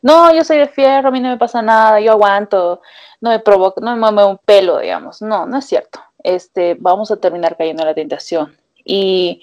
no, 0.02 0.34
yo 0.34 0.44
soy 0.44 0.58
de 0.58 0.68
fierro, 0.68 1.10
a 1.10 1.12
mí 1.12 1.20
no 1.20 1.30
me 1.30 1.38
pasa 1.38 1.62
nada, 1.62 2.00
yo 2.00 2.12
aguanto, 2.12 2.82
no 3.22 3.32
me 3.32 3.40
provoca, 3.40 3.82
no 3.82 3.96
me 3.96 4.12
mueve 4.12 4.30
un 4.30 4.38
pelo, 4.38 4.80
digamos. 4.80 5.22
No, 5.22 5.46
no 5.46 5.58
es 5.58 5.66
cierto. 5.66 6.00
Este, 6.24 6.76
vamos 6.80 7.12
a 7.12 7.18
terminar 7.18 7.58
cayendo 7.58 7.84
en 7.84 7.90
la 7.90 7.96
tentación. 7.96 8.56
Y 8.84 9.42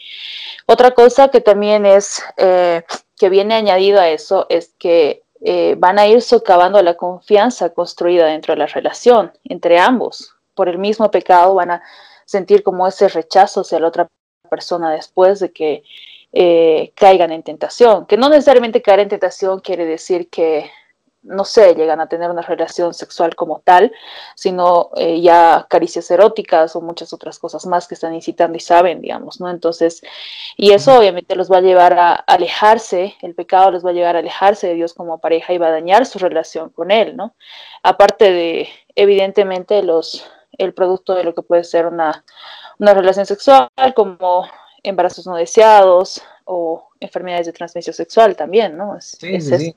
otra 0.67 0.93
cosa 0.93 1.29
que 1.29 1.41
también 1.41 1.85
es, 1.87 2.23
eh, 2.37 2.83
que 3.25 3.31
viene 3.31 3.55
añadido 3.55 4.01
a 4.01 4.11
eso, 4.11 4.45
es 4.51 4.75
que 4.79 5.23
eh, 5.41 5.77
van 5.79 5.99
a 5.99 6.07
ir 6.07 6.21
socavando 6.21 6.83
la 6.83 6.93
confianza 6.93 7.71
construida 7.71 8.27
dentro 8.27 8.53
de 8.53 8.59
la 8.59 8.67
relación 8.67 9.33
entre 9.45 9.79
ambos. 9.79 10.35
Por 10.55 10.69
el 10.69 10.77
mismo 10.77 11.11
pecado 11.11 11.55
van 11.55 11.71
a 11.71 11.83
sentir 12.27 12.63
como 12.63 12.87
ese 12.87 13.09
rechazo 13.09 13.63
hacia 13.63 13.81
la 13.81 13.89
otra 13.89 14.09
persona 14.51 14.91
después 14.91 15.41
de 15.41 15.53
que 15.53 15.85
eh, 16.35 16.93
caigan 16.95 17.33
en 17.33 17.43
tentación, 17.43 18.05
que 18.05 18.19
no 18.19 18.29
necesariamente 18.29 18.83
caer 18.83 19.01
en 19.01 19.09
tentación 19.09 19.61
quiere 19.61 19.87
decir 19.87 20.29
que, 20.29 20.71
no 21.25 21.45
sé, 21.45 21.75
llegan 21.75 22.01
a 22.01 22.09
tener 22.09 22.31
una 22.31 22.43
relación 22.43 22.93
sexual 22.93 23.35
como 23.35 23.61
tal, 23.61 23.93
sino 24.35 24.91
eh, 24.97 25.21
ya 25.21 25.67
caricias 25.69 26.11
eróticas 26.11 26.77
o 26.77 26.81
muchas 26.81 27.13
otras 27.13 27.39
cosas 27.39 27.67
más 27.67 27.89
que 27.89 27.95
están 27.95 28.15
incitando 28.15 28.57
y 28.57 28.61
saben, 28.61 29.01
digamos, 29.01 29.41
¿no? 29.41 29.51
Entonces, 29.51 30.03
y 30.57 30.73
eso 30.73 30.97
obviamente 30.99 31.35
los 31.35 31.51
va 31.51 31.59
a 31.59 31.63
llevar 31.63 31.99
a 31.99 32.13
alejarse, 32.15 33.17
el 33.23 33.35
pecado 33.35 33.71
los 33.71 33.85
va 33.85 33.91
a 33.91 33.95
llevar 33.95 34.17
a 34.17 34.19
alejarse 34.19 34.69
de 34.69 34.75
Dios 34.75 34.93
como 34.93 35.19
pareja 35.19 35.53
y 35.53 35.59
va 35.59 35.69
a 35.69 35.73
dañar 35.73 36.07
su 36.07 36.19
relación 36.19 36.69
con 36.71 36.91
Él, 36.91 37.17
¿no? 37.17 37.35
Aparte 37.83 38.31
de, 38.31 38.69
evidentemente, 38.95 39.83
los, 39.83 40.27
el 40.59 40.75
producto 40.75 41.15
de 41.15 41.25
lo 41.25 41.35
que 41.35 41.43
puede 41.43 41.65
ser 41.65 41.87
una, 41.87 42.25
una 42.79 42.95
relación 42.95 43.25
sexual 43.25 43.69
como 43.95 44.47
embarazos 44.83 45.27
no 45.27 45.37
deseados 45.37 46.23
o 46.45 46.89
enfermedades 47.01 47.47
de 47.47 47.53
transmisión 47.53 47.95
sexual 47.95 48.37
también, 48.37 48.77
¿no? 48.77 49.01
sí, 49.01 49.41
sí, 49.41 49.59
sí. 49.59 49.75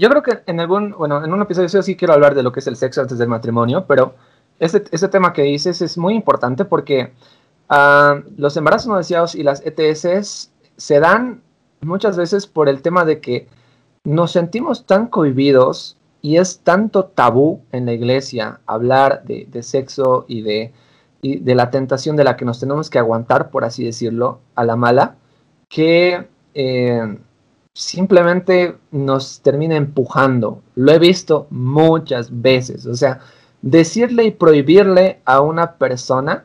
Yo 0.00 0.08
creo 0.08 0.22
que 0.22 0.40
en 0.46 0.60
algún, 0.60 0.92
bueno, 0.92 1.22
en 1.22 1.30
un 1.30 1.42
episodio 1.42 1.82
sí 1.82 1.94
quiero 1.94 2.14
hablar 2.14 2.34
de 2.34 2.42
lo 2.42 2.52
que 2.52 2.60
es 2.60 2.66
el 2.66 2.76
sexo 2.76 3.02
antes 3.02 3.18
del 3.18 3.28
matrimonio, 3.28 3.84
pero 3.86 4.14
este, 4.58 4.84
este 4.92 5.08
tema 5.08 5.34
que 5.34 5.42
dices 5.42 5.82
es 5.82 5.98
muy 5.98 6.14
importante 6.14 6.64
porque 6.64 7.12
uh, 7.68 8.22
los 8.38 8.56
embarazos 8.56 8.88
no 8.88 8.96
deseados 8.96 9.34
y 9.34 9.42
las 9.42 9.62
ETS 9.64 10.50
se 10.78 11.00
dan 11.00 11.42
muchas 11.82 12.16
veces 12.16 12.46
por 12.46 12.70
el 12.70 12.80
tema 12.80 13.04
de 13.04 13.20
que 13.20 13.46
nos 14.02 14.32
sentimos 14.32 14.86
tan 14.86 15.06
cohibidos 15.06 15.98
y 16.22 16.38
es 16.38 16.60
tanto 16.60 17.04
tabú 17.04 17.60
en 17.70 17.84
la 17.84 17.92
iglesia 17.92 18.60
hablar 18.64 19.22
de, 19.24 19.46
de 19.50 19.62
sexo 19.62 20.24
y 20.28 20.40
de 20.40 20.72
y 21.22 21.38
de 21.40 21.54
la 21.54 21.70
tentación 21.70 22.16
de 22.16 22.24
la 22.24 22.36
que 22.36 22.44
nos 22.44 22.60
tenemos 22.60 22.88
que 22.88 22.98
aguantar, 22.98 23.50
por 23.50 23.64
así 23.64 23.84
decirlo, 23.84 24.40
a 24.54 24.64
la 24.64 24.76
mala, 24.76 25.16
que 25.68 26.26
eh, 26.54 27.18
simplemente 27.80 28.76
nos 28.90 29.40
termina 29.40 29.74
empujando. 29.76 30.62
Lo 30.74 30.92
he 30.92 30.98
visto 30.98 31.46
muchas 31.50 32.42
veces. 32.42 32.86
O 32.86 32.94
sea, 32.94 33.20
decirle 33.62 34.24
y 34.24 34.30
prohibirle 34.32 35.20
a 35.24 35.40
una 35.40 35.76
persona 35.76 36.44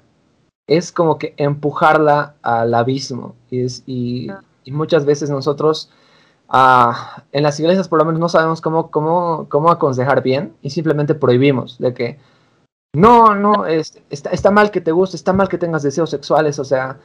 es 0.68 0.94
como 0.94 1.20
que 1.20 1.34
empujarla 1.38 2.36
al 2.42 2.74
abismo. 2.74 3.36
Y, 3.52 3.68
y, 3.86 4.32
muchas 4.72 5.06
veces 5.06 5.30
nosotros 5.30 5.92
ah, 6.48 7.24
en 7.34 7.44
las 7.44 7.60
iglesias 7.60 7.90
por 7.90 8.00
lo 8.00 8.06
menos 8.06 8.20
no 8.20 8.30
sabemos 8.30 8.62
cómo, 8.62 8.90
cómo, 8.90 9.48
cómo 9.50 9.70
aconsejar 9.70 10.24
bien 10.24 10.56
y 10.62 10.70
simplemente 10.70 11.16
prohibimos 11.16 11.78
de 11.80 11.94
que 11.94 12.20
no, 12.96 13.36
no, 13.36 13.66
es, 13.66 14.02
está, 14.10 14.52
mal 14.52 14.72
que 14.72 14.80
te 14.80 14.94
guste, 14.94 15.18
está 15.18 15.34
mal 15.34 15.50
que 15.50 15.58
tengas 15.58 15.84
deseos 15.84 16.10
sexuales, 16.10 16.60
o 16.60 16.64
sea, 16.64 16.98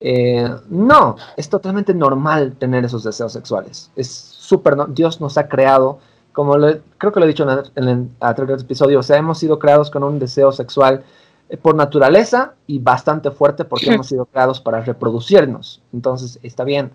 eh, 0.00 0.48
no, 0.68 1.16
es 1.36 1.48
totalmente 1.48 1.92
normal 1.92 2.54
tener 2.58 2.84
esos 2.84 3.04
deseos 3.04 3.32
sexuales. 3.32 3.90
Es 3.96 4.08
súper, 4.08 4.76
Dios 4.88 5.20
nos 5.20 5.36
ha 5.38 5.48
creado, 5.48 5.98
como 6.32 6.54
creo 6.98 7.12
que 7.12 7.20
lo 7.20 7.24
he 7.24 7.28
dicho 7.28 7.46
en 7.74 7.88
el, 7.88 8.08
anterior 8.20 8.60
episodio, 8.60 9.00
o 9.00 9.02
sea, 9.02 9.16
hemos 9.16 9.38
sido 9.38 9.58
creados 9.58 9.90
con 9.90 10.04
un 10.04 10.18
deseo 10.18 10.52
sexual 10.52 11.04
eh, 11.48 11.56
por 11.56 11.74
naturaleza 11.74 12.54
y 12.66 12.78
bastante 12.78 13.30
fuerte 13.30 13.64
porque 13.64 13.92
hemos 13.92 14.06
sido 14.06 14.26
creados 14.26 14.60
para 14.60 14.80
reproducirnos. 14.80 15.82
Entonces, 15.92 16.38
está 16.42 16.64
bien. 16.64 16.92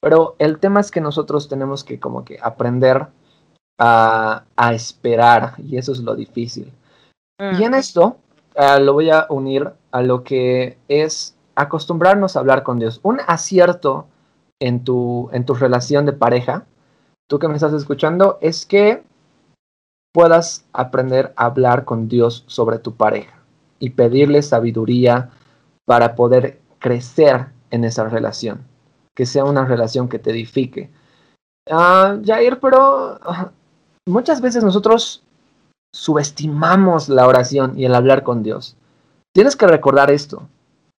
Pero 0.00 0.36
el 0.38 0.58
tema 0.58 0.80
es 0.80 0.90
que 0.90 1.00
nosotros 1.00 1.48
tenemos 1.48 1.84
que 1.84 2.00
como 2.00 2.24
que 2.24 2.38
aprender 2.42 3.06
a, 3.78 4.44
a 4.56 4.74
esperar 4.74 5.54
y 5.58 5.76
eso 5.76 5.92
es 5.92 5.98
lo 5.98 6.14
difícil. 6.14 6.72
Y 7.38 7.64
en 7.64 7.74
esto 7.74 8.16
ah, 8.56 8.78
lo 8.78 8.94
voy 8.94 9.10
a 9.10 9.26
unir 9.28 9.70
a 9.90 10.02
lo 10.02 10.24
que 10.24 10.78
es 10.88 11.35
acostumbrarnos 11.56 12.36
a 12.36 12.40
hablar 12.40 12.62
con 12.62 12.78
Dios. 12.78 13.00
Un 13.02 13.20
acierto 13.26 14.06
en 14.60 14.84
tu, 14.84 15.28
en 15.32 15.44
tu 15.44 15.54
relación 15.54 16.06
de 16.06 16.12
pareja, 16.12 16.66
tú 17.28 17.38
que 17.38 17.48
me 17.48 17.54
estás 17.54 17.72
escuchando, 17.72 18.38
es 18.40 18.64
que 18.66 19.02
puedas 20.12 20.64
aprender 20.72 21.32
a 21.36 21.46
hablar 21.46 21.84
con 21.84 22.08
Dios 22.08 22.44
sobre 22.46 22.78
tu 22.78 22.94
pareja 22.94 23.34
y 23.78 23.90
pedirle 23.90 24.42
sabiduría 24.42 25.30
para 25.84 26.14
poder 26.14 26.60
crecer 26.78 27.48
en 27.70 27.84
esa 27.84 28.08
relación, 28.08 28.66
que 29.14 29.26
sea 29.26 29.44
una 29.44 29.64
relación 29.64 30.08
que 30.08 30.18
te 30.18 30.30
edifique. 30.30 30.90
Uh, 31.68 32.24
Jair, 32.24 32.60
pero 32.60 33.18
ah, 33.22 33.50
muchas 34.06 34.40
veces 34.40 34.62
nosotros 34.62 35.22
subestimamos 35.94 37.08
la 37.08 37.26
oración 37.26 37.78
y 37.78 37.84
el 37.84 37.94
hablar 37.94 38.22
con 38.22 38.42
Dios. 38.42 38.76
Tienes 39.34 39.56
que 39.56 39.66
recordar 39.66 40.10
esto, 40.10 40.48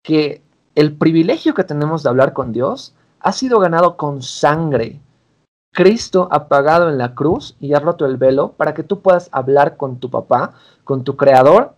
que 0.05 0.43
el 0.77 0.95
privilegio 0.95 1.55
que 1.55 1.65
tenemos 1.65 2.03
de 2.03 2.11
hablar 2.11 2.33
con 2.35 2.53
Dios 2.53 2.95
ha 3.21 3.33
sido 3.33 3.59
ganado 3.59 3.97
con 3.97 4.23
sangre. 4.23 5.01
Cristo 5.73 6.29
ha 6.31 6.49
pagado 6.49 6.89
en 6.89 6.99
la 6.99 7.15
cruz 7.15 7.57
y 7.61 7.75
ha 7.75 7.81
roto 7.81 8.07
el 8.07 8.19
velo 8.19 8.53
para 8.53 8.75
que 8.75 8.83
tú 8.83 9.01
puedas 9.01 9.29
hablar 9.33 9.77
con 9.77 9.99
tu 9.99 10.11
papá, 10.11 10.53
con 10.85 11.03
tu 11.03 11.17
creador, 11.17 11.75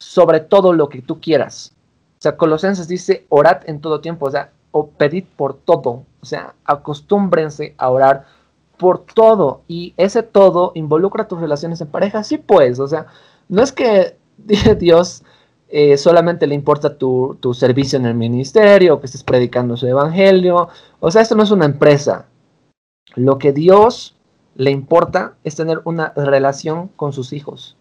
sobre 0.00 0.40
todo 0.40 0.72
lo 0.72 0.88
que 0.88 1.00
tú 1.00 1.20
quieras. 1.20 1.72
O 2.18 2.20
sea, 2.20 2.36
Colosenses 2.36 2.88
dice, 2.88 3.24
orad 3.28 3.62
en 3.66 3.80
todo 3.80 4.00
tiempo, 4.00 4.26
o 4.26 4.30
sea, 4.30 4.50
o 4.72 4.88
pedid 4.88 5.24
por 5.36 5.54
todo. 5.54 6.04
O 6.20 6.26
sea, 6.26 6.54
acostúmbrense 6.64 7.74
a 7.78 7.88
orar 7.90 8.26
por 8.76 8.98
todo. 8.98 9.62
Y 9.68 9.94
ese 9.96 10.24
todo 10.24 10.72
involucra 10.74 11.28
tus 11.28 11.40
relaciones 11.40 11.80
en 11.80 11.88
pareja. 11.88 12.24
Sí, 12.24 12.38
pues, 12.38 12.80
o 12.80 12.88
sea, 12.88 13.06
no 13.48 13.62
es 13.62 13.70
que 13.70 14.16
Dios 14.78 15.22
eh, 15.68 15.96
solamente 15.98 16.46
le 16.46 16.54
importa 16.54 16.96
tu, 16.96 17.36
tu, 17.40 17.52
servicio 17.54 17.98
en 17.98 18.06
el 18.06 18.14
ministerio, 18.14 19.00
que 19.00 19.06
estés 19.06 19.22
predicando 19.22 19.76
su 19.76 19.86
evangelio. 19.86 20.68
O 21.00 21.10
sea, 21.10 21.22
esto 21.22 21.34
no 21.34 21.42
es 21.42 21.50
una 21.50 21.66
empresa. 21.66 22.26
Lo 23.14 23.38
que 23.38 23.52
Dios 23.52 24.16
le 24.54 24.70
importa 24.70 25.34
es 25.44 25.56
tener 25.56 25.80
una 25.84 26.12
relación 26.16 26.88
con 26.88 27.12
sus 27.12 27.32
hijos. 27.32 27.76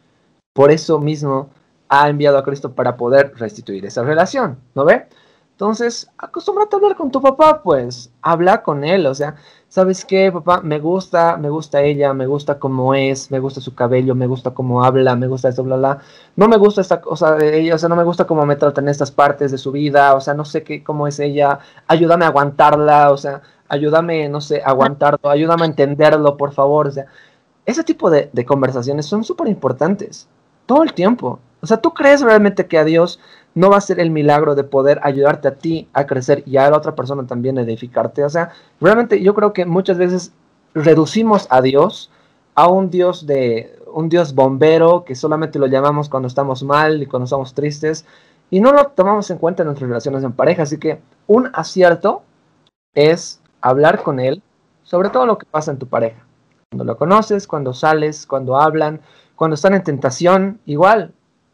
Por 0.54 0.72
eso 0.72 1.00
mismo 1.00 1.50
ha 1.90 2.10
enviado 2.10 2.38
a 2.38 2.44
Cristo 2.44 2.74
para 2.74 2.98
poder 2.98 3.34
restituir 3.36 3.86
esa 3.86 4.04
relación, 4.04 4.58
¿no 4.76 4.86
ve? 4.86 5.08
Entonces, 5.52 6.08
acostúmbrate 6.18 6.76
a 6.76 6.78
hablar 6.78 6.96
con 6.96 7.10
tu 7.10 7.22
papá, 7.22 7.64
pues, 7.64 8.12
habla 8.22 8.62
con 8.62 8.84
él, 8.84 9.08
o 9.08 9.16
sea, 9.16 9.36
¿sabes 9.70 10.06
qué, 10.06 10.32
papá? 10.32 10.62
Me 10.62 10.80
gusta, 10.80 11.38
me 11.38 11.50
gusta 11.50 11.82
ella, 11.82 12.14
me 12.14 12.26
gusta 12.26 12.60
cómo 12.60 12.94
es, 12.94 13.32
me 13.32 13.40
gusta 13.40 13.62
su 13.62 13.76
cabello, 13.76 14.16
me 14.16 14.28
gusta 14.28 14.52
cómo 14.52 14.84
habla, 14.84 15.16
me 15.16 15.28
gusta 15.28 15.50
esto, 15.50 15.64
bla, 15.64 15.76
bla. 15.78 16.00
No 16.36 16.48
me 16.48 16.58
gusta 16.58 16.82
esta 16.82 17.02
cosa 17.02 17.36
de 17.36 17.60
ella, 17.60 17.76
o 17.76 17.78
sea, 17.78 17.90
no 17.90 17.96
me 17.96 18.04
gusta 18.04 18.26
cómo 18.26 18.46
me 18.46 18.56
trata 18.56 18.82
en 18.82 18.90
estas 18.90 19.12
partes 19.12 19.52
de 19.52 19.58
su 19.58 19.72
vida, 19.72 20.16
o 20.16 20.22
sea, 20.22 20.34
no 20.34 20.46
sé 20.46 20.64
qué, 20.64 20.84
cómo 20.84 21.08
es 21.08 21.20
ella, 21.20 21.60
ayúdame 21.88 22.26
a 22.26 22.30
aguantarla, 22.30 23.12
o 23.12 23.18
sea, 23.18 23.42
ayúdame, 23.68 24.30
no 24.30 24.42
sé, 24.42 24.62
a 24.64 24.70
aguantarlo, 24.70 25.30
ayúdame 25.30 25.64
a 25.64 25.66
entenderlo, 25.68 26.38
por 26.38 26.54
favor, 26.54 26.88
o 26.88 26.92
sea, 26.92 27.06
ese 27.66 27.84
tipo 27.84 28.10
de, 28.10 28.30
de 28.34 28.46
conversaciones 28.46 29.06
son 29.06 29.24
súper 29.24 29.48
importantes, 29.48 30.28
todo 30.66 30.84
el 30.84 30.94
tiempo. 30.94 31.40
O 31.62 31.68
sea, 31.68 31.78
¿tú 31.78 31.94
crees 31.94 32.22
realmente 32.22 32.68
que 32.68 32.78
a 32.78 32.84
Dios 32.84 33.20
no 33.58 33.72
va 33.72 33.78
a 33.78 33.82
ser 33.82 34.00
el 34.00 34.12
milagro 34.12 34.54
de 34.54 34.64
poder 34.64 35.00
ayudarte 35.02 35.48
a 35.48 35.56
ti 35.56 35.90
a 35.92 36.06
crecer 36.06 36.44
y 36.46 36.58
a 36.58 36.70
la 36.70 36.78
otra 36.78 36.94
persona 36.94 37.26
también 37.26 37.58
a 37.58 37.64
edificarte. 37.64 38.24
O 38.24 38.30
sea, 38.30 38.52
realmente 38.80 39.20
yo 39.24 39.34
creo 39.34 39.52
que 39.52 39.66
muchas 39.66 39.98
veces 39.98 40.32
reducimos 40.76 41.48
a 41.50 41.62
Dios 41.62 42.12
a 42.54 42.68
un 42.68 42.92
Dios 42.92 43.26
de 43.26 43.76
un 43.92 44.10
Dios 44.10 44.36
bombero 44.36 45.06
que 45.06 45.16
solamente 45.16 45.58
lo 45.58 45.66
llamamos 45.66 46.08
cuando 46.08 46.28
estamos 46.28 46.62
mal 46.62 47.02
y 47.02 47.08
cuando 47.08 47.24
estamos 47.24 47.56
tristes 47.56 48.06
y 48.52 48.60
no 48.60 48.74
lo 48.74 48.90
tomamos 48.90 49.32
en 49.32 49.40
cuenta 49.40 49.64
en 49.64 49.68
nuestras 49.68 49.90
relaciones 49.90 50.24
en 50.24 50.34
pareja. 50.34 50.62
Así 50.62 50.78
que 50.78 51.02
un 51.26 51.50
acierto 51.54 52.22
es 52.94 53.42
hablar 53.62 54.04
con 54.04 54.20
él 54.20 54.44
sobre 54.84 55.10
todo 55.10 55.26
lo 55.26 55.40
que 55.40 55.48
pasa 55.48 55.72
en 55.72 55.80
tu 55.80 55.88
pareja. 55.88 56.24
Cuando 56.70 56.84
lo 56.84 56.96
conoces, 56.96 57.48
cuando 57.48 57.74
sales, 57.74 58.28
cuando 58.28 58.62
hablan, 58.62 59.02
cuando 59.36 59.56
están 59.56 59.74
en 59.74 59.84
tentación, 59.84 60.60
igual, 60.68 61.14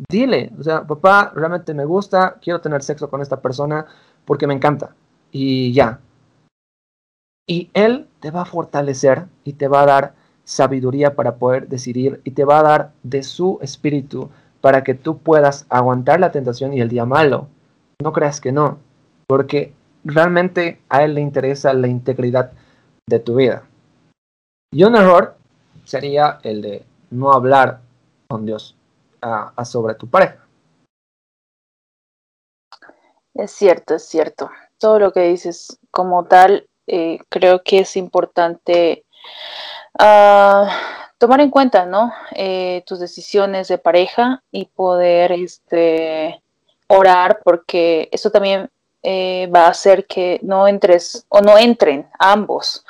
dile, 0.09 0.51
o 0.59 0.63
sea, 0.63 0.85
papá, 0.85 1.31
realmente 1.35 1.73
me 1.73 1.85
gusta, 1.85 2.37
quiero 2.41 2.61
tener 2.61 2.83
sexo 2.83 3.09
con 3.09 3.21
esta 3.21 3.41
persona 3.41 3.85
porque 4.25 4.47
me 4.47 4.53
encanta. 4.53 4.95
Y 5.31 5.73
ya. 5.73 5.99
Y 7.47 7.69
él 7.73 8.07
te 8.19 8.31
va 8.31 8.41
a 8.41 8.45
fortalecer 8.45 9.25
y 9.43 9.53
te 9.53 9.67
va 9.67 9.81
a 9.81 9.85
dar 9.85 10.13
sabiduría 10.43 11.15
para 11.15 11.35
poder 11.35 11.67
decidir 11.67 12.21
y 12.23 12.31
te 12.31 12.45
va 12.45 12.59
a 12.59 12.63
dar 12.63 12.91
de 13.03 13.23
su 13.23 13.59
espíritu 13.61 14.29
para 14.61 14.83
que 14.83 14.93
tú 14.93 15.17
puedas 15.17 15.65
aguantar 15.69 16.19
la 16.19 16.31
tentación 16.31 16.73
y 16.73 16.81
el 16.81 16.89
día 16.89 17.05
malo. 17.05 17.47
No 18.01 18.13
creas 18.13 18.39
que 18.39 18.51
no, 18.51 18.79
porque 19.27 19.73
realmente 20.03 20.79
a 20.89 21.03
él 21.03 21.15
le 21.15 21.21
interesa 21.21 21.73
la 21.73 21.87
integridad 21.87 22.51
de 23.07 23.19
tu 23.19 23.35
vida. 23.35 23.63
Y 24.71 24.83
un 24.83 24.95
error 24.95 25.35
sería 25.83 26.39
el 26.43 26.61
de 26.61 26.85
no 27.11 27.33
hablar 27.33 27.81
con 28.27 28.45
Dios 28.45 28.77
a, 29.23 29.65
sobre 29.65 29.95
tu 29.95 30.09
pareja. 30.09 30.37
Es 33.33 33.51
cierto, 33.51 33.95
es 33.95 34.05
cierto. 34.05 34.51
Todo 34.77 34.99
lo 34.99 35.11
que 35.11 35.21
dices 35.21 35.79
como 35.91 36.25
tal, 36.25 36.67
eh, 36.87 37.19
creo 37.29 37.63
que 37.63 37.79
es 37.79 37.95
importante 37.95 39.05
uh, 39.99 40.67
tomar 41.17 41.39
en 41.39 41.49
cuenta, 41.49 41.85
¿no? 41.85 42.13
Eh, 42.35 42.83
tus 42.85 42.99
decisiones 42.99 43.69
de 43.69 43.77
pareja 43.77 44.43
y 44.51 44.65
poder 44.65 45.31
este, 45.31 46.43
orar, 46.87 47.39
porque 47.43 48.09
eso 48.11 48.29
también 48.29 48.69
eh, 49.01 49.49
va 49.53 49.65
a 49.65 49.69
hacer 49.69 50.05
que 50.05 50.39
no 50.43 50.67
entres 50.67 51.25
o 51.29 51.41
no 51.41 51.57
entren 51.57 52.09
ambos. 52.19 52.85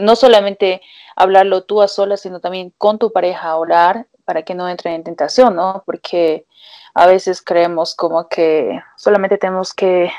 No 0.00 0.16
solamente 0.16 0.80
hablarlo 1.16 1.64
tú 1.64 1.82
a 1.82 1.88
solas, 1.88 2.20
sino 2.20 2.40
también 2.40 2.72
con 2.78 2.98
tu 2.98 3.10
pareja, 3.10 3.56
orar 3.56 4.06
para 4.28 4.42
que 4.42 4.54
no 4.54 4.68
entren 4.68 4.92
en 4.92 5.04
tentación, 5.04 5.56
¿no? 5.56 5.82
Porque 5.86 6.44
a 6.92 7.06
veces 7.06 7.40
creemos 7.40 7.94
como 7.94 8.28
que 8.28 8.78
solamente 8.94 9.38
tenemos 9.38 9.72
que 9.72 10.10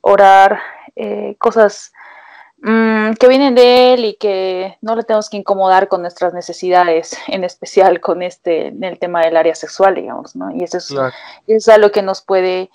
orar 0.00 0.60
eh, 0.94 1.34
cosas 1.40 1.92
mm, 2.62 3.14
que 3.14 3.26
vienen 3.26 3.56
de 3.56 3.94
él 3.94 4.04
y 4.04 4.14
que 4.14 4.78
no 4.80 4.94
le 4.94 5.02
tenemos 5.02 5.28
que 5.28 5.38
incomodar 5.38 5.88
con 5.88 6.02
nuestras 6.02 6.32
necesidades, 6.34 7.18
en 7.26 7.42
especial 7.42 8.00
con 8.00 8.22
este, 8.22 8.68
en 8.68 8.84
el 8.84 9.00
tema 9.00 9.22
del 9.22 9.36
área 9.36 9.56
sexual, 9.56 9.96
digamos, 9.96 10.36
¿no? 10.36 10.52
Y 10.54 10.62
eso 10.62 10.78
es, 10.78 10.94
es 11.48 11.68
algo 11.68 11.90
que 11.90 12.02
nos 12.02 12.22
puede 12.22 12.70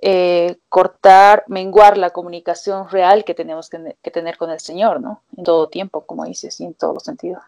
eh, 0.00 0.56
cortar, 0.68 1.42
menguar 1.48 1.98
la 1.98 2.10
comunicación 2.10 2.88
real 2.90 3.24
que 3.24 3.34
tenemos 3.34 3.70
que, 3.70 3.96
que, 4.04 4.12
tener 4.12 4.38
con 4.38 4.50
el 4.50 4.60
Señor, 4.60 5.00
¿no? 5.00 5.20
En 5.36 5.42
todo 5.42 5.68
tiempo, 5.68 6.02
como 6.02 6.26
dices, 6.26 6.60
y 6.60 6.64
en 6.64 6.74
todos 6.74 6.94
los 6.94 7.02
sentidos. 7.02 7.42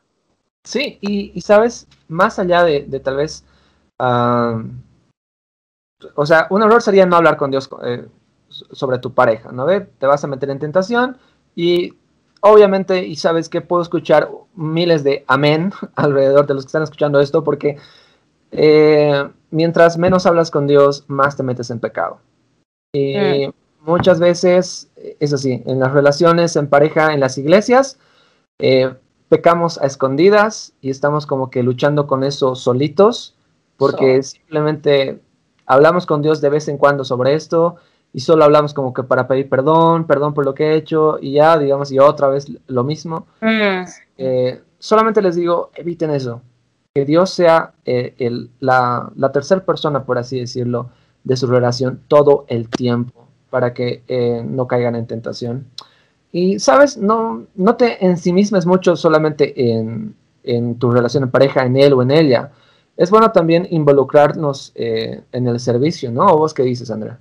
Sí, 0.65 0.99
y, 1.01 1.41
sabes, 1.41 1.89
más 2.09 2.39
allá 2.39 2.63
de, 2.65 2.83
tal 3.01 3.17
vez, 3.17 3.45
o 6.15 6.27
sea, 6.27 6.47
un 6.51 6.63
error 6.63 6.83
sería 6.83 7.07
no 7.07 7.17
hablar 7.17 7.37
con 7.37 7.51
Dios 7.51 7.69
eh, 7.85 8.07
sobre 8.49 8.99
tu 8.99 9.13
pareja, 9.15 9.53
¿no? 9.53 9.67
Te 9.67 10.07
vas 10.07 10.23
a 10.25 10.29
meter 10.29 10.51
en 10.51 10.59
tentación 10.59 11.17
y 11.55 11.95
obviamente, 12.41 13.07
y 13.07 13.17
sabes 13.17 13.49
que 13.49 13.61
puedo 13.61 13.83
escuchar 13.83 14.31
miles 14.55 15.05
de 15.05 15.25
amén 15.27 15.73
alrededor 15.95 16.47
de 16.47 16.55
los 16.55 16.65
que 16.65 16.69
están 16.69 16.83
escuchando 16.83 17.21
esto, 17.21 17.45
porque 17.45 17.77
eh, 18.53 19.29
mientras 19.51 19.99
menos 19.99 20.27
hablas 20.27 20.51
con 20.51 20.67
Dios, 20.67 21.05
más 21.09 21.37
te 21.37 21.43
metes 21.43 21.71
en 21.71 21.81
pecado. 21.81 22.21
Y 22.93 23.47
mm. 23.47 23.53
muchas 23.83 24.19
veces, 24.19 24.91
es 24.97 25.33
así, 25.33 25.63
en 25.67 25.79
las 25.79 25.93
relaciones, 25.93 26.57
en 26.57 26.69
pareja, 26.69 27.15
en 27.15 27.21
las 27.21 27.39
iglesias, 27.39 27.99
eh, 28.59 28.95
pecamos 29.31 29.79
a 29.79 29.87
escondidas 29.87 30.75
y 30.81 30.91
estamos 30.91 31.25
como 31.25 31.51
que 31.51 31.63
luchando 31.63 32.09
con 32.09 32.25
eso 32.25 32.57
solitos, 32.57 33.37
porque 33.77 34.23
simplemente 34.25 35.21
hablamos 35.67 36.05
con 36.05 36.21
Dios 36.21 36.41
de 36.41 36.51
vez 36.51 36.67
en 36.67 36.77
cuando 36.77 37.05
sobre 37.05 37.35
esto 37.35 37.77
y 38.13 38.21
solo 38.21 38.45
hablamos 38.45 38.75
como 38.75 38.93
que 38.93 39.05
para 39.05 39.29
pedir 39.29 39.49
perdón, 39.49 40.09
perdón 40.09 40.35
por 40.35 40.45
lo 40.45 40.53
que 40.53 40.65
he 40.65 40.75
hecho 40.75 41.17
y 41.21 41.35
ya, 41.35 41.57
digamos, 41.57 41.93
y 41.93 42.01
otra 42.01 42.27
vez 42.27 42.49
lo 42.67 42.83
mismo. 42.83 43.29
Mm. 43.41 43.85
Eh, 44.19 44.61
solamente 44.81 45.23
les 45.23 45.37
digo, 45.37 45.71
eviten 45.77 46.11
eso, 46.11 46.43
que 46.93 47.05
Dios 47.05 47.31
sea 47.31 47.73
eh, 47.85 48.17
el, 48.19 48.51
la, 48.59 49.13
la 49.15 49.31
tercera 49.31 49.65
persona, 49.65 50.03
por 50.03 50.19
así 50.19 50.41
decirlo, 50.41 50.91
de 51.23 51.37
su 51.37 51.47
relación 51.47 52.01
todo 52.09 52.47
el 52.49 52.69
tiempo, 52.69 53.29
para 53.49 53.75
que 53.75 54.03
eh, 54.09 54.43
no 54.45 54.67
caigan 54.67 54.97
en 54.97 55.07
tentación. 55.07 55.67
Y, 56.33 56.59
¿sabes? 56.59 56.97
No, 56.97 57.47
no 57.55 57.77
te 57.77 58.05
ensimismes 58.05 58.67
mucho 58.67 58.97
solamente 58.97 59.53
en, 59.71 60.15
en, 60.45 60.79
tu 60.79 60.91
relación 60.91 61.25
de 61.25 61.31
pareja, 61.31 61.65
en 61.65 61.77
él 61.77 61.93
o 61.93 62.03
en 62.03 62.11
ella. 62.11 62.53
Es 62.97 63.11
bueno 63.11 63.33
también 63.33 63.67
involucrarnos 63.71 64.73
eh, 64.75 65.23
en 65.33 65.47
el 65.47 65.59
servicio, 65.59 66.11
¿no? 66.11 66.27
¿O 66.27 66.39
vos 66.39 66.55
qué 66.55 66.63
dices, 66.63 66.91
Andrea? 66.91 67.19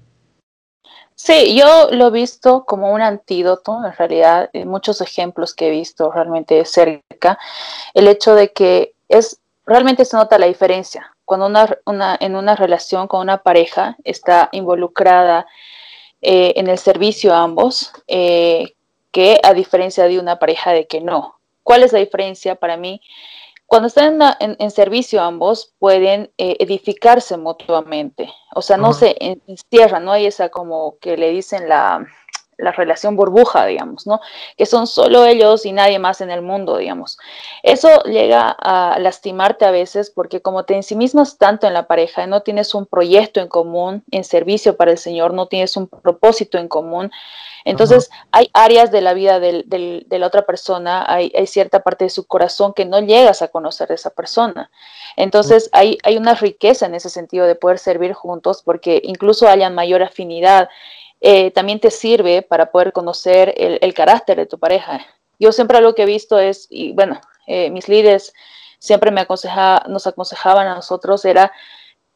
Sí, 1.15 1.57
yo 1.57 1.89
lo 1.91 2.07
he 2.07 2.11
visto 2.11 2.65
como 2.65 2.93
un 2.93 3.01
antídoto, 3.01 3.83
en 3.83 3.93
realidad, 3.93 4.49
en 4.53 4.67
muchos 4.67 5.01
ejemplos 5.01 5.53
que 5.53 5.67
he 5.67 5.71
visto 5.71 6.11
realmente 6.11 6.63
cerca, 6.65 7.37
el 7.93 8.07
hecho 8.07 8.35
de 8.35 8.53
que 8.53 8.93
es 9.09 9.39
realmente 9.65 10.05
se 10.05 10.17
nota 10.17 10.39
la 10.39 10.47
diferencia 10.47 11.13
cuando 11.29 11.45
una, 11.45 11.77
una, 11.85 12.17
en 12.19 12.35
una 12.35 12.55
relación 12.55 13.07
con 13.07 13.21
una 13.21 13.43
pareja 13.43 13.95
está 14.03 14.49
involucrada 14.51 15.45
eh, 16.21 16.53
en 16.55 16.67
el 16.67 16.79
servicio 16.79 17.35
a 17.35 17.43
ambos, 17.43 17.91
eh, 18.07 18.73
que 19.11 19.39
a 19.43 19.53
diferencia 19.53 20.05
de 20.05 20.19
una 20.19 20.39
pareja 20.39 20.71
de 20.71 20.87
que 20.87 21.01
no. 21.01 21.39
¿Cuál 21.63 21.83
es 21.83 21.93
la 21.93 21.99
diferencia 21.99 22.55
para 22.55 22.77
mí? 22.77 23.01
Cuando 23.65 23.87
están 23.87 24.19
en, 24.39 24.71
servicio 24.71 25.21
ambos 25.21 25.75
pueden 25.77 26.31
eh, 26.39 26.57
edificarse 26.59 27.37
mutuamente, 27.37 28.33
o 28.55 28.63
sea, 28.63 28.77
no 28.77 28.93
se 28.93 29.15
encierran, 29.19 30.05
no 30.05 30.11
hay 30.11 30.25
esa 30.25 30.49
como 30.49 30.97
que 30.99 31.17
le 31.17 31.29
dicen 31.29 31.69
la, 31.69 32.07
la 32.59 32.71
relación 32.71 33.15
burbuja, 33.15 33.65
digamos, 33.65 34.05
¿no? 34.05 34.19
Que 34.57 34.65
son 34.65 34.85
solo 34.85 35.25
ellos 35.25 35.65
y 35.65 35.71
nadie 35.71 35.97
más 35.99 36.21
en 36.21 36.29
el 36.29 36.41
mundo, 36.41 36.77
digamos. 36.77 37.17
Eso 37.63 38.03
llega 38.03 38.49
a 38.49 38.99
lastimarte 38.99 39.65
a 39.65 39.71
veces 39.71 40.11
porque 40.11 40.41
como 40.41 40.65
te 40.65 40.75
ensimismas 40.75 41.37
tanto 41.37 41.67
en 41.67 41.73
la 41.73 41.87
pareja, 41.87 42.27
no 42.27 42.41
tienes 42.41 42.75
un 42.75 42.85
proyecto 42.85 43.39
en 43.39 43.47
común, 43.47 44.03
en 44.11 44.23
servicio 44.23 44.75
para 44.77 44.91
el 44.91 44.97
Señor, 44.97 45.33
no 45.33 45.47
tienes 45.47 45.77
un 45.77 45.87
propósito 45.87 46.57
en 46.57 46.67
común, 46.67 47.11
entonces, 47.65 48.09
hay 48.31 48.49
áreas 48.53 48.91
de 48.91 49.01
la 49.01 49.13
vida 49.13 49.39
de 49.39 50.05
la 50.09 50.27
otra 50.27 50.45
persona, 50.45 51.05
hay, 51.07 51.31
cierta 51.47 51.81
parte 51.81 52.05
de 52.05 52.09
su 52.09 52.25
corazón 52.25 52.73
que 52.73 52.85
no 52.85 52.99
llegas 52.99 53.41
a 53.41 53.49
conocer 53.49 53.89
de 53.89 53.95
esa 53.95 54.11
persona. 54.11 54.71
Entonces, 55.15 55.69
hay, 55.71 55.97
hay 56.03 56.17
una 56.17 56.35
riqueza 56.35 56.85
en 56.85 56.95
ese 56.95 57.09
sentido 57.09 57.45
de 57.45 57.55
poder 57.55 57.79
servir 57.79 58.13
juntos 58.13 58.61
porque 58.63 59.01
incluso 59.03 59.47
hayan 59.47 59.75
mayor 59.75 60.03
afinidad. 60.03 60.69
Eh, 61.21 61.51
también 61.51 61.79
te 61.79 61.91
sirve 61.91 62.41
para 62.41 62.71
poder 62.71 62.93
conocer 62.93 63.53
el, 63.57 63.93
carácter 63.93 64.37
de 64.37 64.45
tu 64.45 64.57
pareja. 64.57 65.05
Yo 65.37 65.51
siempre 65.51 65.81
lo 65.81 65.93
que 65.95 66.03
he 66.03 66.05
visto 66.05 66.39
es, 66.39 66.67
y 66.69 66.93
bueno, 66.93 67.19
eh, 67.47 67.69
mis 67.69 67.89
líderes 67.89 68.33
siempre 68.79 69.11
me 69.11 69.25
nos 69.87 70.07
aconsejaban 70.07 70.67
a 70.67 70.75
nosotros, 70.75 71.25
era, 71.25 71.51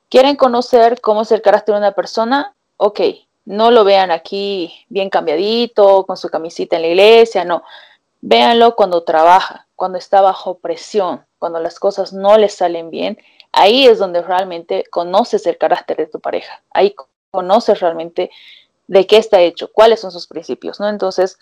¿quieren 0.10 0.36
conocer 0.36 1.02
cómo 1.02 1.24
es 1.24 1.32
el 1.32 1.42
carácter 1.42 1.76
de 1.76 1.80
una 1.80 1.92
persona? 1.92 2.56
Ok, 2.78 3.02
no 3.46 3.72
lo 3.72 3.84
vean 3.84 4.12
aquí 4.12 4.86
bien 4.88 5.10
cambiadito, 5.10 6.06
con 6.06 6.16
su 6.16 6.30
camisita 6.30 6.78
en 6.78 6.84
la 6.84 6.88
iglesia, 6.90 7.44
no. 7.44 7.64
Véanlo 8.22 8.76
cuando 8.76 9.04
trabaja, 9.04 9.68
cuando 9.76 9.98
está 9.98 10.22
bajo 10.22 10.60
presión, 10.60 11.26
cuando 11.40 11.60
las 11.60 11.78
cosas 11.78 12.14
no 12.14 12.38
le 12.38 12.48
salen 12.48 12.90
bien. 12.90 13.18
Ahí 13.52 13.86
es 13.86 14.00
donde 14.00 14.22
realmente 14.22 14.86
conoces 14.90 15.46
el 15.46 15.58
carácter 15.58 15.98
de 15.98 16.08
tu 16.08 16.22
pareja. 16.22 16.64
Ahí 16.72 16.96
conoces 17.32 17.82
realmente 17.82 18.32
de 18.88 19.08
qué 19.08 19.18
está 19.18 19.42
hecho, 19.42 19.72
cuáles 19.72 20.00
son 20.00 20.12
sus 20.12 20.28
principios, 20.28 20.80
¿no? 20.80 20.90
Entonces, 20.90 21.38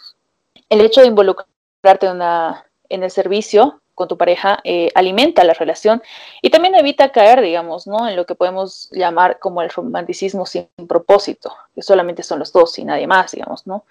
el 0.70 0.82
hecho 0.82 1.02
de 1.02 1.08
involucrarte 1.08 2.08
en, 2.08 3.04
el 3.04 3.12
servicio 3.12 3.82
con 3.96 4.08
tu 4.08 4.18
pareja 4.18 4.60
eh, 4.64 4.90
alimenta 4.96 5.44
la 5.44 5.54
relación 5.54 6.02
y 6.42 6.50
también 6.50 6.76
evita 6.76 7.12
caer, 7.12 7.42
digamos, 7.42 7.88
¿no? 7.88 8.08
En 8.08 8.16
lo 8.16 8.26
que 8.26 8.36
podemos 8.36 8.90
llamar 8.92 9.40
como 9.40 9.62
el 9.62 9.70
romanticismo 9.70 10.46
sin 10.46 10.68
propósito, 10.88 11.56
que 11.76 11.82
solamente 11.82 12.24
son 12.24 12.40
los 12.40 12.52
dos 12.52 12.78
y 12.80 12.86
nadie 12.86 13.08
más, 13.08 13.32
digamos, 13.32 13.68
¿no? 13.68 13.86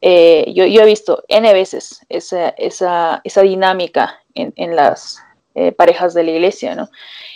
Eh, 0.00 0.52
yo, 0.54 0.64
he 0.64 0.86
visto 0.86 1.24
N 1.28 1.52
veces 1.52 2.06
esa, 2.08 3.22
dinámica 3.42 4.22
en 4.34 4.76
las 4.76 5.18
eh, 5.66 5.72
parejas 5.72 6.14
de 6.14 6.24
la 6.24 6.30
iglesia, 6.32 6.74
¿no? 6.74 6.88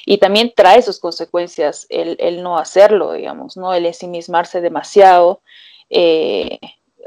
Y 0.05 0.19
también 0.19 0.53
trae 0.55 0.83
sus 0.83 0.99
consecuencias 0.99 1.87
el, 1.89 2.43
no 2.43 2.59
hacerlo, 2.59 3.13
digamos, 3.13 3.57
¿no? 3.57 3.73
El 3.75 3.87
ensimismarse 3.87 4.61
demasiado. 4.61 5.43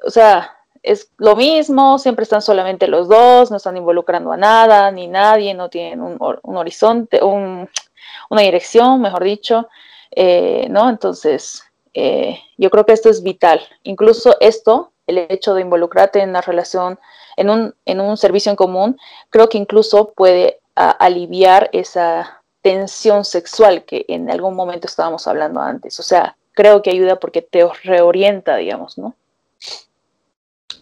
o 0.05 0.09
sea, 0.09 0.55
es 0.85 1.11
lo 1.17 1.35
mismo, 1.35 1.97
siempre 1.97 2.23
están 2.23 2.41
solamente 2.41 2.87
los 2.87 3.07
dos, 3.09 3.49
no 3.49 3.57
están 3.57 3.75
involucrando 3.75 4.31
a 4.31 4.37
nada, 4.37 4.91
ni 4.91 5.07
nadie, 5.07 5.53
no 5.55 5.69
tienen 5.69 6.01
un, 6.01 6.17
horizonte, 6.55 7.21
una 7.23 8.41
dirección, 8.41 9.01
mejor 9.01 9.23
dicho, 9.23 9.67
eh, 10.11 10.67
¿no? 10.69 10.89
Entonces, 10.89 11.63
eh, 11.95 12.39
yo 12.57 12.69
creo 12.69 12.85
que 12.85 12.93
esto 12.93 13.09
es 13.09 13.23
vital. 13.23 13.61
Incluso 13.83 14.35
esto, 14.39 14.91
el 15.07 15.17
hecho 15.29 15.55
de 15.55 15.61
involucrarte 15.61 16.21
en 16.21 16.29
una 16.29 16.41
relación, 16.41 16.99
un, 17.37 17.73
en 17.85 17.99
un 17.99 18.15
servicio 18.15 18.51
en 18.51 18.55
común, 18.55 18.99
creo 19.31 19.49
que 19.49 19.57
incluso 19.57 20.13
puede 20.13 20.59
aliviar 20.75 21.69
esa 21.71 22.41
tensión 22.61 23.25
sexual 23.25 23.85
que 23.85 24.05
en 24.07 24.29
algún 24.29 24.55
momento 24.55 24.87
estábamos 24.87 25.27
hablando 25.27 25.61
antes. 25.61 25.99
O 25.99 26.03
sea, 26.03 26.35
creo 26.53 26.81
que 26.81 26.89
ayuda 26.89 27.19
porque 27.19 27.41
te 27.41 27.67
reorienta, 27.83 28.55
digamos, 28.57 28.97
¿no? 28.97 29.15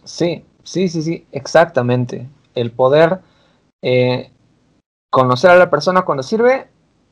Sí, 0.04 0.44
sí, 0.62 0.88
sí, 0.88 1.02
sí, 1.02 1.26
exactamente. 1.30 2.28
El 2.54 2.70
poder 2.72 3.20
eh, 3.82 4.30
conocer 5.10 5.50
a 5.50 5.56
la 5.56 5.70
persona 5.70 6.02
cuando 6.02 6.22
sirve 6.22 6.68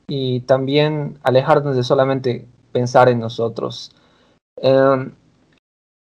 y 0.09 0.41
también 0.41 1.19
alejarnos 1.23 1.77
de 1.77 1.83
solamente 1.83 2.47
pensar 2.73 3.09
en 3.09 3.21
nosotros. 3.21 3.93
Em, 4.57 5.13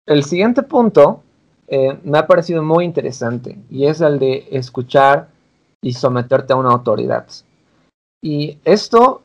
el 0.06 0.24
siguiente 0.24 0.62
punto 0.62 1.22
eh, 1.68 1.98
me 2.02 2.18
ha 2.18 2.26
parecido 2.26 2.62
muy 2.62 2.84
interesante 2.84 3.58
y 3.70 3.86
es 3.86 4.00
el 4.00 4.18
de 4.18 4.48
escuchar 4.50 5.28
y 5.84 5.92
someterte 5.92 6.54
a 6.54 6.56
una 6.56 6.70
autoridad. 6.70 7.26
Y 8.22 8.58
esto 8.64 9.20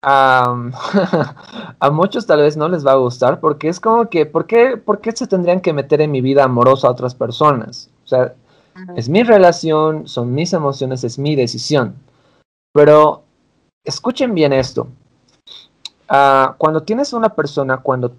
a 0.02 1.90
muchos 1.92 2.26
tal 2.26 2.40
vez 2.40 2.56
no 2.56 2.68
les 2.68 2.86
va 2.86 2.92
a 2.92 2.96
gustar 2.96 3.40
porque 3.40 3.68
es 3.68 3.78
como 3.78 4.08
que, 4.08 4.24
¿por 4.24 4.46
qué, 4.46 4.78
¿por 4.78 5.00
qué 5.00 5.12
se 5.12 5.26
tendrían 5.26 5.60
que 5.60 5.74
meter 5.74 6.00
en 6.00 6.10
mi 6.10 6.22
vida 6.22 6.44
amorosa 6.44 6.88
a 6.88 6.92
otras 6.92 7.14
personas? 7.14 7.90
O 8.04 8.08
sea, 8.08 8.34
es 8.96 9.10
mi 9.10 9.22
relación, 9.22 10.08
son 10.08 10.34
mis 10.34 10.54
emociones, 10.54 11.04
es 11.04 11.18
mi 11.18 11.36
decisión. 11.36 11.94
Pero 12.72 13.24
escuchen 13.84 14.34
bien 14.34 14.54
esto. 14.54 14.88
Ah, 16.08 16.54
cuando 16.56 16.84
tienes 16.84 17.12
una 17.12 17.34
persona 17.34 17.78
cuando, 17.78 18.14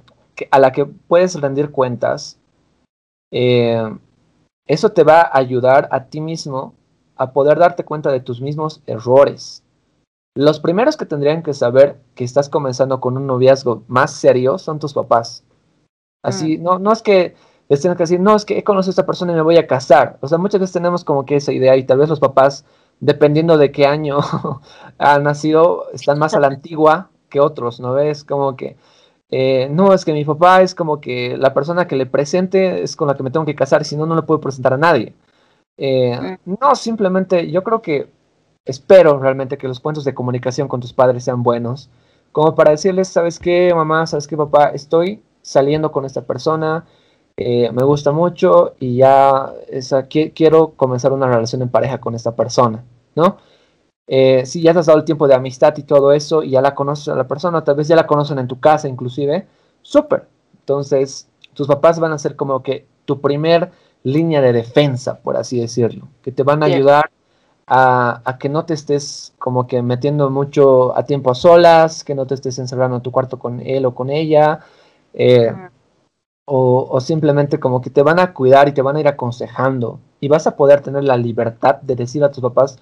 a 0.52 0.60
la 0.60 0.72
que 0.72 0.86
puedes 0.86 1.42
rendir 1.42 1.72
cuentas, 1.72 2.38
eh, 3.32 3.82
eso 4.68 4.90
te 4.90 5.04
va 5.04 5.22
a 5.22 5.40
ayudar 5.40 5.90
a 5.92 6.04
ti 6.04 6.22
mismo 6.22 6.76
a 7.20 7.34
poder 7.34 7.59
darte 7.59 7.86
cuenta 7.86 8.11
de 8.11 8.22
tus 8.22 8.41
mismos 8.41 8.82
errores 8.88 9.63
los 10.39 10.59
primeros 10.61 10.95
que 10.95 11.05
tendrían 11.05 11.43
que 11.43 11.53
saber 11.53 11.97
que 12.15 12.24
estás 12.24 12.47
comenzando 12.47 13.01
con 13.01 13.17
un 13.17 13.28
noviazgo 13.28 13.84
más 13.88 14.13
serio 14.13 14.57
son 14.57 14.80
tus 14.80 14.93
papás. 14.93 15.43
Así, 16.24 16.57
mm. 16.57 16.63
no, 16.63 16.80
no 16.80 16.93
es 16.93 17.01
que 17.01 17.36
les 17.67 17.82
tengan 17.82 17.97
que 17.97 18.03
decir, 18.03 18.22
no, 18.22 18.38
es 18.38 18.45
que 18.45 18.57
he 18.57 18.63
conocido 18.63 18.91
a 18.91 18.93
esta 18.93 19.05
persona 19.05 19.34
y 19.34 19.36
me 19.36 19.41
voy 19.41 19.57
a 19.57 19.67
casar. 19.67 20.17
O 20.22 20.30
sea, 20.30 20.38
muchas 20.38 20.61
veces 20.61 20.74
tenemos 20.74 21.03
como 21.03 21.26
que 21.26 21.36
esa 21.36 21.51
idea 21.51 21.76
y 21.76 21.84
tal 21.84 21.97
vez 21.97 22.07
los 22.07 22.22
papás, 22.22 22.63
dependiendo 23.01 23.57
de 23.57 23.72
qué 23.74 23.86
año 23.86 24.20
han 24.97 25.24
nacido, 25.24 25.89
están 25.91 26.20
más 26.20 26.34
a 26.34 26.39
la 26.39 26.47
antigua 26.47 27.09
que 27.30 27.41
otros, 27.41 27.82
¿no 27.82 27.93
ves? 27.93 28.24
Como 28.24 28.55
que, 28.55 28.78
eh, 29.32 29.67
no, 29.70 29.93
es 29.93 30.05
que 30.05 30.13
mi 30.13 30.26
papá 30.26 30.61
es 30.61 30.74
como 30.74 31.01
que 31.01 31.38
la 31.38 31.53
persona 31.53 31.86
que 31.88 31.95
le 31.95 32.05
presente 32.05 32.82
es 32.82 32.95
con 32.95 33.09
la 33.09 33.15
que 33.15 33.24
me 33.24 33.32
tengo 33.32 33.45
que 33.45 33.55
casar, 33.55 33.84
si 33.84 33.97
no, 33.97 34.05
no 34.05 34.15
le 34.15 34.24
puedo 34.24 34.39
presentar 34.39 34.74
a 34.74 34.78
nadie. 34.78 35.13
Eh, 35.80 36.38
mm. 36.45 36.55
No, 36.59 36.75
simplemente 36.75 37.49
yo 37.49 37.63
creo 37.63 37.82
que 37.82 38.09
espero 38.65 39.17
realmente 39.17 39.57
que 39.57 39.67
los 39.67 39.80
puntos 39.80 40.03
de 40.03 40.13
comunicación 40.13 40.67
con 40.67 40.82
tus 40.82 40.93
padres 40.93 41.23
sean 41.23 41.41
buenos, 41.41 41.89
como 42.32 42.53
para 42.53 42.71
decirles, 42.71 43.07
¿sabes 43.07 43.39
qué, 43.39 43.73
mamá? 43.73 44.05
¿Sabes 44.05 44.27
qué, 44.27 44.38
papá? 44.38 44.67
Estoy 44.67 45.23
saliendo 45.41 45.91
con 45.91 46.05
esta 46.05 46.23
persona, 46.23 46.86
eh, 47.38 47.71
me 47.71 47.84
gusta 47.84 48.11
mucho 48.11 48.75
y 48.80 48.97
ya 48.97 49.53
esa, 49.69 50.07
quiero 50.07 50.71
comenzar 50.75 51.13
una 51.13 51.27
relación 51.27 51.61
en 51.61 51.69
pareja 51.69 51.99
con 51.99 52.13
esta 52.13 52.36
persona, 52.36 52.84
¿no? 53.15 53.38
Eh, 54.07 54.45
si 54.45 54.61
ya 54.61 54.73
te 54.73 54.80
has 54.80 54.88
dado 54.88 54.99
el 54.99 55.05
tiempo 55.05 55.27
de 55.27 55.36
amistad 55.36 55.77
y 55.77 55.84
todo 55.84 56.11
eso 56.11 56.43
y 56.43 56.51
ya 56.51 56.61
la 56.61 56.75
conoces 56.75 57.07
a 57.09 57.15
la 57.15 57.27
persona, 57.27 57.63
tal 57.63 57.75
vez 57.75 57.88
ya 57.88 57.95
la 57.95 58.07
conocen 58.07 58.39
en 58.39 58.47
tu 58.47 58.59
casa 58.59 58.89
inclusive, 58.89 59.47
súper. 59.82 60.27
Entonces, 60.59 61.30
tus 61.53 61.67
papás 61.67 61.99
van 61.99 62.11
a 62.11 62.17
ser 62.17 62.36
como 62.36 62.61
que 62.61 62.86
tu 63.05 63.21
primer 63.21 63.71
línea 64.04 64.41
de 64.41 64.54
defensa, 64.54 65.20
por 65.20 65.38
así 65.38 65.60
decirlo, 65.60 66.08
que 66.22 66.32
te 66.32 66.43
van 66.43 66.64
a 66.64 66.68
ayudar 66.68 67.12
a, 67.68 68.38
que 68.39 68.50
no 68.50 68.66
te 68.66 68.74
estés 68.74 69.34
como 69.38 69.68
que 69.68 69.82
metiendo 69.82 70.30
mucho 70.30 70.97
a 70.97 71.06
tiempo 71.06 71.32
a 71.32 71.36
solas, 71.36 72.04
que 72.04 72.16
no 72.16 72.26
te 72.26 72.36
estés 72.36 72.58
encerrando 72.60 72.97
en 72.97 73.04
tu 73.04 73.12
cuarto 73.12 73.38
con 73.38 73.60
él 73.60 73.86
o 73.86 73.93
con 73.93 74.10
ella, 74.10 74.62
eh, 75.14 75.54
o, 76.45 77.00
simplemente 77.00 77.60
como 77.60 77.80
que 77.82 77.91
te 77.91 78.02
van 78.02 78.20
a 78.20 78.34
cuidar 78.34 78.68
y 78.68 78.72
te 78.72 78.82
van 78.82 78.95
a 78.95 79.00
ir 79.00 79.08
aconsejando 79.08 80.00
y 80.20 80.28
vas 80.28 80.47
a 80.47 80.56
poder 80.56 80.82
tener 80.82 81.04
la 81.04 81.16
libertad 81.16 81.76
de 81.82 81.95
decir 81.95 82.24
a 82.24 82.32
tus 82.32 82.41
papás, 82.41 82.80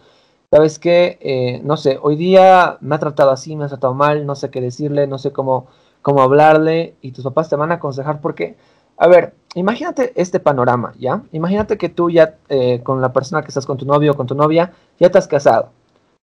sabes 0.50 0.80
qué, 0.80 1.18
eh, 1.22 1.62
no 1.64 1.76
sé, 1.76 2.00
hoy 2.02 2.16
día 2.16 2.78
me 2.80 2.96
ha 2.96 3.00
tratado 3.00 3.32
así, 3.32 3.58
me 3.58 3.66
ha 3.66 3.68
tratado 3.68 3.94
mal, 3.94 4.26
no 4.26 4.36
sé 4.36 4.50
qué 4.50 4.62
decirle, 4.62 5.06
no 5.06 5.18
sé 5.18 5.34
cómo, 5.34 5.68
cómo 6.02 6.22
hablarle 6.22 6.96
y 7.02 7.12
tus 7.12 7.26
papás 7.26 7.50
te 7.50 7.58
van 7.58 7.72
a 7.72 7.76
aconsejar 7.76 8.22
porque 8.22 8.56
a 8.98 9.08
ver, 9.08 9.36
imagínate 9.54 10.12
este 10.16 10.40
panorama, 10.40 10.94
¿ya? 10.98 11.22
Imagínate 11.32 11.78
que 11.78 11.90
tú 11.90 12.10
ya 12.10 12.36
eh, 12.50 12.82
con 12.84 13.00
la 13.02 13.14
persona 13.14 13.44
que 13.44 13.50
estás 13.50 13.66
con 13.66 13.78
tu 13.78 13.86
novio 13.86 14.12
o 14.12 14.16
con 14.16 14.28
tu 14.28 14.36
novia, 14.36 14.74
ya 15.00 15.10
te 15.10 15.18
has 15.18 15.28
casado. 15.28 15.70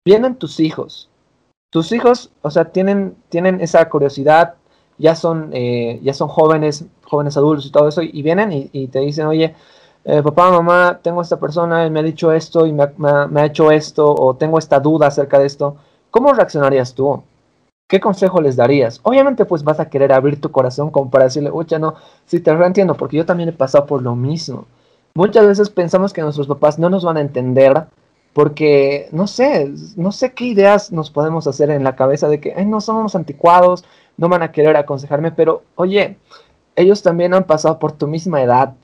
Vienen 0.05 0.35
tus 0.35 0.59
hijos. 0.59 1.09
Tus 1.69 1.91
hijos, 1.91 2.31
o 2.41 2.51
sea, 2.51 2.65
tienen, 2.65 3.15
tienen 3.29 3.59
esa 3.59 3.87
curiosidad, 3.89 4.55
ya 4.97 5.15
son, 5.15 5.49
eh, 5.53 5.99
ya 6.03 6.13
son 6.13 6.29
jóvenes, 6.29 6.85
jóvenes 7.03 7.35
adultos 7.35 7.65
y 7.65 7.71
todo 7.71 7.87
eso, 7.87 8.01
y 8.01 8.21
vienen 8.21 8.69
y, 8.71 8.87
te 8.87 8.99
dicen, 8.99 9.25
oye, 9.25 9.55
eh, 10.05 10.21
papá, 10.21 10.51
mamá, 10.51 10.99
tengo 11.01 11.21
esta 11.21 11.39
persona, 11.39 11.85
y 11.85 11.89
me 11.89 12.01
ha 12.01 12.03
dicho 12.03 12.31
esto 12.31 12.67
y 12.67 12.73
me 12.73 12.83
ha 12.83 13.45
hecho 13.45 13.71
esto, 13.71 14.13
o 14.13 14.35
tengo 14.35 14.59
esta 14.59 14.79
duda 14.79 15.07
acerca 15.07 15.39
de 15.39 15.47
esto. 15.47 15.77
¿Cómo 16.11 16.31
reaccionarías 16.31 16.93
tú? 16.93 17.23
¿Qué 17.87 17.99
consejo 17.99 18.41
les 18.41 18.55
darías? 18.55 18.99
Obviamente 19.03 19.45
pues 19.45 19.63
vas 19.63 19.79
a 19.79 19.89
querer 19.89 20.13
abrir 20.13 20.39
tu 20.41 20.51
corazón 20.51 20.91
como 20.91 21.09
para 21.09 21.25
decirle, 21.25 21.49
oye, 21.51 21.79
no, 21.79 21.95
sí 22.25 22.39
te 22.39 22.55
reentiendo, 22.55 22.95
porque 22.95 23.17
yo 23.17 23.25
también 23.25 23.49
he 23.49 23.53
pasado 23.53 23.85
por 23.85 24.01
lo 24.01 24.15
mismo. 24.15 24.65
Muchas 25.15 25.45
veces 25.45 25.69
pensamos 25.69 26.13
que 26.13 26.21
nuestros 26.21 26.47
papás 26.47 26.79
no 26.79 26.89
nos 26.89 27.03
van 27.03 27.17
a 27.17 27.21
entender 27.21 27.85
porque, 28.33 29.09
no 29.11 29.27
sé, 29.27 29.71
no 29.95 30.11
sé 30.11 30.33
qué 30.33 30.45
ideas 30.45 30.91
nos 30.91 31.11
podemos 31.11 31.45
hacer 31.47 31.69
en 31.69 31.83
la 31.83 31.95
cabeza 31.95 32.27
de 32.29 32.39
que, 32.39 32.53
ay, 32.55 32.65
no 32.65 32.81
somos 32.81 33.15
anticuados, 33.15 33.85
no 34.17 34.29
van 34.29 34.41
a 34.41 34.51
querer 34.51 34.75
aconsejarme, 34.75 35.31
pero 35.31 35.63
oye, 35.75 36.17
ellos 36.75 37.03
también 37.03 37.33
han 37.35 37.43
pasado 37.45 37.77
por 37.79 37.91
tu 37.91 38.07
misma 38.07 38.41
edad 38.41 38.75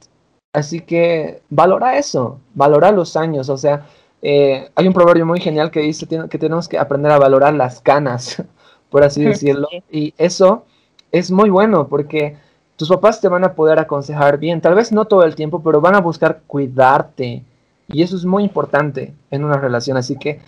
Así 0.53 0.81
que 0.81 1.41
valora 1.49 1.97
eso, 1.97 2.39
valora 2.55 2.91
los 2.91 3.15
años. 3.15 3.49
O 3.49 3.57
sea, 3.57 3.85
eh, 4.21 4.69
hay 4.75 4.87
un 4.87 4.93
proverbio 4.93 5.25
muy 5.25 5.39
genial 5.39 5.69
que 5.71 5.81
dice 5.81 6.07
que 6.07 6.37
tenemos 6.39 6.67
que 6.67 6.77
aprender 6.79 7.11
a 7.11 7.19
valorar 7.19 7.53
las 7.53 7.81
canas, 7.81 8.43
por 8.89 9.03
así 9.03 9.23
decirlo. 9.25 9.67
Y 9.91 10.13
eso 10.17 10.65
es 11.11 11.31
muy 11.31 11.49
bueno 11.49 11.87
porque 11.87 12.37
tus 12.75 12.89
papás 12.89 13.19
te 13.19 13.27
van 13.27 13.43
a 13.43 13.53
poder 13.53 13.79
aconsejar 13.79 14.37
bien, 14.37 14.61
tal 14.61 14.75
vez 14.75 14.91
no 14.91 15.05
todo 15.05 15.23
el 15.23 15.35
tiempo, 15.35 15.61
pero 15.61 15.81
van 15.81 15.95
a 15.95 16.01
buscar 16.01 16.41
cuidarte. 16.47 17.43
Y 17.87 18.03
eso 18.03 18.15
es 18.15 18.25
muy 18.25 18.43
importante 18.43 19.13
en 19.31 19.43
una 19.43 19.57
relación. 19.57 19.97
Así 19.97 20.17
que 20.17 20.39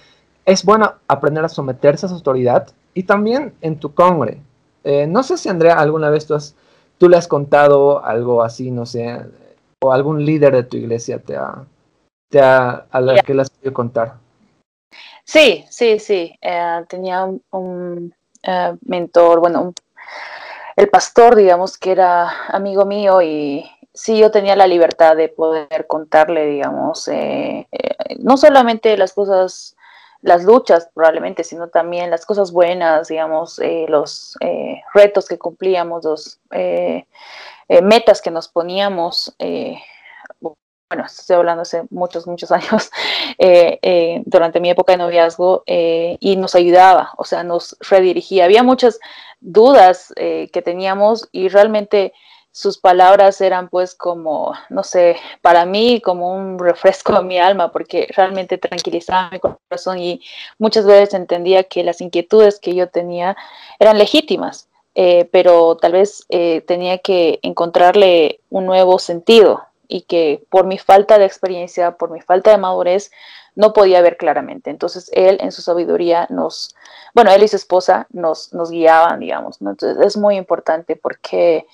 es 0.46 0.64
bueno 0.64 0.94
aprender 1.08 1.44
a 1.44 1.50
someterse 1.50 2.06
a 2.06 2.10
su 2.10 2.16
autoridad 2.16 2.68
y 2.94 3.04
también 3.04 3.54
en 3.62 3.78
tu 3.78 3.94
congre. 3.94 4.40
Eh, 4.84 5.08
no 5.08 5.24
sé 5.24 5.38
si 5.38 5.50
Andrea 5.50 5.80
alguna 5.80 6.10
vez 6.10 6.26
tú, 6.26 6.36
has, 6.36 6.56
tú 6.98 7.10
le 7.10 7.18
has 7.18 7.28
contado 7.28 8.04
algo 8.04 8.44
así, 8.44 8.72
no 8.72 8.86
sé, 8.86 9.20
o 9.84 9.92
algún 9.92 10.24
líder 10.26 10.54
de 10.54 10.64
tu 10.64 10.78
iglesia 10.78 11.20
te 11.20 11.36
ha, 11.36 11.66
te 12.30 12.40
ha, 12.40 12.86
a 12.90 13.02
la 13.02 13.22
que 13.22 13.34
le 13.34 13.42
has 13.42 13.50
podido 13.50 13.74
contar. 13.74 14.16
Sí, 15.24 15.66
sí, 15.70 16.00
sí. 16.00 16.36
Eh, 16.42 16.86
tenía 16.88 17.26
un, 17.52 18.14
eh, 18.44 18.76
mentor, 18.82 19.40
bueno, 19.40 19.74
el 20.76 20.90
pastor, 20.90 21.36
digamos, 21.36 21.78
que 21.78 21.92
era 21.92 22.48
amigo 22.48 22.86
mío 22.86 23.22
y 23.22 23.70
sí, 23.94 24.18
yo 24.18 24.32
tenía 24.32 24.56
la 24.56 24.68
libertad 24.68 25.16
de 25.16 25.30
poder 25.30 25.86
contarle, 25.88 26.46
digamos, 26.46 27.10
no 28.20 28.38
solamente 28.38 28.98
las 28.98 29.14
cosas 29.14 29.76
las 30.22 30.44
luchas 30.44 30.90
probablemente, 30.94 31.44
sino 31.44 31.68
también 31.68 32.12
las 32.12 32.26
cosas 32.26 32.52
buenas, 32.52 33.08
digamos, 33.08 33.60
eh, 33.60 33.86
los 33.90 34.38
eh, 34.40 34.82
retos 34.94 35.28
que 35.28 35.40
cumplíamos, 35.40 36.04
los 36.04 36.40
eh, 36.52 37.06
metas 37.82 38.22
que 38.22 38.32
nos 38.32 38.48
poníamos. 38.48 39.36
Bueno, 40.92 41.06
estoy 41.06 41.38
hablando 41.38 41.62
hace 41.62 41.84
muchos, 41.90 42.28
muchos 42.28 42.52
años, 42.52 42.92
durante 44.26 44.60
mi 44.60 44.70
época 44.70 44.92
de 44.92 44.98
noviazgo, 44.98 45.64
y 45.66 46.36
nos 46.36 46.54
ayudaba, 46.56 47.14
o 47.18 47.24
sea, 47.24 47.44
nos 47.44 47.78
redirigía. 47.80 48.46
Había 48.46 48.62
muchas 48.64 49.00
dudas 49.40 50.14
que 50.16 50.62
teníamos 50.64 51.30
y 51.32 51.48
realmente 51.48 52.14
sus 52.52 52.78
palabras 52.78 53.40
eran 53.40 53.70
pues 53.70 53.96
como, 53.96 54.54
no 54.70 54.84
sé, 54.84 55.16
para 55.42 55.66
mí 55.66 56.02
como 56.02 56.36
un 56.36 56.60
refresco 56.60 57.16
a 57.16 57.22
mi 57.22 57.40
alma, 57.40 57.72
porque 57.72 58.08
realmente 58.16 58.58
tranquilizaba 58.58 59.30
mi 59.32 59.40
corazón 59.40 60.00
y 60.00 60.22
muchas 60.60 60.86
veces 60.86 61.14
entendía 61.14 61.64
que 61.64 61.84
las 61.84 62.02
inquietudes 62.02 62.60
que 62.60 62.76
yo 62.76 62.90
tenía 62.90 63.38
eran 63.80 63.98
legítimas, 63.98 64.68
eh, 64.96 65.30
pero 65.32 65.78
tal 65.78 65.94
vez 65.94 66.26
eh, 66.30 66.62
tenía 66.62 66.98
que 66.98 67.40
encontrarle 67.44 68.42
un 68.50 68.66
nuevo 68.66 69.00
sentido 69.00 69.64
y 69.92 70.04
que 70.04 70.46
por 70.50 70.66
mi 70.66 70.78
falta 70.78 71.20
de 71.20 71.26
experiencia, 71.26 71.98
por 71.98 72.12
mi 72.12 72.22
falta 72.22 72.50
de 72.52 72.58
madurez, 72.58 73.12
no 73.56 73.74
podía 73.74 74.02
ver 74.02 74.16
claramente. 74.16 74.70
Entonces 74.70 75.12
él 75.14 75.38
en 75.42 75.52
su 75.52 75.62
sabiduría 75.62 76.28
nos, 76.30 76.74
bueno, 77.14 77.30
él 77.32 77.44
y 77.44 77.50
su 77.50 77.58
esposa 77.58 78.08
nos, 78.10 78.54
nos 78.54 78.72
guiaban, 78.72 79.20
digamos. 79.20 79.60
Entonces 79.60 79.98
es 80.02 80.16
muy 80.16 80.38
importante 80.38 80.96
porque 80.96 81.68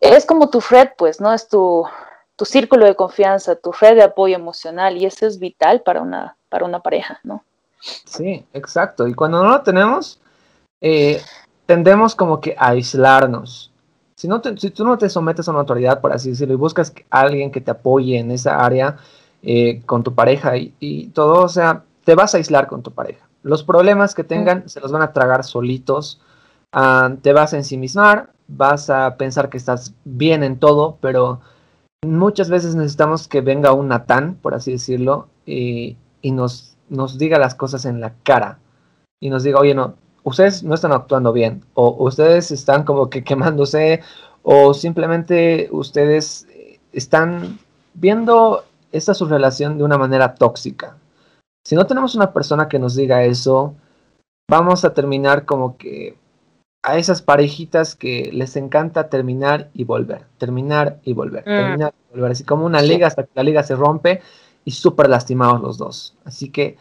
es 0.00 0.26
como 0.26 0.50
tu 0.50 0.58
red, 0.58 0.88
pues, 0.98 1.20
¿no? 1.20 1.32
Es 1.32 1.46
tu, 1.46 1.86
tu 2.34 2.44
círculo 2.44 2.84
de 2.84 2.96
confianza, 2.96 3.54
tu 3.54 3.70
red 3.70 3.94
de 3.94 4.02
apoyo 4.02 4.34
emocional 4.34 4.96
y 4.96 5.06
eso 5.06 5.24
es 5.24 5.38
vital 5.38 5.82
para 5.82 6.02
una, 6.02 6.36
para 6.48 6.64
una 6.64 6.80
pareja, 6.80 7.20
¿no? 7.22 7.44
Sí, 7.80 8.44
exacto. 8.52 9.06
Y 9.06 9.14
cuando 9.14 9.40
no 9.40 9.50
lo 9.50 9.62
tenemos, 9.62 10.20
eh, 10.80 11.22
tendemos 11.66 12.16
como 12.16 12.40
que 12.40 12.56
a 12.58 12.70
aislarnos. 12.70 13.71
Si, 14.22 14.28
no 14.28 14.40
si 14.56 14.70
tú 14.70 14.84
no 14.84 14.96
te 14.98 15.08
sometes 15.08 15.48
a 15.48 15.50
una 15.50 15.58
autoridad, 15.58 16.00
por 16.00 16.12
así 16.12 16.30
decirlo, 16.30 16.54
y 16.54 16.56
buscas 16.56 16.94
a 17.10 17.22
alguien 17.22 17.50
que 17.50 17.60
te 17.60 17.72
apoye 17.72 18.20
en 18.20 18.30
esa 18.30 18.64
área 18.64 18.98
eh, 19.42 19.82
con 19.84 20.04
tu 20.04 20.14
pareja 20.14 20.52
y, 20.56 21.08
todo, 21.08 21.42
o 21.42 21.48
sea, 21.48 21.82
te 22.04 22.14
vas 22.14 22.32
a 22.32 22.36
aislar 22.36 22.68
con 22.68 22.84
tu 22.84 22.92
pareja. 22.92 23.26
Los 23.42 23.64
problemas 23.64 24.14
que 24.14 24.22
tengan 24.22 24.68
se 24.68 24.78
los 24.78 24.92
van 24.92 25.02
a 25.02 25.12
tragar 25.12 25.42
solitos, 25.42 26.20
ah, 26.70 27.10
te 27.20 27.32
vas 27.32 27.52
a 27.52 27.56
ensimismar, 27.56 28.30
vas 28.46 28.90
a 28.90 29.16
pensar 29.16 29.50
que 29.50 29.56
estás 29.56 29.92
bien 30.04 30.44
en 30.44 30.56
todo, 30.56 30.98
pero 31.00 31.40
muchas 32.06 32.48
veces 32.48 32.76
necesitamos 32.76 33.26
que 33.26 33.40
venga 33.40 33.72
un 33.72 33.88
Natán, 33.88 34.36
por 34.40 34.54
así 34.54 34.70
decirlo, 34.70 35.26
y, 35.44 35.96
nos, 36.22 36.76
nos 36.88 37.18
diga 37.18 37.40
las 37.40 37.56
cosas 37.56 37.86
en 37.86 38.00
la 38.00 38.14
cara. 38.22 38.60
Y 39.20 39.30
nos 39.30 39.42
diga, 39.42 39.58
oye, 39.58 39.74
no, 39.74 39.96
ustedes 40.24 40.62
no 40.62 40.74
están 40.74 40.92
actuando 40.92 41.32
bien, 41.32 41.64
o 41.74 42.04
ustedes 42.04 42.50
están 42.50 42.84
como 42.84 43.10
que 43.10 43.24
quemándose, 43.24 44.00
o 44.42 44.74
simplemente 44.74 45.68
ustedes 45.72 46.46
están 46.92 47.58
viendo 47.94 48.64
esta 48.92 49.14
su 49.14 49.26
relación 49.26 49.78
de 49.78 49.84
una 49.84 49.98
manera 49.98 50.34
tóxica. 50.34 50.96
Si 51.64 51.76
no 51.76 51.86
tenemos 51.86 52.14
una 52.14 52.32
persona 52.32 52.68
que 52.68 52.78
nos 52.78 52.96
diga 52.96 53.24
eso, 53.24 53.74
vamos 54.50 54.84
a 54.84 54.92
terminar 54.92 55.44
como 55.44 55.76
que 55.76 56.16
a 56.82 56.98
esas 56.98 57.22
parejitas 57.22 57.94
que 57.94 58.30
les 58.32 58.56
encanta 58.56 59.08
terminar 59.08 59.70
y 59.72 59.84
volver, 59.84 60.26
terminar 60.38 60.98
y 61.04 61.12
volver, 61.12 61.42
mm. 61.42 61.44
terminar 61.44 61.94
y 62.08 62.14
volver, 62.14 62.32
así 62.32 62.44
como 62.44 62.66
una 62.66 62.82
liga 62.82 63.06
hasta 63.06 63.22
que 63.22 63.30
la 63.34 63.44
liga 63.44 63.62
se 63.62 63.76
rompe 63.76 64.20
y 64.64 64.72
súper 64.72 65.08
lastimados 65.08 65.60
los 65.60 65.78
dos. 65.78 66.16
Así 66.24 66.50
que 66.50 66.76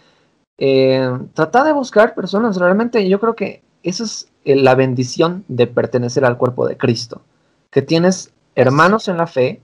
eh, 0.58 1.10
trata 1.34 1.64
de 1.64 1.74
buscar 1.74 2.14
personas, 2.14 2.58
realmente 2.58 3.08
yo 3.08 3.20
creo 3.20 3.36
que 3.36 3.62
esa 3.84 4.04
es 4.04 4.30
eh, 4.46 4.56
la 4.56 4.76
bendición 4.76 5.44
de 5.48 5.68
pertenecer 5.68 6.26
al 6.26 6.38
cuerpo 6.38 6.68
de 6.68 6.78
Cristo, 6.78 7.22
que 7.70 7.82
tienes 7.82 8.34
hermanos 8.56 9.08
en 9.08 9.18
la 9.18 9.28
fe 9.28 9.62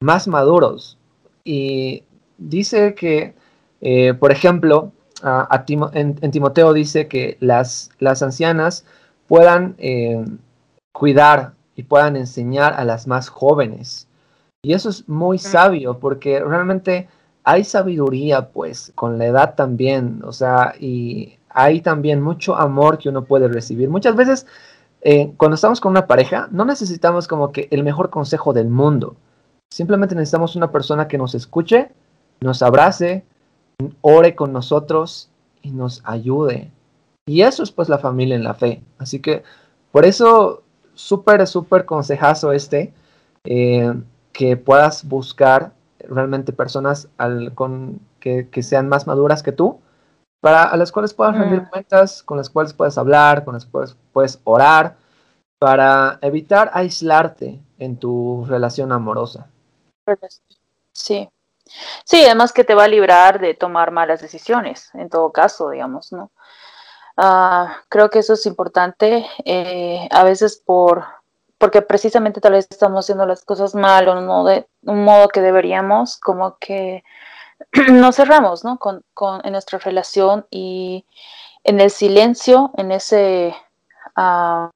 más 0.00 0.28
maduros. 0.28 0.98
Y 1.44 2.04
dice 2.36 2.94
que, 2.94 3.34
eh, 3.80 4.14
por 4.14 4.32
ejemplo, 4.32 4.92
en, 5.92 6.18
en, 6.20 6.30
Timoteo 6.30 6.72
dice 6.72 7.08
que 7.08 7.36
las, 7.40 7.90
las 7.98 8.22
ancianas 8.22 8.84
puedan 9.26 9.74
eh, 9.78 10.24
cuidar 10.92 11.54
y 11.74 11.84
puedan 11.84 12.16
enseñar 12.16 12.74
a 12.74 12.84
las 12.84 13.06
más 13.06 13.28
jóvenes. 13.28 14.08
Y 14.62 14.72
eso 14.72 14.88
es 14.88 15.08
muy 15.08 15.38
sabio 15.38 15.98
porque 15.98 16.40
realmente 16.40 17.08
hay 17.48 17.64
sabiduría 17.64 18.50
pues 18.50 18.92
con 18.94 19.16
la 19.16 19.24
edad 19.24 19.54
también, 19.54 20.20
o 20.22 20.32
sea, 20.32 20.74
y 20.78 21.38
hay 21.48 21.80
también 21.80 22.20
mucho 22.20 22.54
amor 22.54 22.98
que 22.98 23.08
uno 23.08 23.24
puede 23.24 23.48
recibir. 23.48 23.88
Muchas 23.88 24.14
veces 24.16 24.46
eh, 25.00 25.32
cuando 25.38 25.54
estamos 25.54 25.80
con 25.80 25.92
una 25.92 26.06
pareja 26.06 26.48
no 26.50 26.66
necesitamos 26.66 27.26
como 27.26 27.50
que 27.50 27.66
el 27.70 27.84
mejor 27.84 28.10
consejo 28.10 28.52
del 28.52 28.68
mundo. 28.68 29.16
Simplemente 29.70 30.14
necesitamos 30.14 30.56
una 30.56 30.70
persona 30.70 31.08
que 31.08 31.16
nos 31.16 31.34
escuche, 31.34 31.90
nos 32.42 32.60
abrace, 32.60 33.24
ore 34.02 34.34
con 34.34 34.52
nosotros 34.52 35.30
y 35.62 35.70
nos 35.70 36.02
ayude. 36.04 36.70
Y 37.24 37.40
eso 37.40 37.62
es 37.62 37.70
pues 37.70 37.88
la 37.88 37.96
familia 37.96 38.36
en 38.36 38.44
la 38.44 38.52
fe. 38.52 38.82
Así 38.98 39.20
que 39.20 39.42
por 39.90 40.04
eso 40.04 40.64
súper, 40.92 41.46
súper 41.46 41.86
consejazo 41.86 42.52
este, 42.52 42.92
eh, 43.44 43.94
que 44.34 44.58
puedas 44.58 45.08
buscar 45.08 45.72
realmente 46.08 46.52
personas 46.52 47.08
al, 47.18 47.54
con, 47.54 48.00
que, 48.20 48.48
sean 48.62 48.88
más 48.88 49.06
maduras 49.06 49.42
que 49.42 49.52
tú, 49.52 49.80
para, 50.40 50.64
a 50.64 50.76
las 50.76 50.92
cuales 50.92 51.14
puedas 51.14 51.36
rendir 51.36 51.62
mm. 51.62 51.70
cuentas, 51.70 52.22
con 52.22 52.36
las 52.36 52.50
cuales 52.50 52.72
puedes 52.72 52.98
hablar, 52.98 53.44
con 53.44 53.54
las 53.54 53.66
cuales 53.66 53.96
puedes 54.12 54.40
orar, 54.44 54.96
para 55.58 56.18
evitar 56.22 56.70
aislarte 56.72 57.60
en 57.78 57.96
tu 57.96 58.44
relación 58.46 58.92
amorosa. 58.92 59.48
Sí. 60.92 61.28
Sí, 62.04 62.24
además 62.24 62.52
que 62.52 62.64
te 62.64 62.74
va 62.74 62.84
a 62.84 62.88
librar 62.88 63.40
de 63.40 63.54
tomar 63.54 63.90
malas 63.90 64.22
decisiones, 64.22 64.90
en 64.94 65.10
todo 65.10 65.32
caso, 65.32 65.68
digamos, 65.70 66.12
¿no? 66.12 66.30
Ah, 67.16 67.82
creo 67.88 68.10
que 68.10 68.20
eso 68.20 68.34
es 68.34 68.46
importante, 68.46 69.26
eh, 69.44 70.08
a 70.10 70.24
veces 70.24 70.62
por, 70.64 71.04
porque 71.58 71.82
precisamente 71.82 72.40
tal 72.40 72.52
vez 72.52 72.66
estamos 72.70 73.04
haciendo 73.04 73.26
las 73.26 73.44
cosas 73.44 73.74
mal 73.74 74.08
o 74.08 74.20
no 74.20 74.44
de 74.44 74.66
un 74.82 75.04
modo 75.04 75.28
que 75.28 75.40
deberíamos, 75.40 76.16
como 76.16 76.56
que 76.58 77.04
nos 77.92 78.16
cerramos 78.16 78.64
¿no? 78.64 78.78
con, 78.78 79.02
con, 79.14 79.44
en 79.44 79.52
nuestra 79.52 79.78
relación 79.78 80.46
y 80.50 81.04
en 81.64 81.80
el 81.80 81.90
silencio, 81.90 82.70
en 82.76 82.92
ese 82.92 83.54
ah, 84.16 84.70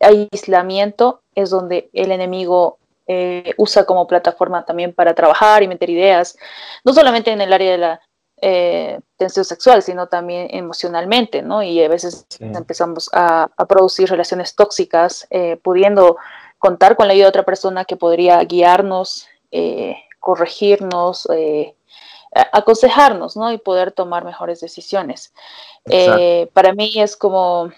aislamiento, 0.00 1.22
es 1.34 1.50
donde 1.50 1.90
el 1.92 2.10
enemigo 2.10 2.78
eh, 3.06 3.52
usa 3.58 3.84
como 3.84 4.06
plataforma 4.06 4.64
también 4.64 4.94
para 4.94 5.14
trabajar 5.14 5.62
y 5.62 5.68
meter 5.68 5.90
ideas, 5.90 6.38
no 6.84 6.94
solamente 6.94 7.30
en 7.30 7.40
el 7.42 7.52
área 7.52 7.72
de 7.72 7.78
la 7.78 8.00
eh, 8.40 9.00
tensión 9.16 9.44
sexual, 9.44 9.82
sino 9.82 10.08
también 10.08 10.48
emocionalmente, 10.50 11.42
¿no? 11.42 11.62
Y 11.62 11.82
a 11.82 11.88
veces 11.88 12.26
empezamos 12.40 13.08
a, 13.12 13.48
producir 13.68 14.10
relaciones 14.10 14.54
tóxicas, 14.54 15.26
eh, 15.30 15.56
pudiendo 15.62 16.16
contar 16.58 16.96
con 16.96 17.06
la 17.06 17.12
ayuda 17.12 17.26
de 17.26 17.30
otra 17.30 17.44
persona 17.44 17.84
que 17.84 17.96
podría 17.96 18.42
guiarnos, 18.44 19.28
eh, 19.50 19.96
corregirnos, 20.18 21.28
aconsejarnos, 22.52 23.36
¿no? 23.36 23.52
Y 23.52 23.58
poder 23.58 23.92
tomar 23.92 24.24
mejores 24.24 24.60
decisiones. 24.60 25.32
para 26.52 26.72
mí 26.72 26.92
es 26.96 27.16
como 27.16 27.70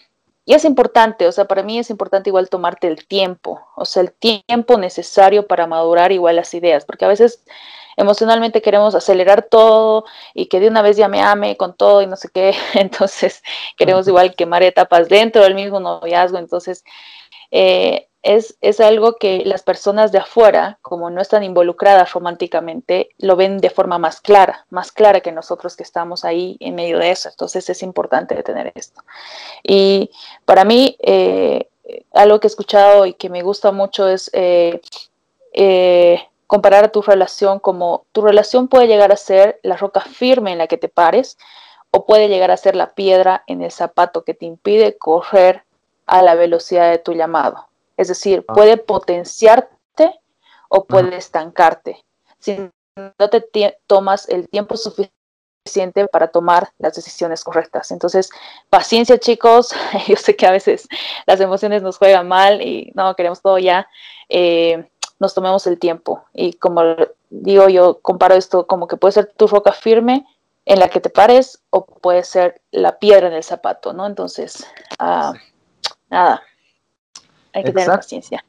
y 0.48 0.54
es 0.54 0.64
importante, 0.64 1.26
o 1.26 1.32
sea, 1.32 1.46
para 1.46 1.64
mí 1.64 1.76
es 1.78 1.90
importante 1.90 2.30
igual 2.30 2.48
tomarte 2.48 2.86
el 2.86 3.04
tiempo, 3.08 3.60
o 3.74 3.84
sea, 3.84 4.02
el 4.02 4.12
tiempo 4.12 4.78
necesario 4.78 5.48
para 5.48 5.66
madurar 5.66 6.12
igual 6.12 6.36
las 6.36 6.54
ideas, 6.54 6.84
porque 6.84 7.04
a 7.04 7.08
veces 7.08 7.42
emocionalmente 7.96 8.62
queremos 8.62 8.94
acelerar 8.94 9.42
todo 9.42 10.04
y 10.34 10.46
que 10.46 10.60
de 10.60 10.68
una 10.68 10.82
vez 10.82 10.96
ya 10.96 11.08
me 11.08 11.22
ame 11.22 11.56
con 11.56 11.76
todo 11.76 12.02
y 12.02 12.06
no 12.06 12.16
sé 12.16 12.28
qué, 12.32 12.54
entonces 12.74 13.42
queremos 13.76 14.06
igual 14.08 14.34
quemar 14.34 14.62
etapas 14.62 15.08
dentro 15.08 15.42
del 15.42 15.54
mismo 15.54 15.80
noviazgo, 15.80 16.38
entonces 16.38 16.84
eh, 17.50 18.08
es, 18.22 18.56
es, 18.60 18.80
algo 18.80 19.16
que 19.16 19.44
las 19.44 19.62
personas 19.62 20.10
de 20.10 20.18
afuera, 20.18 20.78
como 20.82 21.10
no 21.10 21.20
están 21.22 21.44
involucradas 21.44 22.12
románticamente, 22.12 23.10
lo 23.18 23.36
ven 23.36 23.58
de 23.58 23.70
forma 23.70 23.98
más 23.98 24.20
clara, 24.20 24.66
más 24.68 24.90
clara 24.90 25.20
que 25.20 25.30
nosotros 25.30 25.76
que 25.76 25.84
estamos 25.84 26.24
ahí 26.24 26.56
en 26.58 26.74
medio 26.74 26.98
de 26.98 27.12
eso. 27.12 27.28
Entonces 27.28 27.70
es 27.70 27.84
importante 27.84 28.42
tener 28.42 28.72
esto. 28.74 29.02
Y 29.62 30.10
para 30.44 30.64
mí, 30.64 30.96
eh, 31.00 31.68
algo 32.12 32.40
que 32.40 32.48
he 32.48 32.50
escuchado 32.50 33.06
y 33.06 33.14
que 33.14 33.30
me 33.30 33.42
gusta 33.42 33.70
mucho 33.72 34.08
es 34.08 34.30
eh, 34.32 34.80
eh, 35.52 36.20
comparar 36.46 36.90
tu 36.90 37.02
relación 37.02 37.58
como 37.58 38.06
tu 38.12 38.22
relación 38.22 38.68
puede 38.68 38.86
llegar 38.86 39.12
a 39.12 39.16
ser 39.16 39.58
la 39.62 39.76
roca 39.76 40.00
firme 40.00 40.52
en 40.52 40.58
la 40.58 40.66
que 40.66 40.78
te 40.78 40.88
pares 40.88 41.38
o 41.90 42.06
puede 42.06 42.28
llegar 42.28 42.50
a 42.50 42.56
ser 42.56 42.76
la 42.76 42.94
piedra 42.94 43.42
en 43.46 43.62
el 43.62 43.70
zapato 43.70 44.24
que 44.24 44.34
te 44.34 44.46
impide 44.46 44.96
correr 44.96 45.64
a 46.06 46.22
la 46.22 46.34
velocidad 46.34 46.90
de 46.90 46.98
tu 46.98 47.12
llamado. 47.12 47.68
Es 47.96 48.08
decir, 48.08 48.44
ah. 48.48 48.54
puede 48.54 48.76
potenciarte 48.76 50.20
o 50.68 50.84
puede 50.84 51.16
estancarte 51.16 52.04
si 52.38 52.70
no 52.96 53.28
te 53.28 53.44
tomas 53.86 54.28
el 54.28 54.48
tiempo 54.48 54.76
suficiente 54.76 56.06
para 56.10 56.28
tomar 56.28 56.70
las 56.78 56.94
decisiones 56.94 57.42
correctas. 57.42 57.90
Entonces, 57.90 58.30
paciencia 58.70 59.18
chicos, 59.18 59.74
yo 60.06 60.16
sé 60.16 60.36
que 60.36 60.46
a 60.46 60.52
veces 60.52 60.88
las 61.26 61.40
emociones 61.40 61.82
nos 61.82 61.98
juegan 61.98 62.28
mal 62.28 62.62
y 62.62 62.92
no 62.94 63.14
queremos 63.16 63.42
todo 63.42 63.58
ya, 63.58 63.88
eh, 64.28 64.88
nos 65.18 65.34
tomemos 65.34 65.66
el 65.66 65.78
tiempo. 65.78 66.24
Y 66.32 66.54
como 66.54 66.82
digo, 67.30 67.68
yo 67.68 67.98
comparo 68.00 68.34
esto 68.34 68.66
como 68.66 68.86
que 68.86 68.96
puede 68.96 69.12
ser 69.12 69.32
tu 69.36 69.46
roca 69.46 69.72
firme 69.72 70.26
en 70.64 70.80
la 70.80 70.88
que 70.88 71.00
te 71.00 71.10
pares 71.10 71.62
o 71.70 71.86
puede 71.86 72.24
ser 72.24 72.60
la 72.72 72.98
piedra 72.98 73.28
en 73.28 73.34
el 73.34 73.44
zapato, 73.44 73.92
¿no? 73.92 74.06
Entonces, 74.06 74.66
uh, 75.00 75.32
nada, 76.10 76.42
hay 77.52 77.64
que 77.64 77.72
tener 77.72 77.88
paciencia. 77.88 78.44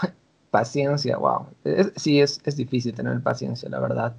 Paciencia, 0.50 1.16
wow. 1.16 1.46
sí, 1.96 2.20
es, 2.20 2.42
difícil 2.56 2.94
tener 2.94 3.22
paciencia, 3.22 3.70
la 3.70 3.80
verdad. 3.80 4.14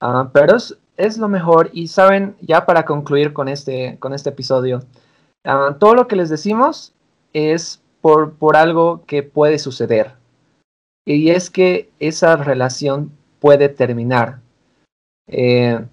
Ah, 0.00 0.30
pero 0.32 0.56
es, 0.96 1.18
lo 1.18 1.28
mejor. 1.28 1.68
Y 1.74 1.88
saben, 1.88 2.36
ya 2.40 2.64
para 2.64 2.86
concluir 2.86 3.34
con 3.34 3.48
este, 3.48 3.98
con 3.98 4.14
este 4.14 4.30
episodio, 4.30 4.82
ah, 5.44 5.76
todo 5.78 5.94
lo 5.94 6.08
que 6.08 6.16
les 6.16 6.30
decimos 6.30 6.94
es 7.34 7.82
por, 8.00 8.32
por 8.32 8.56
algo 8.56 9.04
que 9.06 9.22
puede 9.22 9.58
suceder. 9.58 10.14
Y 11.04 11.30
es 11.30 11.50
que 11.50 11.90
esa 11.98 12.36
relación 12.36 13.12
puede 13.40 13.68
terminar. 13.68 14.40
Eh, 15.26 15.84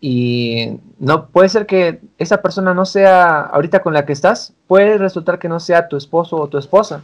y 0.00 0.78
no 0.98 1.26
puede 1.28 1.48
ser 1.48 1.66
que 1.66 2.00
esa 2.18 2.40
persona 2.40 2.72
no 2.72 2.84
sea 2.84 3.40
ahorita 3.40 3.82
con 3.82 3.94
la 3.94 4.06
que 4.06 4.12
estás, 4.12 4.54
puede 4.66 4.96
resultar 4.96 5.38
que 5.38 5.48
no 5.48 5.58
sea 5.58 5.88
tu 5.88 5.96
esposo 5.96 6.36
o 6.36 6.48
tu 6.48 6.58
esposa. 6.58 7.02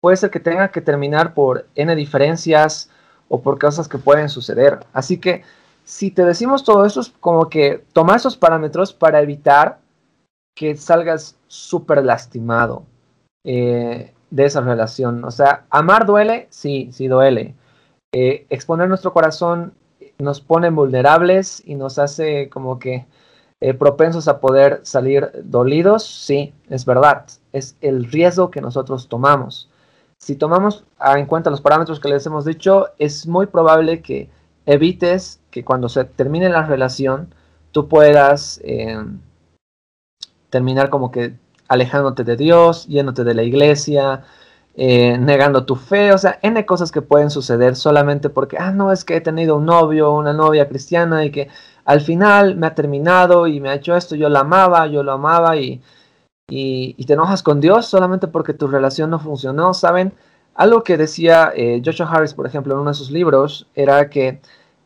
Puede 0.00 0.16
ser 0.16 0.30
que 0.30 0.40
tenga 0.40 0.68
que 0.68 0.80
terminar 0.80 1.34
por 1.34 1.66
N 1.74 1.94
diferencias 1.96 2.90
o 3.28 3.40
por 3.40 3.58
cosas 3.58 3.88
que 3.88 3.98
pueden 3.98 4.28
suceder. 4.28 4.80
Así 4.92 5.18
que 5.18 5.42
si 5.84 6.10
te 6.10 6.24
decimos 6.24 6.64
todo 6.64 6.84
eso 6.84 7.00
es 7.00 7.08
como 7.20 7.48
que 7.48 7.82
toma 7.94 8.16
esos 8.16 8.36
parámetros 8.36 8.92
para 8.92 9.22
evitar 9.22 9.78
que 10.54 10.76
salgas 10.76 11.36
súper 11.46 12.04
lastimado 12.04 12.84
eh, 13.44 14.12
de 14.30 14.44
esa 14.46 14.60
relación. 14.60 15.24
O 15.24 15.30
sea, 15.30 15.64
amar 15.70 16.06
duele, 16.06 16.46
sí, 16.50 16.90
sí 16.92 17.08
duele. 17.08 17.54
Eh, 18.12 18.46
exponer 18.50 18.88
nuestro 18.88 19.12
corazón 19.12 19.74
nos 20.18 20.40
pone 20.40 20.70
vulnerables 20.70 21.62
y 21.64 21.74
nos 21.74 21.98
hace 21.98 22.48
como 22.48 22.78
que 22.78 23.06
eh, 23.60 23.74
propensos 23.74 24.28
a 24.28 24.40
poder 24.40 24.80
salir 24.84 25.30
dolidos, 25.42 26.06
sí, 26.06 26.54
es 26.68 26.84
verdad, 26.84 27.26
es 27.52 27.76
el 27.80 28.04
riesgo 28.04 28.50
que 28.50 28.60
nosotros 28.60 29.08
tomamos. 29.08 29.68
Si 30.18 30.36
tomamos 30.36 30.84
en 31.00 31.26
cuenta 31.26 31.50
los 31.50 31.60
parámetros 31.60 32.00
que 32.00 32.08
les 32.08 32.26
hemos 32.26 32.44
dicho, 32.44 32.86
es 32.98 33.26
muy 33.26 33.46
probable 33.46 34.00
que 34.02 34.30
evites 34.66 35.40
que 35.50 35.64
cuando 35.64 35.88
se 35.88 36.04
termine 36.04 36.48
la 36.48 36.66
relación, 36.66 37.34
tú 37.72 37.88
puedas 37.88 38.60
em, 38.64 39.20
terminar 40.50 40.90
como 40.90 41.10
que 41.10 41.34
alejándote 41.68 42.24
de 42.24 42.36
Dios, 42.36 42.86
yéndote 42.86 43.24
de 43.24 43.34
la 43.34 43.42
iglesia, 43.42 44.24
eh, 44.74 45.18
negando 45.18 45.64
tu 45.66 45.76
fe, 45.76 46.12
o 46.12 46.18
sea, 46.18 46.38
N 46.42 46.64
cosas 46.64 46.92
que 46.92 47.02
pueden 47.02 47.30
suceder 47.30 47.76
solamente 47.76 48.30
porque, 48.30 48.58
ah, 48.58 48.72
no, 48.72 48.92
es 48.92 49.04
que 49.04 49.16
he 49.16 49.20
tenido 49.20 49.56
un 49.56 49.66
novio, 49.66 50.12
una 50.12 50.32
novia 50.32 50.68
cristiana 50.68 51.24
y 51.24 51.30
que 51.32 51.48
al 51.84 52.00
final 52.00 52.56
me 52.56 52.68
ha 52.68 52.74
terminado 52.74 53.46
y 53.46 53.60
me 53.60 53.70
ha 53.70 53.74
hecho 53.74 53.96
esto, 53.96 54.14
yo 54.14 54.28
la 54.28 54.40
amaba, 54.40 54.86
yo 54.86 55.02
lo 55.02 55.12
amaba 55.12 55.56
y, 55.56 55.82
y, 56.48 57.04
te 57.06 57.14
enojas 57.14 57.42
con 57.42 57.60
Dios 57.60 57.86
solamente 57.86 58.28
porque 58.28 58.54
tu 58.54 58.68
relación 58.68 59.10
no 59.10 59.18
funcionó, 59.18 59.74
¿saben? 59.74 60.14
Algo 60.54 60.82
que 60.84 60.96
decía 60.96 61.52
eh, 61.56 61.82
Joshua 61.84 62.10
Harris, 62.10 62.34
por 62.34 62.46
ejemplo, 62.46 62.74
en 62.74 62.80
uno 62.80 62.90
de 62.90 62.94
sus 62.94 63.10
libros, 63.10 63.66
era 63.74 64.08
que 64.10 64.40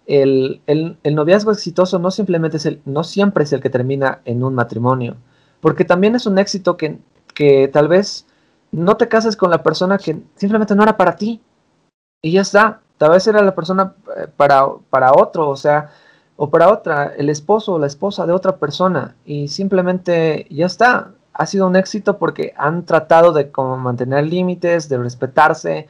el, 0.07 0.63
el, 0.67 0.99
el, 1.03 1.15
noviazgo 1.15 1.53
exitoso 1.53 1.99
no 1.99 2.11
simplemente 2.11 2.57
es 2.57 2.67
el, 2.67 2.81
no 2.85 3.05
siempre 3.05 3.45
es 3.45 3.53
el 3.53 3.61
que 3.61 3.71
termina 3.71 4.21
en 4.25 4.43
un 4.43 4.55
matrimonio, 4.55 5.17
porque 5.63 5.85
también 5.85 6.17
es 6.17 6.27
un 6.27 6.39
éxito 6.39 6.77
que, 6.77 6.99
que 7.35 7.69
tal 7.69 7.87
vez 7.87 8.27
no 8.73 8.97
te 8.97 9.09
cases 9.09 9.37
con 9.37 9.49
la 9.49 9.63
persona 9.63 9.97
que 9.97 10.21
simplemente 10.35 10.75
no 10.75 10.83
era 10.83 10.97
para 10.97 11.17
ti. 11.17 11.41
Y 12.21 12.33
ya 12.33 12.41
está. 12.41 12.81
Tal 12.99 13.11
vez 13.11 13.27
era 13.29 13.41
la 13.43 13.55
persona 13.55 13.95
eh, 14.17 14.27
para, 14.37 14.67
para 14.91 15.13
otro, 15.13 15.49
o 15.49 15.57
sea, 15.57 15.91
o 16.37 16.51
para 16.51 16.69
otra, 16.73 17.15
el 17.17 17.29
esposo 17.31 17.75
o 17.75 17.79
la 17.79 17.87
esposa 17.87 18.27
de 18.27 18.33
otra 18.33 18.57
persona. 18.57 19.15
Y 19.25 19.49
simplemente 19.49 20.47
ya 20.51 20.67
está. 20.67 21.13
Ha 21.33 21.47
sido 21.47 21.69
un 21.69 21.77
éxito 21.77 22.19
porque 22.19 22.53
han 22.57 22.85
tratado 22.85 23.33
de 23.33 23.51
mantener 23.57 24.27
límites, 24.27 24.89
de 24.89 24.99
respetarse, 24.99 25.87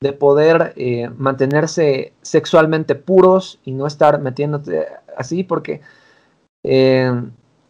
de 0.00 0.12
poder 0.12 0.74
eh, 0.76 1.08
mantenerse 1.16 2.12
sexualmente 2.20 2.94
puros 2.94 3.58
y 3.64 3.72
no 3.72 3.86
estar 3.86 4.20
metiéndote 4.20 4.86
así 5.16 5.44
porque 5.44 5.80
eh, 6.62 7.10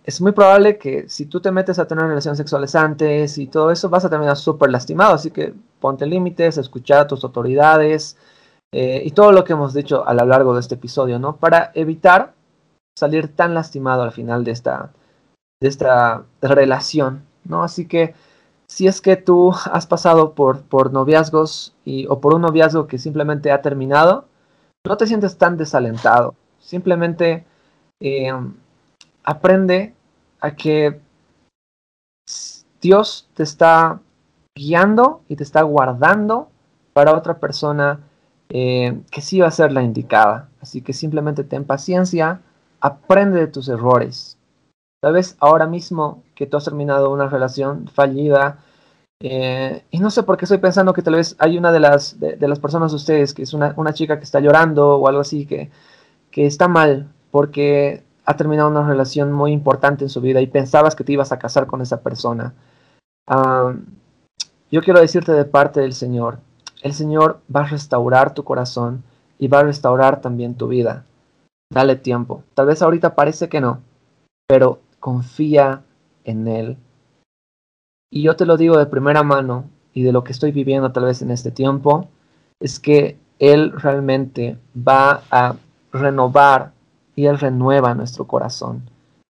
es 0.05 0.21
muy 0.21 0.33
probable 0.33 0.77
que 0.77 1.09
si 1.09 1.27
tú 1.27 1.41
te 1.41 1.51
metes 1.51 1.79
a 1.79 1.87
tener 1.87 2.07
relaciones 2.07 2.37
sexuales 2.37 2.75
antes 2.75 3.39
y 3.39 3.47
todo 3.47 3.71
eso, 3.71 3.89
vas 3.89 4.05
a 4.05 4.11
terminar 4.11 4.37
súper 4.37 4.71
lastimado. 4.71 5.15
Así 5.15 5.31
que 5.31 5.55
ponte 5.81 6.07
límites, 6.07 6.59
escucha 6.59 7.01
a 7.01 7.07
tus 7.07 7.25
autoridades 7.25 8.19
eh, 8.73 9.03
y 9.05 9.13
todo 9.13 9.33
lo 9.33 9.45
que 9.45 9.55
hemos 9.55 9.73
dicho 9.73 10.07
a 10.07 10.13
lo 10.13 10.27
largo 10.27 10.55
de 10.55 10.61
este 10.61 10.75
episodio, 10.75 11.19
¿no? 11.19 11.37
Para 11.37 11.73
evitar 11.75 12.35
salir 12.97 13.35
tan 13.35 13.55
lastimado 13.55 14.03
al 14.03 14.13
final 14.13 14.45
de 14.45 14.51
esta, 14.51 14.93
de 15.61 15.69
esta 15.69 16.25
relación, 16.43 17.25
¿no? 17.45 17.63
Así 17.63 17.89
que 17.89 18.15
si 18.67 18.87
es 18.87 19.01
que 19.01 19.17
tú 19.17 19.53
has 19.73 19.87
pasado 19.87 20.35
por, 20.35 20.63
por 20.63 20.93
noviazgos 20.93 21.75
y, 21.85 22.07
o 22.09 22.21
por 22.21 22.35
un 22.35 22.43
noviazgo 22.43 22.87
que 22.87 22.99
simplemente 22.99 23.53
ha 23.53 23.63
terminado, 23.63 24.27
no 24.87 24.97
te 24.99 25.07
sientes 25.07 25.39
tan 25.39 25.57
desalentado. 25.57 26.35
Simplemente 26.59 27.47
eh, 28.01 28.33
aprende 29.25 29.95
a 30.41 30.55
que 30.55 31.01
Dios 32.81 33.29
te 33.35 33.43
está 33.43 34.01
guiando 34.55 35.22
y 35.29 35.37
te 35.37 35.43
está 35.43 35.62
guardando 35.62 36.51
para 36.93 37.14
otra 37.14 37.39
persona 37.39 38.01
eh, 38.51 39.01
que 39.11 39.20
sí 39.20 39.41
va 39.41 39.49
a 39.49 39.51
ser 39.51 39.72
la 39.72 39.83
indicada. 39.83 40.49
Así 40.61 40.83
que 40.83 40.93
simplemente 40.93 41.45
ten 41.45 41.64
paciencia, 41.64 42.43
aprende 42.81 43.41
de 43.41 43.47
tus 43.47 43.68
errores. 43.68 44.39
Tal 45.03 45.14
vez 45.14 45.37
ahora 45.41 45.66
mismo 45.66 46.22
que 46.35 46.47
tú 46.47 46.57
has 46.57 46.64
terminado 46.64 47.11
una 47.11 47.29
relación 47.29 47.89
fallida, 47.89 48.59
eh, 49.20 49.85
y 49.91 50.01
no 50.01 50.11
sé 50.11 50.22
por 50.22 50.37
qué 50.37 50.45
estoy 50.45 50.59
pensando 50.59 50.93
que 50.93 51.03
tal 51.03 51.14
vez 51.14 51.37
hay 51.39 51.57
una 51.57 51.72
de 51.72 51.81
las, 51.81 52.20
de, 52.20 52.37
las 52.49 52.59
personas 52.59 52.93
de 52.93 52.97
ustedes, 52.97 53.33
que 53.33 53.43
es 53.43 53.55
una, 53.55 53.72
una, 53.77 53.95
chica 53.95 54.18
que 54.18 54.25
está 54.25 54.41
llorando 54.41 54.97
o 54.97 55.09
algo 55.09 55.20
así, 55.20 55.47
que, 55.47 55.70
que 56.31 56.47
está 56.47 56.68
mal, 56.68 57.11
porque 57.31 58.03
ha 58.25 58.37
terminado 58.37 58.70
una 58.70 58.87
relación 58.87 59.33
muy 59.33 59.53
importante 59.53 60.05
en 60.05 60.11
su 60.11 60.20
vida 60.20 60.41
y 60.41 60.47
pensabas 60.47 60.95
que 60.95 61.05
te 61.05 61.12
ibas 61.12 61.33
a 61.33 61.39
casar 61.39 61.66
con 61.66 61.83
esa 61.83 62.03
persona. 62.03 62.55
yo 64.70 64.83
quiero 64.83 65.01
decirte 65.01 65.33
de 65.33 65.45
parte 65.45 65.81
del 65.81 65.93
Señor, 65.93 66.39
el 66.83 66.93
Señor 66.93 67.41
va 67.55 67.61
a 67.61 67.68
restaurar 67.68 68.35
tu 68.35 68.45
corazón 68.45 69.03
y 69.39 69.49
va 69.49 69.61
a 69.61 69.64
restaurar 69.64 70.20
también 70.20 70.55
tu 70.55 70.68
vida. 70.68 71.05
Dale 71.72 71.97
tiempo. 71.97 72.43
Tal 72.55 72.66
vez 72.66 72.83
ahorita 72.83 73.14
parece 73.14 73.49
que 73.49 73.61
no, 73.61 73.81
pero 74.47 74.81
confía 75.01 75.83
en 76.25 76.47
Él. 76.47 76.77
Y 78.11 78.22
yo 78.22 78.37
te 78.37 78.47
lo 78.47 78.57
digo 78.57 78.77
de 78.77 78.87
primera 78.87 79.22
mano 79.22 79.64
y 79.93 80.03
de 80.03 80.12
lo 80.12 80.25
que 80.25 80.33
estoy 80.33 80.53
viviendo 80.53 80.93
tal 80.93 81.05
vez 81.05 81.22
en 81.22 81.31
este 81.31 81.51
tiempo, 81.51 82.09
es 82.61 82.79
que 82.79 83.18
Él 83.39 83.72
realmente 83.72 84.59
va 84.77 85.22
a 85.31 85.57
renovar 85.93 86.74
y 87.17 87.27
Él 87.27 87.39
renueva 87.39 87.95
nuestro 87.95 88.27
corazón 88.27 88.83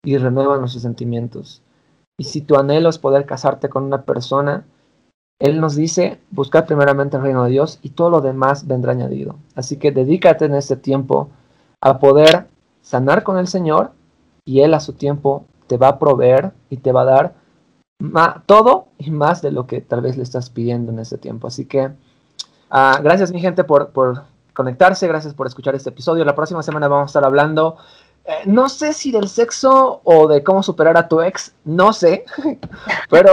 y 0.04 0.18
renueva 0.18 0.58
nuestros 0.58 0.84
sentimientos. 0.84 1.62
Y 2.18 2.26
si 2.26 2.42
tu 2.42 2.56
anhelo 2.56 2.90
es 2.90 2.98
poder 2.98 3.26
casarte 3.26 3.70
con 3.70 3.84
una 3.84 4.04
persona, 4.04 4.66
Él 5.40 5.60
nos 5.60 5.76
dice, 5.76 6.20
buscar 6.32 6.66
primeramente 6.66 7.18
el 7.18 7.24
reino 7.24 7.44
de 7.44 7.52
Dios 7.52 7.80
y 7.82 7.90
todo 7.90 8.10
lo 8.10 8.22
demás 8.22 8.68
vendrá 8.68 8.94
añadido. 8.94 9.36
Así 9.56 9.78
que 9.78 9.92
dedícate 9.92 10.46
en 10.46 10.56
este 10.56 10.78
tiempo 10.78 11.30
a 11.82 12.00
poder 12.00 12.48
sanar 12.82 13.24
con 13.24 13.38
el 13.38 13.48
Señor 13.48 13.92
y 14.46 14.62
Él 14.62 14.74
a 14.74 14.80
su 14.80 14.94
tiempo 14.94 15.46
te 15.68 15.78
va 15.78 15.90
a 15.90 16.00
proveer 16.00 16.54
y 16.70 16.78
te 16.78 16.92
va 16.92 17.02
a 17.02 17.06
dar 17.06 17.36
todo 18.46 18.88
y 18.98 19.12
más 19.12 19.42
de 19.42 19.52
lo 19.52 19.68
que 19.68 19.82
tal 19.82 20.02
vez 20.02 20.18
le 20.18 20.24
estás 20.24 20.50
pidiendo 20.50 20.92
en 20.92 21.00
este 21.00 21.18
tiempo. 21.18 21.48
Así 21.48 21.66
que 21.66 21.88
uh, 21.88 23.02
gracias 23.02 23.32
mi 23.32 23.40
gente 23.40 23.64
por, 23.64 23.90
por 23.90 24.24
conectarse, 24.56 25.08
gracias 25.08 25.36
por 25.36 25.46
escuchar 25.46 25.76
este 25.76 25.90
episodio. 25.90 26.26
La 26.26 26.34
próxima 26.34 26.64
semana 26.64 26.88
vamos 26.88 27.04
a 27.04 27.12
estar 27.12 27.26
hablando 27.26 27.78
eh, 28.26 28.42
no 28.46 28.70
sé 28.70 28.94
si 28.94 29.12
del 29.12 29.28
sexo 29.28 30.02
o 30.04 30.28
de 30.28 30.44
cómo 30.44 30.64
superar 30.64 30.98
a 30.98 31.08
tu 31.08 31.22
ex, 31.22 31.54
no 31.64 31.94
sé, 31.94 32.26
pero 33.10 33.32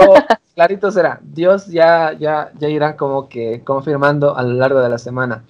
clarito 0.53 0.91
será. 0.91 1.19
Dios 1.23 1.65
ya, 1.67 2.13
ya, 2.13 2.51
ya 2.59 2.69
irá 2.69 2.95
como 2.95 3.27
que 3.27 3.63
confirmando 3.63 4.37
a 4.37 4.43
lo 4.43 4.53
largo 4.53 4.81
de 4.81 4.89
la 4.89 4.99
semana. 4.99 5.43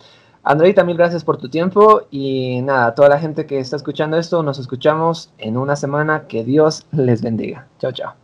Andreita, 0.44 0.84
mil 0.84 0.98
gracias 0.98 1.24
por 1.24 1.38
tu 1.38 1.50
tiempo 1.50 2.04
y 2.10 2.62
nada, 2.62 2.96
toda 2.96 3.10
la 3.10 3.20
gente 3.20 3.46
que 3.46 3.60
está 3.60 3.76
escuchando 3.76 4.18
esto, 4.18 4.44
nos 4.44 4.60
escuchamos 4.60 5.34
en 5.38 5.58
una 5.58 5.76
semana. 5.76 6.28
Que 6.28 6.44
Dios 6.44 6.86
les 6.92 7.22
bendiga. 7.22 7.68
Chao, 7.80 7.92
chao. 7.92 8.23